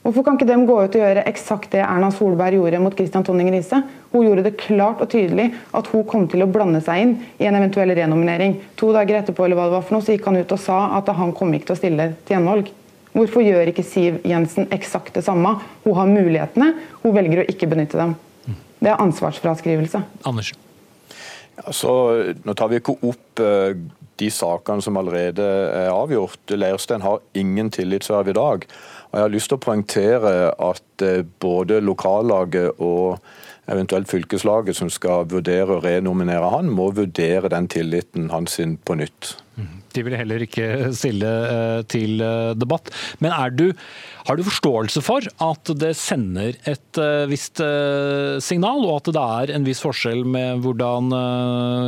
Hvorfor 0.00 0.24
kan 0.24 0.38
ikke 0.38 0.48
de 0.48 0.56
gå 0.64 0.74
ut 0.80 0.94
og 0.96 1.02
gjøre 1.02 1.26
eksakt 1.28 1.74
det 1.74 1.82
Erna 1.84 2.08
Solberg 2.14 2.56
gjorde 2.56 2.78
mot 2.80 2.94
Christian 2.96 3.24
Tonning 3.26 3.50
Riise? 3.52 3.82
Hun 4.14 4.24
gjorde 4.24 4.46
det 4.46 4.54
klart 4.62 5.02
og 5.04 5.10
tydelig 5.12 5.50
at 5.76 5.90
hun 5.92 6.06
kom 6.08 6.24
til 6.32 6.40
å 6.40 6.48
blande 6.48 6.80
seg 6.84 7.02
inn 7.02 7.12
i 7.36 7.48
en 7.48 7.58
eventuell 7.58 7.92
renominering. 7.98 8.56
To 8.80 8.94
dager 8.96 9.20
etterpå 9.20 9.44
eller 9.44 9.60
hva 9.60 9.68
det 9.68 9.76
var 9.76 9.84
for 9.84 9.98
noe, 9.98 10.06
så 10.06 10.16
gikk 10.16 10.30
han 10.30 10.40
ut 10.40 10.56
og 10.56 10.62
sa 10.62 10.78
at 10.96 11.12
han 11.20 11.34
kom 11.36 11.52
ikke 11.52 11.68
til 11.68 11.76
å 11.76 11.80
stille 11.82 12.08
til 12.24 12.38
gjenvalg. 12.38 12.72
Hvorfor 13.12 13.44
gjør 13.44 13.74
ikke 13.74 13.84
Siv 13.84 14.18
Jensen 14.24 14.70
eksakt 14.72 15.18
det 15.18 15.26
samme? 15.26 15.58
Hun 15.84 15.98
har 15.98 16.08
mulighetene, 16.08 16.72
hun 17.04 17.16
velger 17.16 17.44
å 17.44 17.46
ikke 17.52 17.68
benytte 17.68 18.00
dem. 18.00 18.16
Det 18.80 18.88
er 18.88 19.04
ansvarsfraskrivelse. 19.04 20.00
Andersen. 20.24 20.69
Altså, 21.66 21.92
nå 22.44 22.54
tar 22.56 22.70
vi 22.70 22.80
ikke 22.80 22.96
opp 23.06 23.42
eh, 23.44 23.74
de 24.20 24.30
sakene 24.32 24.84
som 24.84 24.98
allerede 25.00 25.44
er 25.44 25.90
avgjort. 25.92 26.40
Leirstein 26.52 27.04
har 27.04 27.22
ingen 27.36 27.70
tillitsverv 27.72 28.32
i 28.32 28.36
dag. 28.36 28.66
Og 29.10 29.18
Jeg 29.18 29.26
har 29.26 29.32
lyst 29.34 29.50
til 29.50 29.58
å 29.58 29.64
poengtere 29.64 30.34
at 30.54 31.04
eh, 31.06 31.22
både 31.42 31.80
lokallaget 31.84 32.80
og 32.80 33.20
eventuelt 33.70 34.10
fylkeslaget 34.10 34.76
som 34.76 34.90
skal 34.90 35.28
vurdere 35.30 35.76
å 35.76 35.82
renominere 35.84 36.50
han, 36.52 36.70
må 36.74 36.90
vurdere 36.96 37.52
den 37.52 37.68
tilliten 37.70 38.30
hans 38.34 38.58
på 38.58 38.96
nytt. 38.98 39.36
De 39.90 40.04
vil 40.06 40.14
heller 40.14 40.44
ikke 40.44 40.90
stille 40.94 41.26
eh, 41.26 41.80
til 41.90 42.22
debatt. 42.54 42.92
Men 43.18 43.34
du 43.56 43.70
har 44.28 44.38
du 44.38 44.44
forståelse 44.46 45.02
for 45.02 45.26
at 45.42 45.72
det 45.80 45.94
sender 45.98 46.58
et 46.68 47.00
uh, 47.00 47.26
visst 47.30 47.58
signal, 48.44 48.84
og 48.84 49.00
at 49.00 49.10
det 49.16 49.22
er 49.22 49.54
en 49.56 49.66
viss 49.66 49.80
forskjell 49.82 50.22
med 50.28 50.60
hvordan 50.62 51.10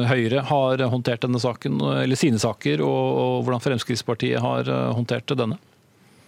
Høyre 0.09 0.43
har 0.49 0.83
håndtert 0.91 1.23
denne 1.27 1.41
saken, 1.43 1.79
eller 2.03 2.19
sine 2.19 2.41
saker, 2.43 2.83
og 2.83 3.45
hvordan 3.45 3.63
Fremskrittspartiet 3.63 4.43
har 4.43 4.71
håndtert 4.97 5.37
denne? 5.39 5.61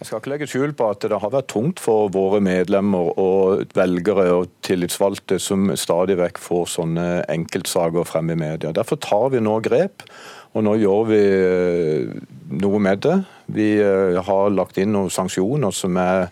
Jeg 0.04 0.08
skal 0.10 0.20
ikke 0.20 0.30
legge 0.34 0.46
skjul 0.50 0.72
på 0.76 0.86
at 0.92 1.04
det 1.06 1.16
har 1.16 1.30
vært 1.32 1.46
tungt 1.48 1.80
for 1.80 2.10
våre 2.12 2.36
medlemmer 2.44 3.14
og 3.20 3.70
velgere 3.72 4.26
og 4.34 4.50
tillitsvalgte 4.66 5.38
som 5.40 5.70
stadig 5.80 6.18
vekk 6.18 6.40
får 6.44 6.66
sånne 6.74 7.06
enkeltsaker 7.32 8.04
frem 8.04 8.34
i 8.34 8.36
media. 8.36 8.74
Derfor 8.76 9.00
tar 9.00 9.30
vi 9.32 9.40
nå 9.40 9.54
grep, 9.64 10.04
og 10.54 10.62
nå 10.62 10.76
gjør 10.78 11.08
vi 11.08 11.22
eh, 11.34 12.10
noe 12.62 12.82
med 12.82 13.02
det. 13.02 13.16
Vi 13.54 13.70
eh, 13.82 14.20
har 14.22 14.52
lagt 14.54 14.78
inn 14.78 14.94
noen 14.94 15.10
sanksjoner 15.10 15.74
som 15.74 15.98
er 15.98 16.28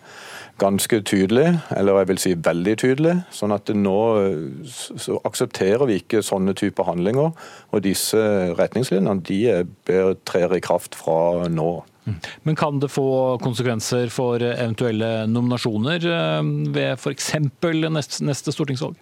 ganske 0.61 0.99
tydelig, 1.09 1.47
eller 1.75 1.97
jeg 1.99 2.09
vil 2.11 2.21
si 2.21 2.33
veldig 2.45 2.75
tydelig. 2.79 3.15
Sånn 3.35 3.55
at 3.55 3.71
nå 3.75 3.97
eh, 4.21 4.75
så 5.03 5.19
aksepterer 5.27 5.83
vi 5.89 5.99
ikke 5.99 6.23
sånne 6.23 6.55
typer 6.55 6.87
handlinger. 6.87 7.33
Og 7.75 7.83
disse 7.83 8.21
retningslinjene 8.55 9.19
de 9.27 9.41
trer 10.23 10.55
i 10.55 10.63
kraft 10.63 10.95
fra 10.95 11.49
nå. 11.51 11.71
Mm. 12.07 12.19
Men 12.47 12.59
kan 12.59 12.79
det 12.83 12.91
få 12.91 13.07
konsekvenser 13.43 14.07
for 14.11 14.43
eventuelle 14.43 15.25
nominasjoner 15.31 16.03
ved 16.75 16.95
f.eks. 16.95 17.33
Neste, 17.43 18.23
neste 18.27 18.55
stortingsvalg? 18.55 18.95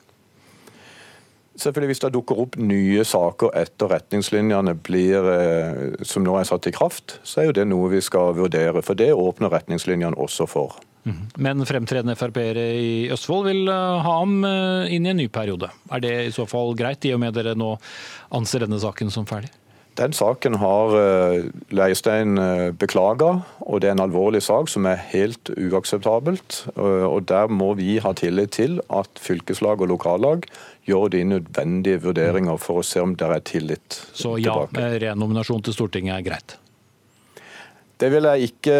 Selvfølgelig 1.61 1.93
Hvis 1.93 2.01
det 2.01 2.13
dukker 2.15 2.39
opp 2.41 2.55
nye 2.57 3.03
saker 3.05 3.51
etter 3.59 3.91
retningslinjene 3.91 4.73
blir, 4.81 5.27
eh, 5.29 6.05
som 6.07 6.25
nå 6.25 6.39
er 6.39 6.47
satt 6.49 6.65
i 6.67 6.73
kraft, 6.73 7.19
så 7.23 7.41
er 7.41 7.49
jo 7.49 7.57
det 7.59 7.67
noe 7.69 7.91
vi 7.91 8.01
skal 8.01 8.33
vurdere. 8.37 8.81
For 8.81 8.97
det 8.97 9.11
åpner 9.13 9.53
retningslinjene 9.53 10.17
også 10.17 10.49
for. 10.49 10.79
Men 11.41 11.63
fremtredende 11.65 12.13
Frp-ere 12.17 12.65
i 12.77 12.91
Østfold 13.13 13.47
vil 13.49 13.69
eh, 13.69 14.01
ha 14.05 14.17
ham 14.19 14.41
eh, 14.45 14.93
inn 14.95 15.07
i 15.07 15.13
en 15.13 15.21
ny 15.21 15.27
periode. 15.33 15.71
Er 15.89 16.03
det 16.03 16.13
i 16.27 16.33
så 16.35 16.45
fall 16.49 16.75
greit, 16.77 17.05
i 17.05 17.13
og 17.15 17.21
med 17.23 17.33
dere 17.37 17.55
nå 17.57 17.73
anser 18.37 18.65
denne 18.65 18.81
saken 18.81 19.13
som 19.13 19.25
ferdig? 19.29 19.49
Den 20.01 20.15
saken 20.17 20.57
har 20.57 20.95
eh, 20.97 21.49
Leirstein 21.69 22.39
beklaga, 22.81 23.35
og 23.61 23.83
det 23.83 23.91
er 23.91 23.95
en 23.95 24.05
alvorlig 24.07 24.41
sak 24.41 24.71
som 24.71 24.87
er 24.89 24.97
helt 25.11 25.53
uakseptabelt. 25.53 26.63
Og 26.81 27.27
Der 27.29 27.51
må 27.53 27.73
vi 27.77 27.99
ha 28.01 28.13
tillit 28.17 28.57
til 28.57 28.79
at 28.89 29.21
fylkeslag 29.21 29.83
og 29.85 29.93
lokallag 29.93 30.49
gjør 30.89 31.11
de 31.13 31.23
nødvendige 31.35 32.01
vurderinger 32.01 32.57
for 32.57 32.81
å 32.81 32.85
se 32.85 33.03
om 33.03 33.13
det 33.17 33.29
er 33.29 33.45
tillit 33.45 34.01
Så 34.17 34.37
ja, 34.41 34.57
renominasjon 34.73 35.61
til 35.67 35.77
Stortinget 35.77 36.17
er 36.17 36.25
greit? 36.25 36.57
Det 38.01 38.09
vil 38.09 38.25
jeg 38.25 38.47
ikke 38.49 38.75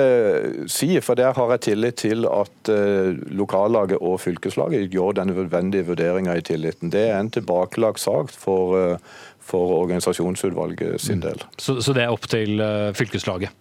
si, 0.72 0.88
for 1.06 1.20
der 1.20 1.36
har 1.38 1.52
jeg 1.54 1.62
tillit 1.68 2.00
til 2.02 2.26
at 2.26 2.72
eh, 2.74 3.12
lokallaget 3.38 4.02
og 4.02 4.18
fylkeslaget 4.24 4.90
gjør 4.90 5.20
den 5.20 5.30
nødvendige 5.30 5.86
vurderinga 5.92 6.40
i 6.40 6.46
tilliten. 6.46 6.90
Det 6.90 7.04
er 7.12 7.20
en 7.20 7.30
tilbakelagt 7.30 8.02
sak 8.02 8.34
for, 8.34 8.74
eh, 8.80 9.20
for 9.46 9.76
organisasjonsutvalget 9.82 11.02
sin 11.02 11.20
mm. 11.20 11.26
del. 11.26 11.44
Så, 11.58 11.80
så, 11.82 11.96
det 11.98 12.06
er 12.06 12.14
opp 12.14 12.30
til 12.32 12.62
eh, 12.62 12.92
fylkeslaget? 12.98 13.58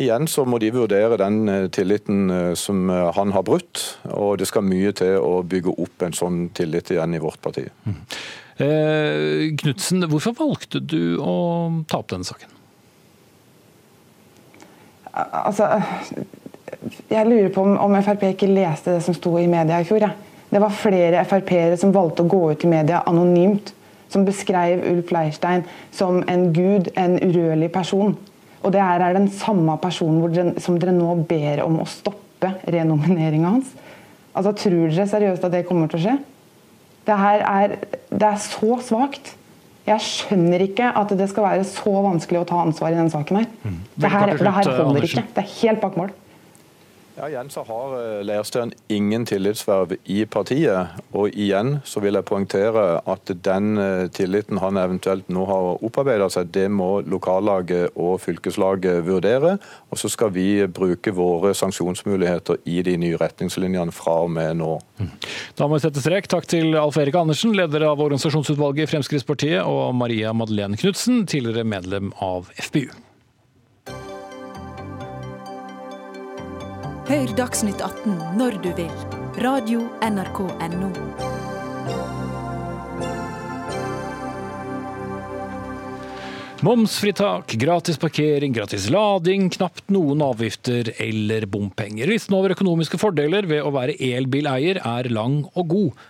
Igjen 0.00 0.26
så 0.26 0.42
må 0.42 0.58
de 0.58 0.72
vurdere 0.74 1.18
den 1.20 1.68
tilliten 1.70 2.26
som 2.58 2.88
han 2.90 3.30
har 3.30 3.44
brutt, 3.46 3.82
og 4.10 4.40
det 4.40 4.48
skal 4.50 4.64
mye 4.66 4.90
til 4.98 5.20
å 5.22 5.36
bygge 5.46 5.70
opp 5.84 6.02
en 6.02 6.16
sånn 6.18 6.48
tillit 6.50 6.90
igjen 6.90 7.14
i 7.14 7.20
vårt 7.22 7.38
parti. 7.44 7.62
Mm. 7.86 8.00
Eh, 8.56 9.56
Knutsen, 9.58 10.04
hvorfor 10.06 10.34
valgte 10.38 10.78
du 10.78 11.16
å 11.18 11.34
ta 11.90 11.98
opp 11.98 12.12
denne 12.12 12.26
saken? 12.26 12.52
Altså, 15.14 15.66
jeg 17.10 17.26
lurer 17.26 17.50
på 17.54 17.62
om, 17.62 17.74
om 17.82 17.96
Frp 18.02 18.28
ikke 18.30 18.50
leste 18.50 18.96
det 18.96 19.02
som 19.06 19.16
sto 19.16 19.34
i 19.38 19.48
media 19.50 19.80
i 19.82 19.86
fjor. 19.86 20.06
Ja. 20.06 20.12
Det 20.50 20.62
var 20.62 20.74
flere 20.74 21.24
Frp-ere 21.26 21.78
som 21.80 21.94
valgte 21.94 22.22
å 22.22 22.30
gå 22.30 22.42
ut 22.52 22.66
i 22.66 22.70
media 22.70 23.02
anonymt. 23.10 23.72
Som 24.14 24.26
beskrev 24.26 24.84
Ulf 24.92 25.10
Leirstein 25.14 25.64
som 25.94 26.22
en 26.30 26.48
gud, 26.54 26.92
en 26.94 27.18
urørlig 27.18 27.72
person. 27.74 28.14
Og 28.64 28.72
det 28.72 28.80
er 28.80 29.02
den 29.12 29.28
samme 29.34 29.74
personen 29.82 30.54
som 30.62 30.78
dere 30.80 30.94
nå 30.96 31.10
ber 31.28 31.64
om 31.66 31.82
å 31.82 31.88
stoppe 31.90 32.54
renomineringa 32.70 33.56
hans. 33.56 33.72
Altså, 34.34 34.54
Tror 34.64 34.88
dere 34.88 35.08
seriøst 35.10 35.44
at 35.46 35.52
det 35.52 35.66
kommer 35.68 35.90
til 35.90 36.00
å 36.00 36.04
skje? 36.06 36.18
Det 37.04 37.16
her 37.20 37.42
er, 37.44 37.74
det 38.08 38.28
er 38.30 38.40
så 38.40 38.78
svakt. 38.82 39.34
Jeg 39.84 40.00
skjønner 40.00 40.62
ikke 40.64 40.88
at 40.96 41.10
det 41.12 41.26
skal 41.28 41.44
være 41.44 41.64
så 41.68 41.92
vanskelig 42.06 42.40
å 42.40 42.46
ta 42.48 42.62
ansvar 42.64 42.94
i 42.94 42.96
denne 42.96 43.12
saken. 43.12 43.42
her. 43.42 43.50
Mm. 43.62 43.80
Det, 44.00 44.10
her 44.14 44.32
det 44.32 44.54
her 44.56 44.70
holder 44.80 45.08
ikke. 45.10 45.24
Det 45.34 45.42
er 45.42 45.50
helt 45.58 45.82
bak 45.82 45.98
mål. 46.00 46.14
Ja, 47.14 47.28
igjen 47.28 47.50
så 47.50 47.62
har 47.62 47.92
eh, 47.94 48.24
Leirstein 48.26 48.72
ingen 48.90 49.22
tillitsverv 49.26 49.92
i 50.10 50.24
partiet. 50.26 50.96
Og 51.14 51.30
igjen 51.30 51.76
så 51.86 52.02
vil 52.02 52.18
jeg 52.18 52.26
poengtere 52.26 52.82
at 53.06 53.30
den 53.46 53.78
eh, 53.78 54.06
tilliten 54.10 54.58
han 54.58 54.80
eventuelt 54.82 55.30
nå 55.30 55.44
har 55.46 55.84
opparbeida 55.86 56.26
seg, 56.34 56.50
det 56.56 56.66
må 56.74 57.04
lokallaget 57.06 57.94
og 57.94 58.18
fylkeslaget 58.24 59.06
vurdere. 59.06 59.54
Og 59.94 60.02
så 60.02 60.10
skal 60.10 60.34
vi 60.34 60.66
bruke 60.66 61.14
våre 61.14 61.54
sanksjonsmuligheter 61.54 62.58
i 62.66 62.80
de 62.82 62.96
nye 62.98 63.22
retningslinjene 63.22 63.94
fra 63.94 64.18
og 64.26 64.34
med 64.34 64.58
nå. 64.64 64.74
Mm. 64.98 65.14
Da 65.54 65.70
må 65.70 65.78
vi 65.78 65.86
sette 65.86 66.02
strek. 66.02 66.26
Takk 66.34 66.50
til 66.50 66.74
Alf 66.82 66.98
Erik 66.98 67.14
Andersen, 67.22 67.54
leder 67.54 67.86
av 67.92 68.02
organisasjonsutvalget 68.02 68.88
i 68.88 68.92
Fremskrittspartiet, 68.96 69.62
og 69.62 69.94
Maria 69.94 70.34
Madeleine 70.34 70.82
Knutsen, 70.82 71.28
tidligere 71.30 71.62
medlem 71.62 72.10
av 72.18 72.50
FPU. 72.58 72.90
Hør 77.04 77.34
Dagsnytt 77.36 77.82
18 77.84 78.14
når 78.38 78.54
du 78.64 78.70
vil. 78.78 78.92
Radio 79.44 79.82
NRK 80.00 80.38
Radio.nrk.no. 80.40 80.88
Momsfritak, 86.64 87.52
gratis 87.60 88.00
parkering, 88.00 88.56
gratis 88.56 88.88
lading, 88.88 89.50
knapt 89.52 89.92
noen 89.92 90.24
avgifter 90.24 90.94
eller 90.96 91.44
bompenger. 91.44 92.08
Listen 92.08 92.38
over 92.38 92.56
økonomiske 92.56 92.96
fordeler 93.02 93.44
ved 93.52 93.60
å 93.60 93.74
være 93.74 93.98
elbileier 94.00 94.80
er 94.80 95.12
lang 95.12 95.42
og 95.52 95.68
god. 95.74 96.04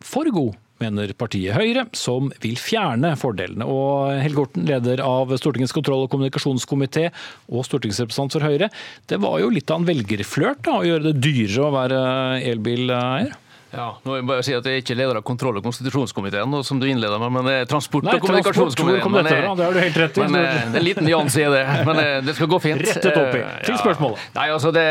For 0.00 0.32
god 0.32 0.56
mener 0.82 1.12
partiet 1.18 1.56
Høyre, 1.56 1.86
som 1.96 2.30
vil 2.42 2.56
fjerne 2.60 3.12
fordelene. 3.20 3.66
Og 3.68 4.10
Helge 4.20 4.46
Orten, 4.46 4.66
leder 4.68 5.02
av 5.04 5.34
Stortingets 5.40 5.74
kontroll- 5.76 6.06
og 6.06 6.10
kommunikasjonskomité 6.12 7.08
og 7.50 7.66
stortingsrepresentant 7.68 8.38
for 8.38 8.48
Høyre. 8.48 8.70
Det 9.10 9.20
var 9.22 9.38
jo 9.42 9.52
litt 9.52 9.70
av 9.70 9.82
en 9.82 9.90
velgerflørt 9.90 10.70
å 10.72 10.82
gjøre 10.86 11.10
det 11.10 11.20
dyrere 11.22 11.68
å 11.68 11.74
være 11.76 12.02
elbileier? 12.50 13.38
Ja, 13.70 13.86
nå 14.02 14.14
vil 14.14 14.18
jeg 14.18 14.26
bare 14.26 14.44
si 14.46 14.54
at 14.56 14.66
Jeg 14.66 14.80
er 14.80 14.82
ikke 14.82 14.96
leder 14.98 15.18
av 15.20 15.24
kontroll- 15.26 15.58
og 15.60 15.64
konstitusjonskomiteen, 15.66 16.54
som 16.66 16.80
du 16.80 16.86
innleda 16.90 17.18
med, 17.22 17.30
men 17.36 17.46
det 17.46 17.54
er 17.54 17.68
transport- 17.70 18.08
og 18.10 18.22
kommunikasjonskomiteen. 18.24 19.10
Men, 19.10 19.28
dette, 19.28 19.40
det 19.56 19.66
har 19.66 19.76
du 19.76 19.80
helt 19.80 19.98
rett 20.02 20.18
i. 20.18 20.24
Men, 20.24 20.36
eh, 20.40 20.56
det 20.58 20.74
er 20.74 20.80
en 20.80 20.86
liten 20.86 21.06
nyanse 21.06 21.44
i 21.44 21.50
det, 21.54 21.62
men 21.86 22.00
eh, 22.02 22.10
det 22.26 22.34
skal 22.34 22.50
gå 22.50 22.60
fint. 22.62 22.82
Rettet 22.82 23.18
opp 23.20 23.36
i. 23.38 23.42
Til 23.68 23.78
spørsmålet. 23.78 24.24
Nei, 24.34 24.46
altså 24.50 24.72
det, 24.74 24.86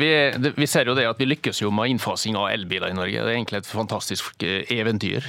vi, 0.00 0.10
det, 0.38 0.54
vi, 0.56 0.68
ser 0.70 0.88
jo 0.88 0.96
det 0.96 1.06
at 1.10 1.20
vi 1.20 1.28
lykkes 1.28 1.62
jo 1.62 1.72
med 1.74 1.92
innfasing 1.92 2.38
av 2.40 2.48
elbiler 2.54 2.94
i 2.94 2.96
Norge. 2.96 3.20
Det 3.20 3.34
er 3.34 3.36
egentlig 3.36 3.62
et 3.62 3.68
fantastisk 3.68 4.46
eh, 4.46 4.64
eventyr 4.78 5.28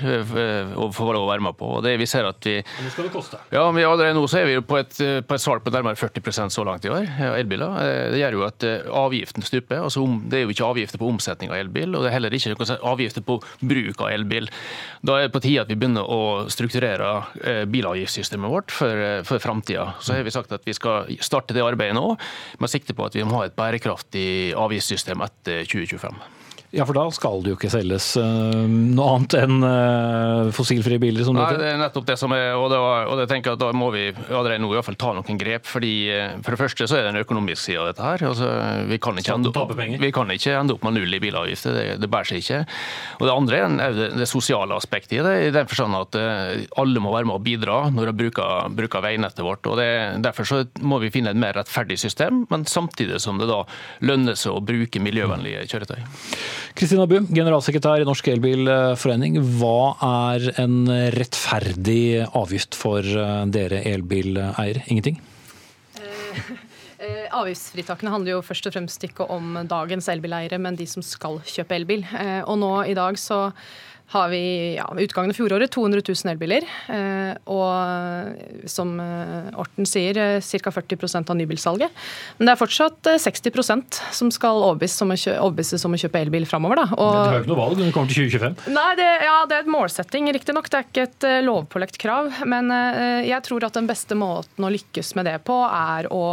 å 0.79 0.89
få 0.95 1.09
være 1.13 1.43
med 1.43 1.57
på. 1.59 1.73
og 1.77 1.83
det 1.83 1.97
vi 1.99 2.07
ser 2.09 2.29
at 2.29 2.47
vi... 2.47 2.59
Hvor 2.63 2.95
skal 2.95 3.09
det 3.09 3.13
koste? 3.17 3.41
Ja, 3.53 3.65
men 3.71 3.83
Allerede 3.93 4.15
nå 4.15 4.23
så 4.31 4.39
er 4.39 4.47
vi 4.47 4.55
på 4.63 4.79
et, 4.79 4.95
på 5.27 5.35
et 5.35 5.43
salg 5.43 5.61
på 5.65 5.73
nærmere 5.73 5.99
40% 5.99 6.53
så 6.55 6.63
langt 6.65 6.85
i 6.87 6.91
år, 6.93 7.05
elbiler. 7.35 7.75
Det 8.13 8.21
gjør 8.21 8.39
jo 8.39 8.45
at 8.47 8.65
avgiften 9.03 9.45
stuper. 9.45 9.83
altså 9.83 10.05
Det 10.31 10.39
er 10.39 10.47
jo 10.47 10.55
ikke 10.55 10.69
avgifter 10.71 11.01
på 11.01 11.09
omsetning 11.11 11.51
av 11.51 11.59
elbil, 11.59 11.93
og 11.93 12.05
det 12.05 12.09
er 12.09 12.17
heller 12.17 12.33
ikke 12.33 12.53
avgifter 12.93 13.25
på 13.25 13.39
bruk 13.59 14.01
av 14.01 14.11
elbil. 14.13 14.49
Da 15.05 15.17
er 15.17 15.27
det 15.27 15.33
på 15.35 15.43
tide 15.43 15.65
at 15.65 15.71
vi 15.71 15.77
begynner 15.79 16.07
å 16.07 16.21
strukturere 16.53 17.09
eh, 17.43 17.63
bilavgiftssystemet 17.69 18.53
vårt 18.53 18.73
for, 18.73 19.03
eh, 19.07 19.23
for 19.27 19.43
framtida. 19.43 19.93
Så 20.01 20.15
har 20.15 20.23
vi 20.25 20.35
sagt 20.35 20.53
at 20.55 20.65
vi 20.67 20.77
skal 20.77 21.11
starte 21.23 21.55
det 21.55 21.65
arbeidet 21.65 21.97
nå, 21.97 22.15
med 22.59 22.71
sikte 22.71 22.95
på 22.97 23.07
at 23.07 23.17
vi 23.17 23.25
må 23.27 23.41
ha 23.41 23.49
et 23.49 23.57
bærekraftig 23.57 24.53
avgiftssystem 24.59 25.25
etter 25.25 25.67
2025. 25.67 26.23
Ja, 26.73 26.87
for 26.89 26.97
da 26.97 27.03
skal 27.13 27.43
det 27.45 27.51
jo 27.51 27.55
ikke 27.59 27.69
selges 27.69 28.15
uh, 28.17 28.63
noe 28.65 29.11
annet 29.13 29.35
enn 29.37 29.59
uh, 29.61 30.49
fossilfrie 30.57 30.97
biler? 30.97 31.21
som 31.21 31.37
Nei, 31.37 31.51
det 31.59 31.67
er 31.69 31.75
nettopp 31.77 32.07
det 32.07 32.15
som 32.17 32.33
er, 32.33 32.55
og, 32.57 32.65
det, 32.71 32.79
og 32.81 33.19
det 33.19 33.27
tenker 33.29 33.51
jeg 33.51 33.59
at 33.59 33.61
da 33.61 33.67
må 33.77 33.91
vi 33.93 34.07
allerede 34.09 34.57
nå 34.63 34.71
i 34.71 34.77
hvert 34.79 34.87
fall 34.87 34.97
ta 34.97 35.11
noen 35.13 35.37
grep. 35.37 35.69
fordi 35.69 35.93
uh, 36.09 36.39
For 36.41 36.55
det 36.55 36.61
første 36.63 36.87
så 36.89 36.97
er 36.97 37.05
det 37.05 37.11
en 37.11 37.21
økonomisk 37.21 37.61
side 37.61 37.83
av 37.83 37.91
dette 37.91 38.07
her. 38.07 38.23
Altså, 38.31 38.49
vi, 38.89 38.97
kan 38.97 39.21
ikke 39.21 39.35
ende 39.37 39.99
vi 40.01 40.09
kan 40.15 40.33
ikke 40.33 40.55
ende 40.57 40.73
opp 40.73 40.87
med 40.87 40.97
null 40.97 41.13
i 41.13 41.21
bilavgifter, 41.21 41.77
det, 41.77 41.85
det 42.01 42.09
bærer 42.09 42.31
seg 42.31 42.41
ikke. 42.41 42.63
Og 43.19 43.29
Det 43.29 43.35
andre 43.35 43.61
er 43.61 43.99
det, 43.99 44.09
det 44.23 44.29
sosiale 44.31 44.81
aspektet 44.81 45.19
i 45.19 45.21
det, 45.21 45.35
i 45.51 45.53
den 45.53 45.69
forstand 45.69 45.99
at 45.99 46.17
alle 46.81 47.05
må 47.05 47.13
være 47.13 47.29
med 47.29 47.37
å 47.37 47.43
bidra 47.43 47.77
når 47.93 48.09
de 48.09 48.17
bruker, 48.23 48.73
bruker 48.73 49.05
veinettet 49.05 49.45
vårt. 49.45 49.69
og 49.69 49.77
det, 49.77 49.91
Derfor 50.25 50.49
så 50.49 50.63
må 50.81 50.97
vi 51.05 51.13
finne 51.13 51.35
et 51.37 51.43
mer 51.45 51.53
rettferdig 51.59 52.01
system, 52.01 52.47
men 52.49 52.65
samtidig 52.65 53.21
som 53.21 53.37
det 53.37 53.51
da 53.51 53.61
lønner 54.01 54.33
seg 54.39 54.57
å 54.57 54.65
bruke 54.65 55.05
miljøvennlige 55.05 55.67
kjøretøy. 55.69 56.01
Kristina 56.73 57.03
Bu, 57.05 57.19
generalsekretær 57.29 58.01
i 58.01 58.05
Norsk 58.07 58.31
Elbilforening. 58.31 59.35
Hva 59.59 59.93
er 60.07 60.47
en 60.63 60.87
rettferdig 61.13 62.23
avgift 62.33 62.73
for 62.73 63.05
eh, 63.05 63.33
dere 63.53 63.83
elbileiere? 63.91 64.81
Ingenting? 64.89 65.19
Eh, 66.01 66.39
eh, 66.97 67.27
avgiftsfritakene 67.29 68.15
handler 68.15 68.39
jo 68.39 68.41
først 68.47 68.71
og 68.71 68.73
fremst 68.73 69.05
ikke 69.05 69.29
om 69.29 69.59
dagens 69.69 70.09
elbileiere, 70.09 70.57
men 70.57 70.79
de 70.79 70.89
som 70.89 71.05
skal 71.05 71.43
kjøpe 71.45 71.77
elbil. 71.77 72.07
Og 72.49 72.57
nå 72.63 72.73
i 72.89 72.97
dag 72.97 73.21
så 73.21 73.43
har 74.13 74.29
vi 74.29 74.75
ja, 74.75 74.85
ved 74.93 75.07
utgangen 75.07 75.31
av 75.31 75.37
fjoråret 75.37 75.71
200 75.71 76.01
000 76.07 76.31
elbiler. 76.33 76.65
Eh, 76.93 77.33
og 77.49 78.67
som 78.69 78.91
eh, 79.01 79.49
Orten 79.57 79.87
sier, 79.89 80.19
ca. 80.37 80.73
40% 80.73 81.31
av 81.33 81.39
nybilsalget. 81.39 82.03
Men 82.37 82.49
det 82.49 82.53
er 82.53 82.59
fortsatt 82.59 83.09
60% 83.23 84.01
som 84.13 84.29
skal 84.33 84.61
overbevises 84.61 85.85
om 85.87 85.95
å 85.95 86.01
kjøpe 86.03 86.21
elbil 86.21 86.45
framover. 86.49 86.83
Og, 86.93 87.09
Men 87.09 87.31
har 87.31 87.37
jo 87.39 87.43
ikke 87.45 87.53
noe 87.53 87.61
valg 87.61 87.79
når 87.79 87.89
det 87.89 87.95
kommer 87.95 88.13
til 88.13 88.29
2025? 88.29 88.75
Nei, 88.75 88.91
det, 88.99 89.09
ja, 89.25 89.37
det 89.49 89.57
er 89.57 89.65
et 89.65 89.73
målsetting, 89.73 90.29
riktignok. 90.37 90.69
Det 90.69 90.79
er 90.79 90.87
ikke 90.89 91.07
et 91.07 91.27
lovpålagt 91.47 91.97
krav. 92.01 92.29
Men 92.49 92.69
jeg 93.25 93.41
tror 93.47 93.65
at 93.65 93.77
den 93.77 93.89
beste 93.89 94.17
måten 94.19 94.65
å 94.65 94.71
lykkes 94.73 95.13
med 95.17 95.29
det 95.29 95.39
på, 95.47 95.57
er 95.65 96.09
å 96.13 96.23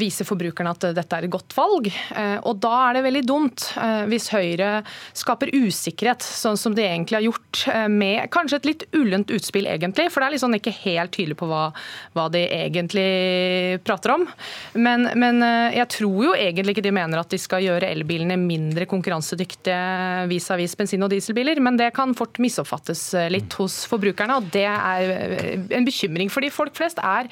vise 0.00 0.24
forbrukerne 0.26 0.72
at 0.72 0.88
dette 0.96 1.18
er 1.18 1.26
et 1.26 1.32
godt 1.32 1.56
valg. 1.56 1.90
Og 2.48 2.60
da 2.62 2.72
er 2.88 2.98
det 2.98 3.04
veldig 3.06 3.24
dumt 3.28 3.66
hvis 4.10 4.30
Høyre 4.32 4.72
skaper 5.16 5.52
usikkerhet. 5.52 6.24
sånn 6.24 6.51
som 6.60 6.74
de 6.76 6.84
egentlig 6.84 7.18
har 7.18 7.24
gjort, 7.26 7.62
eh, 7.72 7.88
med 7.88 8.30
kanskje 8.34 8.58
et 8.60 8.68
litt 8.68 8.84
ullent 8.98 9.30
utspill, 9.30 9.66
egentlig. 9.66 10.08
For 10.12 10.20
det 10.20 10.28
er 10.28 10.34
liksom 10.36 10.56
ikke 10.56 10.74
helt 10.82 11.12
tydelig 11.14 11.36
på 11.40 11.48
hva, 11.50 11.64
hva 12.16 12.28
de 12.32 12.44
egentlig 12.46 13.80
prater 13.86 14.14
om. 14.14 14.26
Men, 14.74 15.08
men, 15.18 15.42
eh, 15.42 15.78
jeg 15.78 15.88
tror 15.96 16.24
jo 16.28 16.34
egentlig 16.36 16.76
ikke 16.76 16.86
de 16.88 16.94
mener 16.94 17.22
at 17.22 17.32
de 17.32 17.40
skal 17.40 17.64
gjøre 17.64 17.90
elbilene 17.90 18.38
mindre 18.40 18.86
konkurransedyktige 18.90 20.28
vis-à-vis 20.32 20.76
bensin- 20.78 21.02
og 21.02 21.12
dieselbiler, 21.12 21.60
men 21.60 21.76
det 21.80 21.92
kan 21.96 22.14
fort 22.14 22.40
misoppfattes 22.42 23.14
eh, 23.14 23.30
litt 23.32 23.52
hos 23.60 23.82
forbrukerne, 23.90 24.38
og 24.40 24.50
det 24.54 24.68
er 24.68 25.68
en 25.72 25.86
bekymring. 25.86 26.30
Fordi 26.32 26.52
folk 26.52 26.76
flest 26.78 27.00
er 27.02 27.30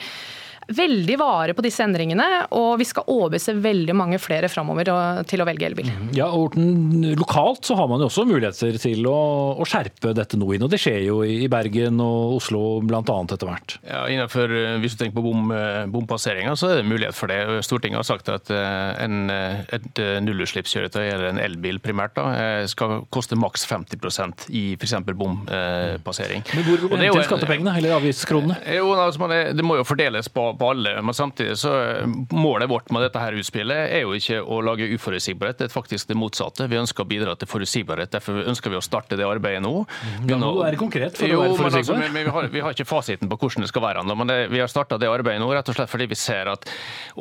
veldig 0.71 1.17
vare 1.21 1.55
på 1.57 1.65
disse 1.65 1.83
endringene, 1.85 2.27
og 2.57 2.79
vi 2.81 2.87
skal 2.89 3.07
overbevise 3.11 3.57
veldig 3.61 3.95
mange 3.97 4.21
flere 4.23 4.49
framover 4.51 4.91
til 5.29 5.43
å 5.43 5.47
velge 5.49 5.67
elbil. 5.69 5.91
Mhm. 5.91 6.13
Ja, 6.17 6.31
Orten, 6.31 7.03
Lokalt 7.19 7.67
så 7.67 7.77
har 7.79 7.89
man 7.91 8.01
jo 8.03 8.09
også 8.11 8.27
muligheter 8.29 8.77
til 8.81 9.07
å, 9.11 9.19
å 9.61 9.67
skjerpe 9.69 10.15
dette 10.17 10.39
noe 10.41 10.57
inn, 10.57 10.65
og 10.67 10.71
det 10.73 10.81
skjer 10.83 11.03
jo 11.07 11.21
i 11.27 11.49
Bergen 11.51 12.01
og 12.03 12.37
Oslo 12.39 12.81
bl.a. 12.87 13.03
etter 13.03 13.49
hvert. 13.49 13.77
Ja, 13.87 14.05
innenfor, 14.11 14.51
eh, 14.51 14.79
Hvis 14.83 14.97
du 14.97 15.05
tenker 15.05 15.19
på 15.19 15.27
bom, 15.27 15.51
eh, 15.55 15.85
bompasseringer, 15.91 16.57
så 16.59 16.71
er 16.71 16.81
det 16.81 16.89
mulighet 16.89 17.17
for 17.17 17.31
det. 17.31 17.41
Stortinget 17.67 18.01
har 18.01 18.09
sagt 18.09 18.31
at 18.33 18.51
eh, 18.55 19.05
en, 19.05 19.31
et 19.31 20.03
nullutslippskjøretøy 20.25 21.03
eller 21.03 21.31
en 21.33 21.43
elbil 21.43 21.81
primært 21.83 22.15
da, 22.17 22.27
skal 22.71 23.05
koste 23.13 23.37
maks 23.39 23.65
50% 23.69 24.47
i 24.57 24.65
f.eks. 24.79 24.95
bompassering. 25.11 26.45
Men 26.55 26.67
hvor 26.67 26.87
vil 26.91 27.07
du 27.11 27.23
skattepengene 27.27 27.77
eller 27.81 27.97
avgiftskronene? 27.99 28.59
Jo, 28.77 28.93
altså, 28.95 29.29
det 29.57 29.67
må 29.67 29.79
jo 29.81 29.87
fordeles 29.87 30.29
på 30.33 30.51
på 30.61 30.71
alle. 30.75 30.95
Men 31.03 31.17
samtidig 31.17 31.57
så 31.59 31.73
målet 32.31 32.71
vårt 32.71 32.91
med 32.93 33.05
dette 33.07 33.23
her 33.23 33.37
utspillet 33.41 33.95
er 33.97 34.05
jo 34.05 34.15
ikke 34.17 34.41
å 34.45 34.61
lage 34.65 34.89
uforutsigbarhet, 34.95 35.61
det 35.61 35.69
er 35.71 35.73
faktisk 35.73 36.11
det 36.11 36.19
motsatte. 36.21 36.69
Vi 36.71 36.79
ønsker 36.81 37.05
å 37.05 37.09
bidra 37.09 37.37
til 37.41 37.49
forutsigbarhet. 37.51 38.13
Derfor 38.13 38.43
ønsker 38.51 38.73
vi 38.73 38.79
å 38.79 38.85
starte 38.85 39.19
det 39.19 39.27
arbeidet 39.27 39.63
nå. 39.65 39.73
Ja, 40.29 40.39
nå 40.41 40.53
er 40.67 40.77
det 40.77 40.81
konkret 40.83 41.19
for 41.19 41.31
jo, 41.31 41.41
å 41.41 41.45
være 41.45 41.55
altså, 41.55 41.63
forutsigbar. 41.63 42.01
Altså, 42.01 42.13
vi, 42.13 42.25
vi, 42.25 42.35
har, 42.37 42.51
vi, 42.53 42.65
har, 42.67 42.77
ikke 42.77 42.89
fasiten 42.89 43.31
på 43.31 43.41
hvordan 43.41 43.65
det 43.67 43.71
skal 43.73 43.87
være 43.87 44.05
men 44.11 44.29
det, 44.29 44.39
vi 44.53 44.61
har 44.61 44.71
starta 44.71 44.99
det 45.01 45.09
arbeidet 45.11 45.41
nå 45.43 45.49
rett 45.53 45.69
og 45.71 45.77
slett 45.77 45.91
fordi 45.91 46.07
vi 46.11 46.19
ser 46.19 46.49
at 46.51 46.67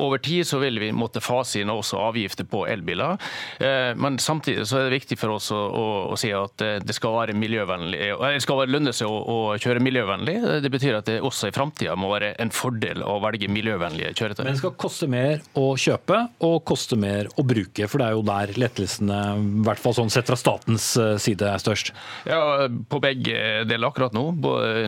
over 0.00 0.20
tid 0.22 0.46
så 0.48 0.58
vil 0.62 0.80
vi 0.80 0.90
måtte 0.96 1.22
fase 1.22 1.60
inn 1.60 1.70
også 1.72 2.00
avgifter 2.00 2.46
på 2.48 2.64
elbiler. 2.70 3.18
Eh, 3.60 3.92
men 4.00 4.18
samtidig 4.20 4.66
så 4.68 4.80
er 4.80 4.88
det 4.88 4.98
viktig 4.98 5.18
for 5.20 5.36
oss 5.36 5.50
å, 5.54 5.60
å, 5.60 5.86
å 6.12 6.18
si 6.20 6.32
at 6.34 6.64
eh, 6.64 6.78
det 6.82 6.96
skal 6.96 7.16
være 7.16 7.36
miljøvennlig, 7.38 8.00
det 8.20 8.44
skal 8.44 8.64
lønne 8.68 8.92
seg 8.96 9.10
å, 9.10 9.20
å 9.20 9.38
kjøre 9.60 9.82
miljøvennlig. 9.84 10.36
Det 10.64 10.72
betyr 10.72 11.00
at 11.00 11.08
det 11.10 11.20
også 11.26 11.50
i 11.50 11.54
framtida 11.54 11.96
må 11.98 12.10
være 12.12 12.34
en 12.42 12.52
fordel 12.54 13.04
å 13.06 13.18
være 13.22 13.29
velge 13.30 13.50
miljøvennlige 13.52 14.12
kjøretøy. 14.18 14.44
Men 14.44 14.54
det 14.54 14.62
skal 14.62 14.76
koste 14.80 15.08
mer 15.10 15.40
å 15.58 15.72
kjøpe 15.80 16.20
og 16.46 16.56
koste 16.68 16.98
mer 17.00 17.30
å 17.38 17.44
bruke, 17.46 17.88
for 17.90 18.02
det 18.02 18.08
er 18.08 18.16
jo 18.16 18.24
der 18.26 18.54
lettelsene, 18.60 19.20
i 19.40 19.64
hvert 19.66 19.82
fall 19.82 19.96
sånn 19.96 20.12
sett 20.12 20.28
fra 20.30 20.38
statens 20.38 20.92
eh, 21.00 21.16
side, 21.22 21.48
er 21.48 21.62
størst? 21.62 21.92
Ja, 22.28 22.68
på 22.90 23.00
begge 23.02 23.64
deler 23.68 23.90
akkurat 23.90 24.14
nå. 24.16 24.26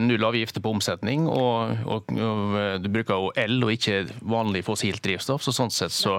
Null 0.03 0.27
avgifter 0.27 0.63
på 0.63 0.73
omsetning, 0.73 1.27
og, 1.29 1.83
og, 1.87 2.13
og, 2.13 2.57
du 2.83 2.89
bruker 2.93 3.19
jo 3.19 3.31
el 3.39 3.59
og 3.63 3.73
ikke 3.75 4.03
vanlig 4.29 4.63
fossilt 4.67 5.03
drivstoff. 5.03 5.43
så 5.43 5.53
Sånn 5.53 5.71
sett 5.73 5.93
så, 5.93 6.17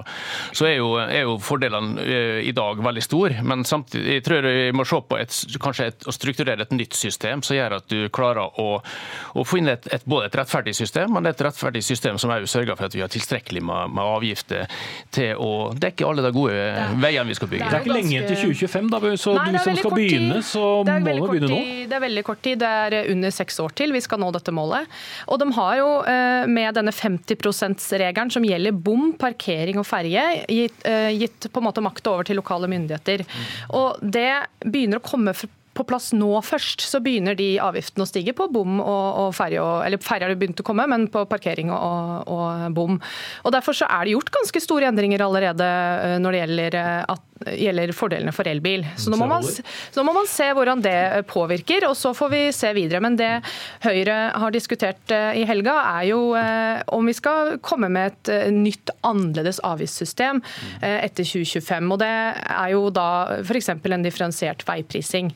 så 0.55 0.67
er, 0.69 0.77
jo, 0.79 0.93
er, 1.01 1.25
jo, 1.25 1.35
fordelene 1.43 2.01
eh, 2.01 2.39
i 2.47 2.53
dag 2.55 2.79
veldig 2.83 3.03
store. 3.03 3.43
Men 3.45 3.65
samtidig 3.67 4.19
jeg 4.19 4.25
tror 4.25 4.47
vi 4.47 4.69
må 4.75 4.85
se 4.87 5.01
på 5.09 5.19
et, 5.19 5.35
kanskje 5.61 5.89
et, 5.91 6.07
å 6.07 6.13
strukturere 6.15 6.65
et 6.65 6.75
nytt 6.75 6.95
system 6.97 7.43
som 7.45 7.57
gjør 7.57 7.79
at 7.79 7.89
du 7.91 8.07
klarer 8.15 8.61
å, 8.61 8.67
å 9.35 9.45
få 9.45 9.59
inn 9.59 9.71
et, 9.73 9.87
et, 9.93 10.05
både 10.09 10.29
et 10.29 10.39
rettferdig 10.39 10.75
system, 10.77 11.15
men 11.17 11.29
et 11.29 11.43
rettferdig 11.45 11.83
system 11.85 12.04
system 12.05 12.19
som 12.21 12.31
også 12.33 12.59
sørger 12.59 12.77
for 12.77 12.87
at 12.87 12.95
vi 12.95 13.01
har 13.01 13.11
tilstrekkelig 13.11 13.61
med, 13.65 13.93
med, 13.95 14.03
avgifter 14.05 14.69
til 15.13 15.39
å 15.41 15.73
dekke 15.73 16.05
alle 16.05 16.25
de 16.25 16.31
gode 16.35 16.53
ja. 16.55 16.87
veiene 17.01 17.27
vi 17.29 17.37
skal 17.37 17.49
bygge. 17.51 17.69
Det 17.69 17.79
er, 17.79 17.85
ikke 17.85 17.95
lenge 17.95 18.21
til 18.29 18.37
2025, 18.53 18.91
da, 18.93 18.99
så 19.17 19.33
Nei, 19.35 19.47
hvis 19.55 19.65
som 19.65 19.79
skal 19.79 19.95
begynne, 19.95 20.39
så 20.45 20.63
må 20.85 20.85
du 20.85 21.25
begynne 21.31 21.49
nå? 21.51 21.59
Det 21.89 21.97
er 21.97 22.05
veldig 22.05 22.25
kort 22.27 22.41
tid. 22.45 22.61
Det 22.61 22.71
er 22.85 23.11
under 23.13 23.33
seks 23.33 23.59
år 23.63 23.75
til 23.77 23.95
vi 23.95 24.03
skal 24.03 24.21
nå 24.21 24.31
dette 24.35 24.53
målet. 24.55 24.95
Og 25.31 25.41
de 25.41 25.49
har 25.57 25.73
jo 25.81 25.89
eh, 26.11 26.45
med 26.51 26.77
denne 26.77 26.93
50 26.95 27.41
%-regelen 27.41 28.33
som 28.33 28.45
gjelder 28.45 28.75
bom, 28.85 29.11
parkering 29.19 29.81
og 29.81 29.87
ferje, 29.89 30.23
gitt, 30.51 30.79
eh, 30.87 31.11
gitt 31.17 31.49
på 31.49 31.61
en 31.61 31.69
måte 31.69 31.83
makt 31.85 32.11
over 32.11 32.27
til 32.27 32.39
lokale 32.41 32.69
myndigheter. 32.71 33.25
Og 33.77 34.01
det 34.01 34.31
begynner 34.65 35.01
å 35.01 35.05
komme 35.05 35.35
på 35.75 35.83
plass 35.87 36.11
nå 36.15 36.29
først, 36.45 36.83
så 36.87 37.01
begynner 37.03 37.35
de 37.37 37.55
avgiftene 37.59 38.05
å 38.05 38.09
stige 38.09 38.33
på 38.35 38.47
bom 38.53 38.79
og, 38.79 39.05
og 39.25 39.29
ferje. 39.35 39.63
Eller 39.85 40.01
ferje 40.01 40.25
har 40.25 40.31
det 40.31 40.39
begynt 40.39 40.61
å 40.63 40.67
komme, 40.67 40.87
men 40.87 41.07
på 41.11 41.25
parkering 41.29 41.71
og, 41.73 42.31
og, 42.31 42.67
bom. 42.75 42.99
Og 43.43 43.55
Derfor 43.55 43.75
så 43.75 43.87
er 43.91 44.05
det 44.05 44.15
gjort 44.15 44.31
ganske 44.35 44.61
store 44.63 44.89
endringer 44.91 45.25
allerede 45.25 45.67
eh, 45.67 46.17
når 46.23 46.35
det 46.35 46.41
gjelder, 46.41 46.77
eh, 46.79 47.15
at, 47.15 47.23
gjelder 47.59 47.93
fordelene 47.95 48.33
for 48.35 48.47
elbil. 48.47 48.85
Så 48.99 49.11
nå, 49.11 49.19
man, 49.19 49.43
så 49.43 49.99
nå, 49.99 50.05
må 50.07 50.15
man, 50.15 50.29
se 50.31 50.47
hvordan 50.55 50.83
det 50.85 50.95
eh, 50.95 51.25
påvirker, 51.27 51.87
og 51.89 51.97
så 51.99 52.13
får 52.15 52.31
vi 52.31 52.41
se 52.55 52.71
videre. 52.77 53.03
Men 53.03 53.19
det 53.19 53.31
Høyre 53.83 54.17
har 54.39 54.55
diskutert 54.55 55.11
i 55.11 55.43
helga, 55.47 55.75
er 55.99 56.07
jo 56.09 56.19
om 56.95 57.07
vi 57.07 57.13
skal 57.15 57.57
komme 57.63 57.89
med 57.91 58.13
et 58.13 58.53
nytt, 58.53 58.91
annerledes 59.05 59.59
avgiftssystem 59.65 60.41
etter 60.81 61.27
2025. 61.27 61.91
Og 61.93 61.99
det 62.01 62.09
er 62.09 62.71
jo 62.73 62.87
da 62.93 63.07
f.eks. 63.41 63.69
en 63.75 64.05
differensiert 64.05 64.65
veiprising. 64.67 65.31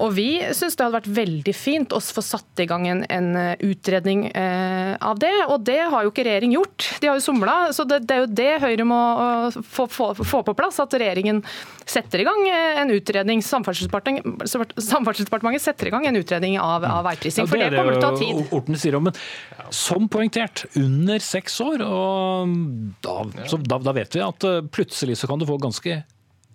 Og 0.00 0.14
Vi 0.16 0.28
syns 0.56 0.76
det 0.76 0.84
hadde 0.84 0.98
vært 0.98 1.10
veldig 1.20 1.54
fint 1.56 1.94
å 1.96 2.00
få 2.00 2.22
satt 2.24 2.62
i 2.62 2.66
gang 2.68 2.86
en, 2.90 3.02
en 3.12 3.30
eh, 3.38 3.64
utredning 3.70 4.26
eh, 4.28 4.94
av 4.96 5.20
det. 5.22 5.32
Og 5.48 5.64
det 5.66 5.80
har 5.92 6.06
jo 6.06 6.12
ikke 6.12 6.24
regjering 6.26 6.54
gjort. 6.56 6.88
De 7.02 7.10
har 7.10 7.18
jo 7.18 7.24
somla. 7.24 7.56
Så 7.76 7.86
det, 7.88 8.02
det, 8.08 8.16
er 8.16 8.24
jo 8.24 8.30
det 8.40 8.50
Høyre 8.64 8.86
må 8.88 9.00
få, 9.50 9.86
få, 9.90 10.12
få, 10.18 10.42
på 10.46 10.56
plass. 10.58 10.80
At 10.82 10.96
regjeringen 10.96 11.42
setter 11.88 12.22
i 12.22 12.28
gang 12.28 12.44
eh, 12.50 12.82
en 12.82 12.94
utredning. 12.94 13.44
Samferdselsdepartementet, 13.44 14.84
Samferdselsdepartementet 14.84 15.66
setter 15.66 15.90
i 15.90 15.94
gang 15.94 16.08
en 16.10 16.20
utredning 16.20 16.58
av, 16.62 16.86
av 16.86 17.04
veiprising. 17.08 17.48
For 17.50 17.60
ja, 17.60 17.68
det, 17.68 17.76
det 17.76 17.82
kommer 17.82 17.98
til 17.98 18.04
å 18.04 18.10
ta 18.10 18.22
tid. 18.22 18.54
Orten 18.60 18.80
sier 18.80 18.98
om, 18.98 19.10
men 19.10 19.74
Som 19.74 20.08
poengtert, 20.12 20.64
under 20.78 21.22
seks 21.22 21.60
år. 21.64 21.84
og 21.84 22.56
da, 23.04 23.20
da, 23.58 23.78
da 23.78 23.94
vet 23.96 24.16
vi 24.16 24.24
at 24.24 24.48
eh, 24.48 24.62
plutselig 24.72 25.20
så 25.20 25.30
kan 25.30 25.40
du 25.40 25.48
få 25.48 25.58
ganske 25.60 26.02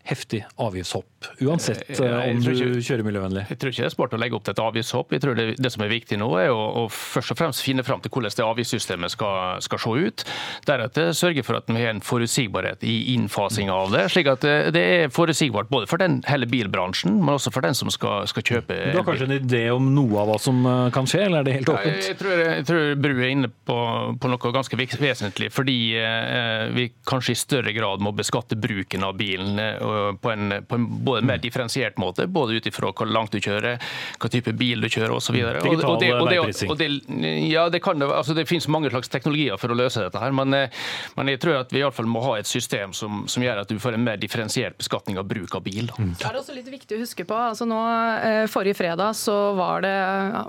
heftig 0.06 0.44
avgiftshopp 0.62 1.15
uansett 1.46 2.00
eh, 2.00 2.18
om 2.30 2.42
du 2.44 2.52
kjører 2.80 3.06
miljøvennlig? 3.08 3.46
Jeg 3.52 3.60
tror 3.62 3.74
ikke 3.74 3.84
det 3.84 3.90
er 3.90 3.96
smart 3.96 4.16
å 4.16 4.22
legge 4.22 4.38
opp 4.38 4.46
til 4.48 4.56
et 4.56 4.64
avgiftshopp. 4.64 5.16
Jeg 5.16 5.24
tror 5.26 5.40
det, 5.40 5.48
det 5.62 5.72
som 5.74 5.86
er 5.86 5.92
viktig 5.92 6.20
nå, 6.22 6.30
er 6.42 6.52
å, 6.54 6.62
å, 6.82 6.86
først 6.92 7.36
og 7.36 7.40
fremst 7.40 7.64
finne 7.66 7.86
fram 7.86 8.04
til 8.04 8.14
hvordan 8.14 8.36
det 8.36 8.46
avgiftssystemet 8.46 9.14
skal, 9.14 9.62
skal 9.66 9.82
se 9.82 9.96
ut. 10.08 10.26
Deretter 10.68 11.12
sørge 11.18 11.46
for 11.46 11.60
at 11.60 11.70
vi 11.70 11.82
har 11.82 11.94
en 11.94 12.04
forutsigbarhet 12.06 12.84
i 12.88 12.96
innfasinga 13.16 13.74
av 13.76 13.94
det, 13.94 14.06
slik 14.14 14.30
at 14.32 14.46
det, 14.46 14.56
det 14.76 14.84
er 14.96 15.14
forutsigbart 15.14 15.70
både 15.72 15.90
for 15.90 16.02
den 16.02 16.22
hele 16.30 16.48
bilbransjen, 16.50 17.20
men 17.22 17.36
også 17.36 17.54
for 17.54 17.66
den 17.66 17.78
som 17.78 17.92
skal, 17.94 18.26
skal 18.30 18.46
kjøpe. 18.46 18.80
Du 18.92 19.00
har 19.00 19.08
kanskje 19.08 19.30
en 19.30 19.38
idé 19.38 19.64
om 19.74 19.92
noe 19.96 20.22
av 20.22 20.32
hva 20.32 20.40
som 20.42 20.62
eh, 20.66 20.88
kan 20.96 21.10
skje, 21.10 21.26
eller 21.28 21.42
er 21.42 21.48
det 21.48 21.58
helt 21.60 21.72
åpent? 21.74 22.02
Jeg, 22.02 22.14
jeg, 22.14 22.20
tror, 22.22 22.44
jeg 22.44 22.68
tror 22.70 22.92
Bru 23.06 23.14
er 23.16 23.32
inne 23.32 23.52
på, 23.52 23.78
på, 24.22 24.32
noe 24.32 24.54
ganske 24.56 24.80
vesentlig, 24.80 25.52
fordi 25.54 25.78
eh, 26.00 26.66
vi 26.76 26.90
kanskje 27.08 27.36
i 27.36 27.40
større 27.40 27.76
grad 27.76 28.04
må 28.04 28.14
beskatte 28.16 28.58
bruken 28.60 29.06
av 29.08 29.16
bilen 29.20 29.60
eh, 29.62 30.12
på 30.22 30.34
en, 30.34 30.60
på 30.68 30.80
en 30.80 30.88
både 31.06 31.15
en 31.20 31.28
mer 31.28 31.42
differensiert 31.44 32.00
måte, 32.02 32.28
både 32.28 32.60
ut 32.60 32.70
ifra 32.70 32.92
hvor 32.96 33.10
langt 33.10 33.36
du 33.36 33.40
kjører, 33.42 33.82
hva 34.22 34.32
type 34.32 34.54
bil 34.58 34.84
du 34.84 34.90
kjører 34.90 35.16
osv. 35.16 35.38
Ja, 37.46 37.68
det, 37.70 37.82
kan, 37.84 38.02
altså, 38.02 38.36
det 38.38 38.48
finnes 38.50 38.68
mange 38.72 38.92
slags 38.94 39.12
teknologier 39.12 39.60
for 39.62 39.74
å 39.74 39.78
løse 39.78 40.04
dette, 40.04 40.22
her, 40.22 40.34
men, 40.36 40.54
eh, 40.56 40.86
men 41.18 41.32
jeg 41.32 41.42
tror 41.44 41.62
at 41.62 41.74
vi 41.74 41.82
i 41.82 41.86
alle 41.86 41.96
fall 41.96 42.10
må 42.10 42.24
ha 42.26 42.38
et 42.40 42.50
system 42.50 42.94
som, 42.96 43.26
som, 43.32 43.44
gjør 43.46 43.62
at 43.62 43.72
du 43.72 43.80
får 43.82 43.98
en 43.98 44.06
mer 44.06 44.18
differensiert 44.22 44.78
beskatning 44.80 45.20
av 45.22 45.28
bruk 45.30 45.56
av 45.58 45.66
bil. 45.66 45.92
Mm. 45.98 46.16
Det 46.20 46.30
er 46.30 46.40
også 46.40 46.56
litt 46.56 46.70
viktig 46.72 46.98
å 46.98 47.04
huske 47.04 47.28
på. 47.28 47.38
altså 47.52 47.68
nå, 47.70 47.82
eh, 48.26 48.44
Forrige 48.52 48.80
fredag 48.80 49.16
så 49.18 49.36
var 49.58 49.86
det 49.86 49.96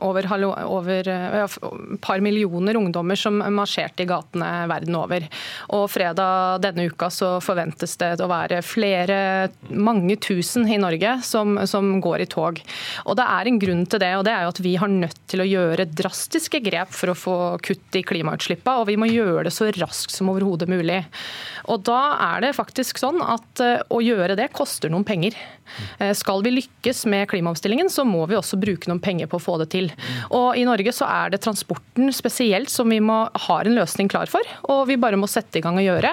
over, 0.07 0.29
over 0.65 1.11
ja, 1.11 1.47
par 2.03 2.23
millioner 2.25 2.79
ungdommer 2.79 3.19
som 3.19 3.39
marsjerte 3.55 4.05
i 4.05 4.09
gatene 4.09 4.51
verden 4.71 4.97
over. 4.99 5.27
Og 5.77 5.87
fredag 5.91 6.63
denne 6.65 6.89
uka 6.91 7.11
så 7.13 7.37
forventes 7.45 7.97
det 8.01 8.15
å 8.23 8.31
være 8.31 8.63
flere, 8.65 9.19
mange 9.69 10.17
tusen 10.23 10.56
i 10.65 10.79
Norge 10.81 11.19
som, 11.27 11.59
som, 11.69 11.91
går 12.01 12.25
i 12.25 12.29
tog. 12.31 12.61
Og 13.05 13.19
Det 13.19 13.27
er 13.27 13.51
en 13.51 13.61
grunn 13.61 13.85
til 13.85 14.03
det, 14.03 14.13
og 14.17 14.25
det 14.27 14.33
er 14.33 14.47
jo 14.47 14.55
at 14.55 14.63
vi 14.65 14.75
har 14.81 14.93
nødt 14.93 15.21
til 15.29 15.43
å 15.43 15.49
gjøre 15.49 15.89
drastiske 15.93 16.63
grep 16.65 16.95
for 16.97 17.13
å 17.13 17.19
få 17.19 17.37
kutt 17.65 17.99
i 17.99 18.05
klimautslippene, 18.07 18.81
og 18.81 18.89
vi 18.89 18.97
må 19.01 19.11
gjøre 19.11 19.49
det 19.49 19.55
så 19.57 19.69
raskt 19.77 20.15
som 20.15 20.33
overhodet 20.33 20.71
mulig. 20.71 21.03
Og 21.69 21.85
Da 21.87 22.01
er 22.33 22.47
det 22.47 22.57
faktisk 22.57 23.01
sånn 23.03 23.21
at 23.23 23.63
eh, 23.63 23.83
å 23.93 24.01
gjøre 24.03 24.39
det 24.39 24.53
koster 24.57 24.93
noen 24.93 25.07
penger. 25.07 25.37
Eh, 25.99 26.13
skal 26.17 26.43
vi 26.45 26.55
lykkes 26.57 27.05
med 27.11 27.29
klimaomstillingen, 27.31 27.91
så 27.93 28.05
må 28.07 28.25
vi 28.31 28.39
også 28.39 28.59
bruke 28.61 28.91
noen 28.91 29.03
penger 29.03 29.31
på 29.31 29.41
å 29.41 29.43
få 29.43 29.57
det 29.63 29.71
til. 29.75 29.91
Og 30.31 30.57
I 30.59 30.67
Norge 30.69 30.95
så 30.95 31.09
er 31.09 31.33
det 31.35 31.43
transporten 31.45 32.13
spesielt 32.15 32.73
som 32.73 32.91
vi 32.91 33.01
må 33.03 33.25
har 33.47 33.67
en 33.67 33.77
løsning 33.79 34.11
klar 34.13 34.31
for, 34.31 34.43
og 34.71 34.87
vi 34.91 34.99
bare 35.01 35.19
må 35.21 35.29
sette 35.31 35.61
i 35.61 35.65
gang 35.65 35.79
og 35.81 35.87
gjøre. 35.87 36.13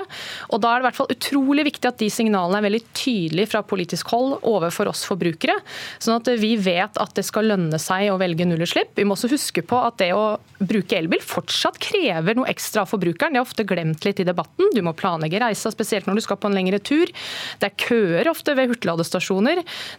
Og 0.52 0.62
Da 0.64 0.72
er 0.72 0.80
det 0.80 0.86
i 0.86 0.88
hvert 0.88 1.00
fall 1.02 1.14
utrolig 1.14 1.66
viktig 1.68 1.90
at 1.90 2.00
de 2.00 2.10
signalene 2.14 2.62
er 2.62 2.68
veldig 2.68 2.84
tydelige 2.96 3.52
fra 3.52 3.64
politisk 3.68 4.14
hold 4.14 4.38
overfor 4.48 4.88
oss 4.92 5.04
forbrukere, 5.08 5.58
sånn 6.00 6.16
at 6.22 6.30
vi 6.40 6.56
vet 6.56 6.98
at 7.02 7.14
det 7.18 7.26
skal 7.28 7.50
lønne 7.52 7.80
seg 7.82 8.10
å 8.14 8.20
velge 8.22 8.48
nullutslipp. 8.48 8.94
Vi 8.96 9.06
må 9.08 9.18
også 9.18 9.32
huske 9.34 9.64
på 9.66 9.80
at 9.84 10.00
det 10.00 10.14
å 10.16 10.38
bruke 10.64 10.96
elbil 10.98 11.22
fortsatt 11.24 11.80
krever 11.84 12.38
noe 12.38 12.48
ekstra 12.52 12.84
av 12.84 12.92
forbrukeren. 12.92 13.36
Det 13.36 13.42
er 13.42 13.46
ofte 13.46 13.66
glemt 13.68 14.06
litt 14.08 14.22
i 14.24 14.28
debatten. 14.28 14.72
Du 14.76 14.82
må 14.86 14.96
planlegge 14.96 15.42
reisa, 15.44 15.72
spesielt 15.74 16.08
når 16.08 16.20
du 16.20 16.26
skal 16.26 16.40
på 16.40 16.48
en 16.50 16.56
lengre 16.56 16.80
tur. 16.80 17.12
Det 17.60 17.70
er 17.70 17.76
køer 17.84 18.30
ofte 18.32 18.56
ved 18.56 18.72
hurtigladestasjoner. 18.72 19.43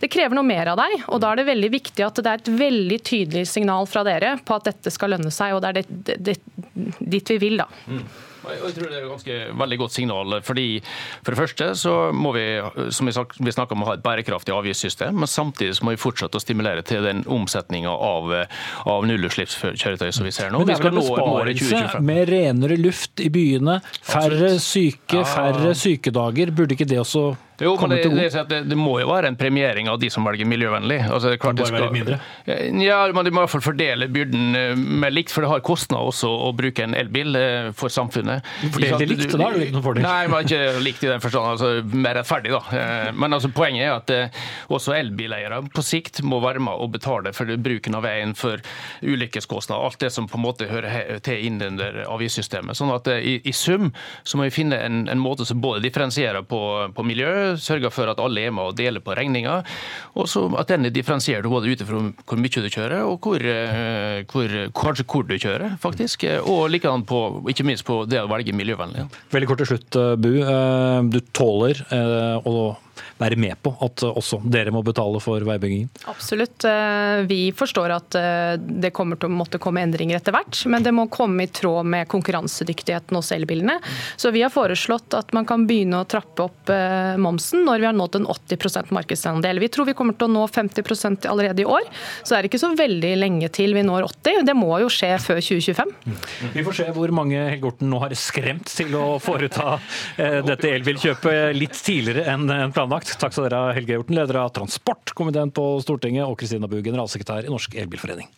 Det 0.00 0.10
krever 0.12 0.38
noe 0.38 0.46
mer 0.46 0.72
av 0.72 0.80
deg, 0.80 1.06
og 1.08 1.22
da 1.22 1.32
er 1.32 1.42
det 1.42 1.48
veldig 1.50 1.72
viktig 1.74 2.06
at 2.06 2.20
det 2.20 2.30
er 2.30 2.42
et 2.42 2.52
veldig 2.64 3.00
tydelig 3.04 3.46
signal 3.50 3.88
fra 3.90 4.04
dere 4.06 4.36
på 4.44 4.58
at 4.58 4.70
dette 4.70 4.92
skal 4.94 5.14
lønne 5.16 5.32
seg, 5.34 5.56
og 5.56 5.64
det 5.64 5.72
er 5.72 5.82
det, 5.82 6.20
det, 6.28 6.38
dit 7.00 7.34
vi 7.34 7.40
vil, 7.48 7.60
da. 7.62 7.68
Mm. 7.88 8.06
Jeg 8.44 8.74
tror 8.76 8.90
det 8.90 8.96
er 8.98 9.04
et 9.04 9.08
ganske 9.08 9.36
veldig 9.60 9.78
godt 9.80 9.94
signal. 9.94 10.34
fordi 10.44 10.66
For 11.24 11.32
det 11.32 11.38
første 11.38 11.68
så 11.80 11.94
må 12.12 12.32
vi 12.36 12.44
som 12.92 13.08
vi 13.08 13.12
snakket 13.52 13.72
om, 13.72 13.84
ha 13.88 13.94
et 13.96 14.04
bærekraftig 14.04 14.54
avgiftssystem, 14.54 15.16
men 15.16 15.30
samtidig 15.30 15.76
så 15.78 15.86
må 15.86 15.94
vi 15.94 16.02
fortsette 16.02 16.36
å 16.36 16.42
stimulere 16.42 16.84
til 16.86 17.04
den 17.06 17.24
omsetninga 17.24 17.90
av, 17.90 18.34
av 18.90 19.06
nullutslippskjøretøy 19.08 20.10
som 20.12 20.28
vi 20.28 20.34
ser 20.34 20.52
nå. 20.52 20.60
Men 20.60 20.72
det 20.72 20.76
er 20.78 20.88
vel 20.88 21.00
besparelse 21.00 22.04
med 22.04 22.28
renere 22.28 22.78
luft 22.80 23.24
i 23.24 23.30
byene, 23.32 23.80
færre 24.04 24.54
syke, 24.62 25.24
færre 25.28 25.74
sykedager. 25.78 26.52
Burde 26.54 26.76
ikke 26.76 26.88
det 26.88 27.00
også 27.00 27.30
jo, 27.62 27.74
men 27.80 27.94
det, 27.94 28.30
det, 28.48 28.60
det, 28.66 28.76
må 28.78 28.96
jo 28.98 29.08
være 29.10 29.30
en 29.30 29.36
premiering 29.38 29.88
av 29.90 30.00
de 30.02 30.10
som 30.10 30.26
velger 30.26 30.48
miljøvennlig. 30.48 31.00
Altså, 31.06 31.30
det, 31.30 31.38
klart 31.42 31.58
det 31.60 31.68
skal, 31.70 31.86
mindre? 31.94 32.18
Ja, 32.46 32.98
men 33.14 33.26
De 33.26 33.30
må 33.30 33.42
i 33.42 33.44
hvert 33.44 33.52
fall 33.52 33.64
fordele 33.64 34.08
byrden 34.10 34.56
med 35.02 35.14
likt, 35.14 35.30
for 35.34 35.44
det 35.44 35.52
har 35.52 35.62
kostnader 35.66 36.10
også 36.10 36.30
å 36.48 36.50
bruke 36.56 36.84
en 36.84 36.96
elbil 36.98 37.38
eh, 37.38 37.70
for 37.76 37.92
samfunnet. 37.92 38.46
Fordele 38.64 38.98
det 39.02 39.10
likt, 39.12 39.36
da 39.36 39.48
er 39.48 39.58
det 39.58 39.68
ikke 39.68 39.76
noen 39.78 39.86
fordel? 39.86 40.06
Nei, 40.06 40.24
men 40.32 40.48
ikke 40.48 40.82
likt 40.84 41.06
i 41.06 41.10
den 41.12 41.22
forstand. 41.22 41.52
Altså, 41.54 41.98
mer 42.04 42.18
rettferdig, 42.18 42.54
da. 42.54 42.62
Eh, 42.80 43.12
men 43.14 43.38
altså, 43.38 43.52
poenget 43.54 43.86
er 43.86 43.94
at 44.00 44.74
også 44.74 44.96
elbileiere 44.98 45.62
på 45.74 45.84
sikt 45.84 46.24
må 46.26 46.40
være 46.42 46.62
med 46.64 46.82
og 46.82 46.92
betale 46.96 47.34
for 47.36 47.50
bruken 47.60 47.98
av 47.98 48.04
veien, 48.06 48.34
for 48.38 48.62
ulykkeskostnader, 49.04 49.84
alt 49.84 50.00
det 50.02 50.10
som 50.14 50.28
på 50.30 50.38
en 50.38 50.44
måte 50.44 50.68
hører 50.70 51.20
til 51.24 51.46
inn 51.46 51.62
under 51.62 52.02
avgiftssystemet. 52.08 52.76
Sånn 52.78 52.92
at 52.94 53.08
i, 53.14 53.38
i, 53.44 53.54
sum 53.54 53.90
så 54.22 54.38
må 54.38 54.48
vi 54.48 54.54
finne 54.54 54.78
en, 54.82 55.04
en 55.10 55.22
måte 55.22 55.46
som 55.48 55.62
både 55.62 55.82
differensierer 55.84 56.44
på, 56.48 56.60
på 56.94 57.06
miljø, 57.06 57.43
sørger 57.60 57.92
for 57.94 58.10
at 58.10 58.20
alle 58.22 58.46
er 58.46 58.54
med 58.54 58.70
og 58.70 58.78
deler 58.78 59.02
på 59.04 59.16
regninga. 59.16 59.60
Og 60.18 60.28
så 60.30 60.46
at 60.60 60.70
den 60.72 60.88
er 60.88 60.94
differensiert 60.94 61.46
både 61.50 61.72
ut 61.72 61.84
ifra 61.84 62.00
hvor 62.24 62.40
mye 62.40 62.64
du 62.64 62.70
kjører, 62.70 63.02
og 63.08 63.18
hvor, 63.24 63.42
eh, 63.42 64.22
hvor, 64.30 64.56
kanskje 64.76 65.06
hvor 65.10 65.26
du 65.28 65.36
kjører, 65.36 65.76
faktisk. 65.82 66.26
Og 66.42 66.68
likedan 66.72 67.06
på, 67.08 67.20
ikke 67.50 67.66
minst 67.66 67.86
på 67.88 68.02
det 68.08 68.22
å 68.22 68.30
velge 68.30 68.56
miljøvennlig. 68.56 69.08
Veldig 69.34 69.50
kort 69.50 69.62
til 69.64 69.72
slutt, 69.74 70.00
eh, 70.00 70.14
Bu. 70.16 70.32
Eh, 70.44 71.00
du 71.14 71.20
tåler 71.34 71.84
å 72.44 72.74
være 73.18 73.38
med 73.38 73.58
på 73.62 73.72
at 73.84 74.02
også 74.06 74.40
dere 74.50 74.72
må 74.74 74.82
betale 74.84 75.20
for 75.22 75.44
veibyggingen? 75.46 75.90
Absolutt. 76.10 76.64
Eh, 76.66 77.22
vi 77.28 77.52
forstår 77.56 77.94
at 77.94 78.18
eh, 78.18 78.54
det 78.58 78.90
kommer 78.96 79.18
til 79.20 79.30
å 79.30 79.36
måtte 79.38 79.60
komme 79.62 79.84
endringer 79.84 80.18
etter 80.18 80.34
hvert, 80.34 80.58
men 80.70 80.84
det 80.84 80.94
må 80.94 81.06
komme 81.12 81.46
i 81.46 81.52
tråd 81.52 81.86
med 81.94 82.08
konkurransedyktigheten 82.10 83.18
hos 83.18 83.30
elbilene. 83.34 83.78
Så 84.16 84.32
vi 84.34 84.42
har 84.44 84.52
foreslått 84.54 85.14
at 85.16 85.34
man 85.36 85.46
kan 85.48 85.66
begynne 85.68 86.02
å 86.02 86.08
trappe 86.10 86.48
opp 86.48 86.72
eh, 86.72 87.14
momsen 87.20 87.64
når 87.68 87.82
vi 87.84 87.88
har 87.90 87.96
nådd 87.96 88.20
en 88.20 88.28
80% 88.34 88.92
markedsandel. 88.94 89.62
Vi 89.62 89.70
tror 89.72 89.88
vi 89.90 89.96
kommer 89.96 90.18
til 90.18 90.28
å 90.28 90.34
nå 90.34 90.46
50% 90.50 91.28
allerede 91.30 91.64
i 91.64 91.68
år, 91.68 91.86
så 92.22 92.34
det 92.34 92.40
er 92.40 92.50
ikke 92.50 92.62
så 92.62 92.72
veldig 92.78 93.14
lenge 93.20 93.50
til 93.54 93.76
vi 93.76 93.86
når 93.86 94.08
80. 94.10 94.42
Det 94.48 94.56
må 94.58 94.72
jo 94.82 94.90
skje 94.92 95.14
før 95.22 95.40
2025. 95.44 95.94
Vi 96.54 96.66
får 96.66 96.80
se 96.80 96.90
hvor 96.96 97.14
mange 97.14 97.38
Helge 97.38 97.70
Orten 97.70 97.90
nå 97.92 98.00
har 98.02 98.14
skremt 98.18 98.70
til 98.74 98.94
å 98.98 99.16
foreta 99.22 99.76
dette 100.16 100.70
elbilkjøpet 100.70 101.54
litt 101.56 101.76
tidligere 101.84 102.26
enn 102.32 102.72
planlagt. 102.74 103.03
Takk 103.04 103.34
skal 103.34 103.46
dere 103.46 103.60
ha, 103.60 103.74
Helge 103.76 103.96
Hjorten, 103.96 104.16
leder 104.16 104.38
av 104.40 104.52
transportkomiteen 104.56 105.52
på 105.54 105.66
Stortinget, 105.84 106.24
og 106.24 106.38
Kristina 106.40 106.70
Bu, 106.70 106.78
generalsekretær 106.84 107.44
i 107.44 107.52
Norsk 107.52 107.76
Elbilforening. 107.76 108.30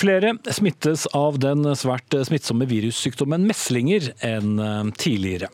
Flere 0.00 0.30
smittes 0.48 1.02
av 1.12 1.34
den 1.42 1.66
svært 1.76 2.14
smittsomme 2.24 2.64
virussykdommen 2.70 3.42
meslinger 3.44 4.06
enn 4.24 4.54
eh, 4.56 4.86
tidligere. 4.96 5.50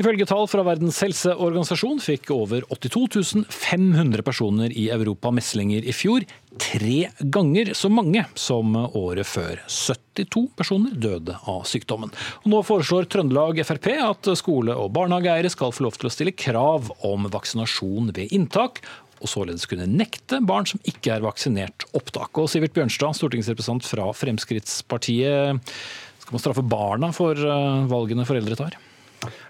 Ifølge 0.00 0.24
tall 0.30 0.46
fra 0.48 0.64
Verdens 0.64 1.02
helseorganisasjon 1.04 2.00
fikk 2.00 2.30
over 2.32 2.64
82 2.72 3.44
500 3.52 4.24
personer 4.24 4.72
i 4.72 4.86
Europa 4.94 5.32
meslinger 5.36 5.84
i 5.84 5.92
fjor. 5.92 6.24
Tre 6.60 7.10
ganger 7.20 7.74
så 7.76 7.90
mange 7.92 8.24
som 8.40 8.72
året 8.88 9.28
før. 9.28 9.60
72 9.68 10.46
personer 10.56 10.96
døde 10.96 11.36
av 11.44 11.68
sykdommen. 11.68 12.14
Og 12.40 12.48
nå 12.54 12.62
foreslår 12.64 13.10
Trøndelag 13.12 13.60
Frp 13.68 13.92
at 14.00 14.32
skole- 14.40 14.80
og 14.80 14.94
barnehageeiere 14.96 15.52
skal 15.52 15.76
få 15.76 15.90
lov 15.90 16.00
til 16.00 16.08
å 16.08 16.14
stille 16.16 16.32
krav 16.32 16.88
om 17.04 17.28
vaksinasjon 17.28 18.14
ved 18.16 18.32
inntak, 18.32 18.80
og 19.20 19.28
således 19.28 19.68
kunne 19.68 19.88
nekte 19.88 20.40
barn 20.48 20.68
som 20.68 20.80
ikke 20.88 21.14
er 21.16 21.24
vaksinert, 21.24 21.86
opptak. 21.96 22.32
Og 22.40 22.48
Sivert 22.50 22.74
Bjørnstad, 22.76 23.16
stortingsrepresentant 23.18 23.88
fra 23.88 24.08
Fremskrittspartiet. 24.16 25.74
Skal 26.22 26.36
man 26.36 26.42
straffe 26.42 26.64
barna 26.64 27.12
for 27.16 27.36
eh, 27.36 27.90
valgene 27.90 28.26
foreldre 28.28 28.58
tar? 28.58 28.78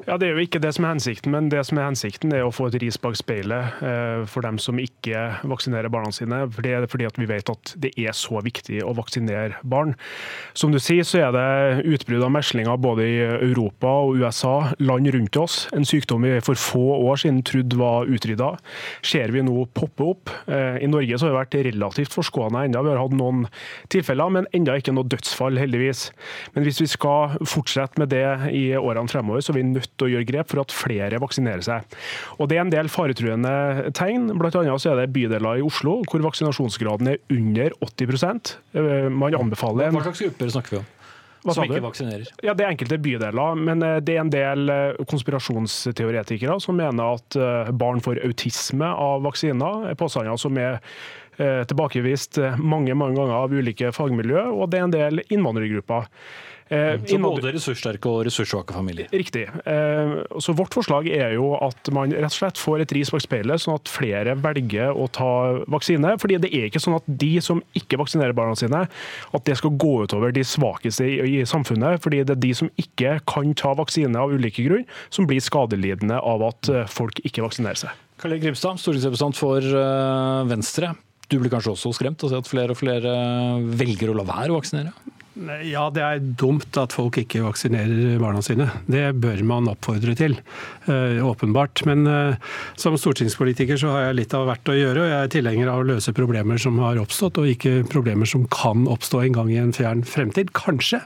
Ja, 0.07 0.17
Det 0.19 0.27
er 0.27 0.35
jo 0.35 0.43
ikke 0.43 0.61
det 0.63 0.73
som 0.75 0.85
er 0.87 0.95
hensikten, 0.97 1.31
men 1.35 1.49
det 1.53 1.61
som 1.69 1.79
er 1.79 1.87
hensikten 1.87 2.33
er 2.35 2.43
å 2.43 2.53
få 2.55 2.67
et 2.71 2.79
ris 2.83 2.97
bak 2.99 3.15
speilet 3.19 3.83
eh, 3.87 4.23
for 4.27 4.43
dem 4.43 4.59
som 4.59 4.81
ikke 4.83 5.21
vaksinerer 5.47 5.93
barna 5.93 6.11
sine. 6.15 6.41
For 6.51 6.67
det 6.67 6.73
er 6.75 6.87
fordi 6.91 7.07
at 7.07 7.21
vi 7.21 7.29
vet 7.31 7.53
at 7.53 7.75
det 7.79 7.93
er 8.01 8.17
så 8.17 8.41
viktig 8.43 8.81
å 8.83 8.95
vaksinere 8.99 9.61
barn. 9.63 9.95
Som 10.59 10.75
du 10.75 10.81
sier, 10.83 11.07
så 11.07 11.23
er 11.23 11.37
det 11.37 11.85
utbrudd 11.95 12.25
av 12.27 12.33
meslinger 12.35 12.81
både 12.83 13.07
i 13.07 13.21
Europa 13.51 13.93
og 14.09 14.19
USA, 14.19 14.73
land 14.83 15.11
rundt 15.15 15.39
oss. 15.39 15.61
En 15.77 15.87
sykdom 15.87 16.27
vi 16.27 16.35
for 16.45 16.59
få 16.59 16.83
år 17.07 17.23
siden 17.23 17.43
trodde 17.47 17.79
var 17.79 18.11
utrydda. 18.11 18.51
Ser 19.07 19.31
vi 19.35 19.45
nå 19.47 19.69
poppe 19.77 20.09
opp. 20.17 20.35
Eh, 20.51 20.81
I 20.83 20.91
Norge 20.91 21.21
så 21.21 21.29
har 21.29 21.37
vi 21.37 21.41
vært 21.45 21.59
relativt 21.71 22.17
forskåna 22.17 22.67
ennå. 22.67 22.83
Vi 22.83 22.95
har 22.95 23.03
hatt 23.05 23.17
noen 23.17 23.47
tilfeller, 23.93 24.35
men 24.35 24.51
ennå 24.57 24.81
ikke 24.81 24.97
noe 24.97 25.07
dødsfall, 25.07 25.61
heldigvis. 25.61 26.09
Men 26.57 26.67
hvis 26.67 26.83
vi 26.83 26.91
skal 26.91 27.39
fortsette 27.47 28.01
med 28.03 28.11
det 28.11 28.27
i 28.57 28.67
årene 28.75 29.11
fremover, 29.11 29.45
så 29.45 29.55
er 29.55 29.60
vi 29.61 29.67
nødt 29.69 29.91
til 29.95 30.09
å 30.09 30.13
gjøre 30.15 30.29
grep 30.29 30.53
for 30.53 30.63
at 30.65 30.75
flere 30.75 31.21
vaksinerer 31.23 31.65
seg. 31.65 31.99
Og 32.39 32.51
Det 32.51 32.59
er 32.59 32.65
en 32.65 32.73
del 32.73 32.91
faretruende 32.93 33.91
tegn. 33.97 34.31
Blant 34.39 34.57
annet 34.59 34.83
så 34.83 34.95
er 34.95 35.03
det 35.03 35.13
bydeler 35.15 35.61
i 35.61 35.67
Oslo 35.67 36.01
hvor 36.09 36.25
vaksinasjonsgraden 36.25 37.13
er 37.15 37.21
under 37.33 37.77
80 37.85 38.57
eh, 38.75 39.11
Man 39.13 39.37
anbefaler 39.37 39.93
Hva 39.95 40.09
slags 40.09 40.25
grupper 40.27 40.57
snakker 40.57 40.77
vi 40.77 40.83
om? 40.83 40.89
som 41.41 41.65
ikke 41.65 41.81
vaksinerer? 41.81 42.29
Ja, 42.45 42.53
Det 42.53 42.67
er 42.67 42.75
enkelte 42.75 42.99
bydeler, 43.01 43.57
men 43.57 43.83
eh, 43.83 43.97
det 44.05 44.17
er 44.17 44.21
en 44.25 44.33
del 44.33 44.69
eh, 44.69 45.01
konspirasjonsteoretikere 45.09 46.59
som 46.61 46.77
mener 46.77 47.17
at 47.17 47.73
barn 47.73 48.03
får 48.05 48.21
autisme 48.27 48.85
av 48.85 49.25
vaksiner. 49.25 49.95
Påstander 49.97 50.37
som 50.41 50.59
er 50.61 50.81
tilbakevist 51.41 52.37
mange 52.61 52.93
mange 52.93 53.17
ganger 53.17 53.33
av 53.33 53.53
ulike 53.55 53.95
fagmiljø, 53.97 54.43
og 54.53 54.67
det 54.69 54.77
er 54.77 54.85
en 54.85 54.93
del 54.93 55.23
innvandrergrupper. 55.33 56.11
Eh, 56.71 57.01
så 57.03 57.19
både 57.19 57.51
ressurssterke 57.51 58.07
og 58.07 58.21
ressurssvake 58.29 58.75
familier? 58.77 59.09
Riktig. 59.11 59.43
Eh, 59.67 60.13
så 60.39 60.55
Vårt 60.55 60.77
forslag 60.77 61.09
er 61.11 61.35
jo 61.35 61.49
at 61.59 61.91
man 61.95 62.13
rett 62.15 62.31
og 62.31 62.37
slett 62.37 62.61
får 62.63 62.85
et 62.85 62.95
ris 62.95 63.11
bak 63.11 63.25
speilet, 63.25 63.63
sånn 63.63 63.81
at 63.81 63.91
flere 63.91 64.37
velger 64.39 64.95
å 64.95 65.09
ta 65.11 65.33
vaksine. 65.67 66.15
fordi 66.23 66.39
Det 66.39 66.53
er 66.55 66.69
ikke 66.69 66.83
sånn 66.83 67.01
at 67.01 67.09
de 67.09 67.33
som 67.43 67.63
ikke 67.75 67.99
vaksinerer 67.99 68.37
barna 68.39 68.55
sine, 68.55 68.85
at 68.87 69.45
det 69.45 69.59
skal 69.59 69.75
gå 69.75 70.07
utover 70.07 70.31
de 70.33 70.47
svakeste 70.47 71.03
i, 71.03 71.43
i 71.43 71.43
samfunnet. 71.43 72.01
fordi 72.03 72.23
Det 72.23 72.37
er 72.39 72.43
de 72.47 72.55
som 72.55 72.71
ikke 72.79 73.19
kan 73.27 73.55
ta 73.55 73.75
vaksine 73.75 74.15
av 74.15 74.31
ulike 74.31 74.63
grunn, 74.63 74.87
som 75.11 75.27
blir 75.27 75.43
skadelidende 75.43 76.23
av 76.23 76.47
at 76.53 76.71
eh, 76.71 76.87
folk 76.87 77.19
ikke 77.27 77.43
vaksinerer 77.43 77.83
seg. 77.83 77.91
Karl 78.21 78.37
Erik 78.37 78.47
Grimstad, 78.47 78.79
stortingsrepresentant 78.79 79.35
for 79.35 79.65
Venstre. 80.47 80.95
Du 81.31 81.39
blir 81.41 81.51
kanskje 81.51 81.73
også 81.73 81.95
skremt 81.97 82.21
av 82.23 82.29
å 82.29 82.31
se 82.31 82.39
at 82.43 82.51
flere 82.51 82.75
og 82.75 82.79
flere 82.79 83.15
velger 83.81 84.13
å 84.13 84.19
la 84.19 84.27
være 84.29 84.53
å 84.53 84.59
vaksinere? 84.61 84.93
Ja, 85.39 85.85
det 85.95 86.03
er 86.03 86.19
dumt 86.19 86.75
at 86.81 86.95
folk 86.97 87.21
ikke 87.21 87.45
vaksinerer 87.45 88.19
barna 88.19 88.41
sine. 88.43 88.67
Det 88.91 89.13
bør 89.23 89.43
man 89.47 89.69
oppfordre 89.71 90.17
til, 90.19 90.35
uh, 90.89 91.21
åpenbart. 91.23 91.85
Men 91.87 92.03
uh, 92.11 92.57
som 92.81 92.97
stortingspolitiker 92.99 93.79
så 93.79 93.93
har 93.95 94.09
jeg 94.09 94.19
litt 94.19 94.35
av 94.35 94.49
hvert 94.49 94.73
å 94.73 94.75
gjøre, 94.75 95.05
og 95.05 95.13
jeg 95.13 95.27
er 95.29 95.31
tilhenger 95.31 95.71
av 95.71 95.83
å 95.83 95.87
løse 95.93 96.15
problemer 96.17 96.59
som 96.61 96.81
har 96.83 96.99
oppstått, 96.99 97.39
og 97.39 97.51
ikke 97.53 97.85
problemer 97.91 98.27
som 98.27 98.43
kan 98.51 98.89
oppstå 98.91 99.23
en 99.29 99.39
gang 99.39 99.53
i 99.55 99.61
en 99.63 99.75
fjern 99.77 100.03
fremtid. 100.03 100.51
Kanskje. 100.57 100.99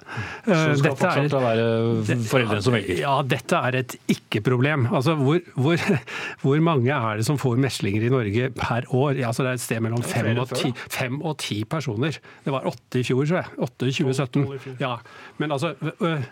Så 0.46 0.56
det 0.72 0.80
skal 0.80 0.96
fortsatt 0.96 1.36
er, 1.42 1.44
være 1.44 2.18
foreldrene 2.24 2.64
som 2.64 2.78
velger? 2.78 3.02
Ja, 3.04 3.18
dette 3.28 3.60
er 3.68 3.80
et 3.82 3.96
ikke-problem. 4.08 4.88
Altså, 4.88 5.18
hvor, 5.20 5.42
hvor, 5.52 5.84
hvor, 6.46 6.64
mange 6.64 6.96
er 6.96 7.20
det 7.20 7.28
som 7.28 7.36
får 7.40 7.60
meslinger 7.60 8.08
i 8.08 8.12
Norge 8.14 8.48
per 8.56 8.88
år? 8.88 9.20
Ja, 9.20 9.34
altså, 9.34 9.44
det 9.44 9.52
er 9.52 9.60
et 9.60 9.66
sted 9.66 9.84
mellom 9.84 10.00
fem 10.00 10.32
og, 10.32 10.48
ti, 10.56 10.72
fem 10.88 11.20
og 11.20 11.36
ti 11.44 11.60
personer. 11.68 12.16
Det 12.44 12.56
var 12.56 12.72
åtte 12.72 13.04
i 13.04 13.06
fjor, 13.06 13.28
tror 13.28 13.42
jeg. 13.42 13.52
28 13.68 14.13
med 14.18 14.60
17. 14.60 14.76
Ja, 14.78 15.00
men 15.42 15.52
altså, 15.54 15.72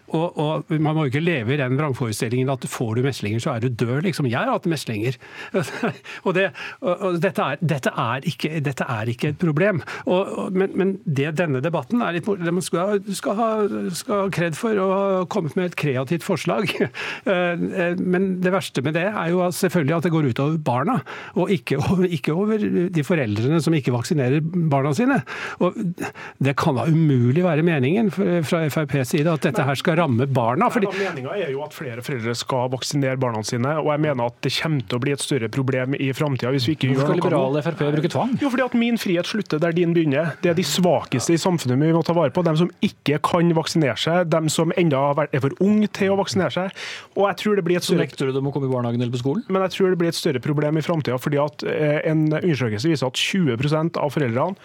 og, 0.08 0.38
og, 0.38 0.64
Man 0.70 0.94
må 0.94 1.04
jo 1.04 1.10
ikke 1.10 1.22
leve 1.22 1.54
i 1.54 1.58
den 1.60 1.78
vrangforestillingen 1.78 2.50
at 2.52 2.66
får 2.70 2.94
du 2.98 3.02
meslinger, 3.06 3.40
så 3.42 3.56
er 3.56 3.64
du 3.64 3.68
død. 3.68 4.02
liksom. 4.06 4.28
Jeg 4.30 4.38
har 4.38 4.52
hatt 4.52 4.66
meslinger. 4.70 5.18
og, 6.26 6.34
det, 6.36 6.50
og 6.80 7.18
dette, 7.22 7.42
er, 7.42 7.56
dette, 7.60 7.90
er 7.90 8.28
ikke, 8.28 8.60
dette, 8.60 8.86
er, 8.88 9.10
ikke, 9.10 9.32
et 9.32 9.38
problem. 9.38 9.82
men, 10.52 10.76
men 10.78 10.94
det, 11.04 11.32
denne 11.38 11.62
debatten 11.64 12.02
er 12.02 12.16
litt 12.16 12.28
Man 12.28 12.62
skal, 12.62 13.00
ha, 13.38 13.48
skal 13.94 14.22
ha 14.22 14.28
kred 14.32 14.56
for 14.58 14.78
å 14.78 14.88
ha 14.92 15.24
kommet 15.30 15.56
med 15.58 15.70
et 15.70 15.78
kreativt 15.78 16.24
forslag. 16.26 16.70
men 18.12 18.28
det 18.42 18.54
verste 18.54 18.84
med 18.84 18.96
det 18.98 19.08
er 19.10 19.32
jo 19.32 19.48
selvfølgelig 19.54 19.96
at 19.96 20.06
det 20.06 20.14
går 20.14 20.30
utover 20.30 20.58
barna, 20.62 20.98
og 21.34 21.50
ikke, 21.50 21.80
ikke 22.18 22.36
over 22.36 22.62
de 22.92 23.06
foreldrene 23.06 23.60
som 23.62 23.74
ikke 23.74 23.94
vaksinerer 23.94 24.42
barna 24.42 24.94
sine. 24.96 25.22
Og 25.62 25.76
Det 26.42 26.54
kan 26.58 26.76
da 26.78 26.86
umulig 26.90 27.44
være 27.44 27.64
meningen 27.66 28.10
fra 28.12 28.64
FrPs 28.92 29.12
side 29.12 29.32
at 29.32 29.46
dette 29.46 29.64
her 29.66 29.78
skal 29.78 29.96
ramme 30.00 30.26
barna. 30.26 30.68
Fordi... 30.72 30.90
Meninga 30.98 31.34
er 31.36 31.52
jo 31.52 31.62
at 31.64 31.74
flere 31.76 32.04
foreldre 32.04 32.34
skal 32.38 32.70
vaksinere 32.72 33.18
barna 33.20 33.42
sine, 33.46 33.74
og 33.80 33.90
jeg 33.92 34.02
mener 34.04 34.28
at 34.28 34.38
det 34.44 34.52
kommer 34.58 34.84
til 34.86 34.98
å 34.98 35.02
bli 35.02 35.14
et 35.14 35.24
større 35.24 35.50
problem 35.52 35.96
i 35.98 36.10
framtida 36.16 36.52
hvis 36.54 36.68
vi 36.68 36.76
ikke 36.76 36.92
Hvorfor 36.92 37.02
gjør 37.02 37.12
noe 37.12 37.20
liberale 37.20 37.64
Frp 37.64 37.82
bruke 37.96 38.12
tvang? 38.12 38.36
Jo, 38.42 38.50
fordi 38.52 38.66
at 38.66 38.76
min 38.78 39.00
frihet 39.00 39.28
slutter 39.28 39.62
der 39.62 39.76
din 39.76 39.94
begynner. 39.96 40.34
Det 40.44 40.52
er 40.52 40.58
de 40.58 40.66
svakeste 40.66 41.36
i 41.36 41.40
samfunnet 41.40 41.80
vi 41.80 41.92
må 41.96 42.04
ta 42.06 42.16
vare 42.16 42.34
på. 42.34 42.44
De 42.46 42.54
som 42.58 42.70
ikke 42.84 43.20
kan 43.24 43.52
vaksinere 43.56 43.98
seg, 44.00 44.30
de 44.32 44.52
som 44.52 44.72
enda 44.78 45.02
er 45.24 45.42
for 45.42 45.56
unge 45.64 45.88
til 45.96 46.14
å 46.14 46.18
vaksinere 46.20 46.54
seg. 46.54 46.82
Og 47.16 47.26
jeg 47.28 47.40
tror 47.42 47.58
det 47.58 47.66
blir 47.66 47.80
et 47.80 47.86
større... 47.86 48.02
Så 48.02 48.12
nekter 48.12 48.30
du 48.30 48.36
dem 48.36 48.48
å 48.48 48.54
komme 48.54 48.68
i 48.68 48.72
barnehagen 48.72 49.02
eller 49.02 49.14
på 49.14 49.22
skolen? 49.22 49.46
Men 49.48 49.66
jeg 49.66 49.76
tror 49.76 49.92
det 49.92 50.00
blir 50.02 50.12
et 50.12 50.18
større 50.18 50.42
problem 50.42 50.78
i 50.78 50.84
framtida, 50.84 51.18
fordi 51.20 51.40
at 51.42 51.66
eh, 51.68 52.00
en 52.10 52.26
undersøkelse 52.32 52.92
viser 52.92 53.12
at 53.12 53.22
20% 53.22 54.00
av 54.02 54.12
foreldrene 54.14 54.58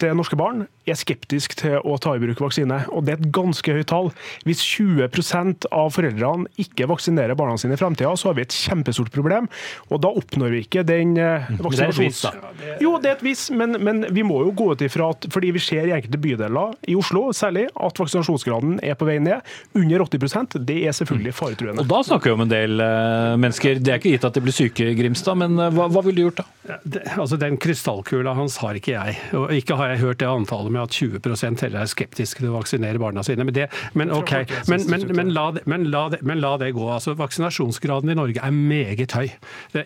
til 0.00 0.16
norske 0.16 0.38
barn 0.38 0.64
er 0.88 0.98
skeptisk 0.98 1.54
til 1.60 1.78
å 1.86 1.96
ta 2.02 2.16
i 2.16 2.22
bruk 2.22 2.40
vaksine. 2.42 2.82
og 2.90 3.04
Det 3.06 3.14
er 3.14 3.20
et 3.20 3.32
ganske 3.34 3.76
høyt 3.76 3.90
tall. 3.90 4.10
Hvis 4.48 4.62
20% 4.64 5.68
av 5.70 5.92
foreldrene 5.94 6.50
ikke 6.60 6.88
vaksinerer 6.90 7.38
barna 7.38 7.58
sine 7.60 7.76
i 7.76 7.80
fremtiden, 7.80 8.18
så 8.18 8.30
har 8.30 8.38
vi 8.38 8.46
et 8.46 8.56
kjempestort 8.56 9.12
problem. 9.14 9.48
og 9.90 10.02
Da 10.02 10.10
oppnår 10.10 10.56
vi 10.56 10.64
ikke 10.64 10.86
den 10.86 11.16
vaksinasjons... 11.60 12.24
Det 12.60 12.76
jo, 12.80 12.94
det 13.00 13.10
er 13.10 13.16
et 13.18 13.24
vis, 13.24 13.46
men, 13.54 13.76
men, 13.82 14.02
vi 14.14 14.24
må 14.26 14.40
jo 14.44 14.52
gå 14.56 14.70
ut 14.74 14.84
ifra 14.84 15.10
at 15.14 15.26
fordi 15.32 15.52
vi 15.54 15.62
ser 15.62 15.88
i 15.88 15.94
enkelte 15.96 16.20
bydeler, 16.20 16.74
i 16.90 16.96
Oslo 16.98 17.28
særlig, 17.36 17.66
at 17.74 18.00
vaksinasjonsgraden 18.00 18.78
er 18.86 18.96
på 18.98 19.08
vei 19.08 19.18
ned. 19.22 19.44
Under 19.76 20.04
80% 20.06 20.58
Det 20.66 20.78
er 20.88 20.96
selvfølgelig 20.96 21.34
faretruende. 21.36 21.84
Og 21.84 21.90
Da 21.90 22.02
snakker 22.06 22.30
vi 22.30 22.38
om 22.38 22.44
en 22.46 22.52
del 22.52 22.82
uh, 22.82 23.36
mennesker. 23.40 23.80
Det 23.80 23.94
er 23.94 24.00
ikke 24.00 24.14
gitt 24.16 24.26
at 24.28 24.36
de 24.36 24.44
blir 24.44 24.56
syke, 24.56 24.90
Grimstad, 24.98 25.38
men 25.40 25.58
uh, 25.60 25.68
hva, 25.74 25.88
hva 25.92 26.04
ville 26.06 26.20
du 26.20 26.28
gjort 26.28 26.42
da? 26.42 26.48
Det, 26.84 27.02
altså 27.18 27.38
Den 27.40 27.56
krystallkula 27.60 28.34
hans 28.36 28.58
har 28.62 28.78
ikke 28.78 28.94
jeg. 28.94 29.18
Og 29.36 29.54
ikke 29.56 29.78
har 29.80 29.89
jeg 29.94 30.02
hørt 30.04 30.20
det 30.22 30.28
antallet 30.30 30.74
med 30.74 30.82
at 30.82 30.96
20 30.96 31.20
heller 31.64 31.80
er 31.82 31.90
skeptiske 31.90 32.42
til 32.42 32.50
å 32.50 32.56
vaksinere 32.58 33.00
barna 33.00 33.24
sine. 33.26 33.44
Men, 33.46 33.54
det, 33.56 33.68
men 33.98 34.12
ok, 34.14 34.32
men, 34.70 34.84
men, 34.90 35.06
men, 35.16 35.32
la 35.34 35.50
la 35.60 36.04
la 36.40 36.56
det, 36.60 36.70
gå. 36.76 36.86
Altså, 36.90 37.14
vaksinasjonsgraden 37.18 38.12
i 38.12 38.16
Norge 38.18 38.42
er 38.42 38.54
meget 38.54 39.14
høy. 39.16 39.28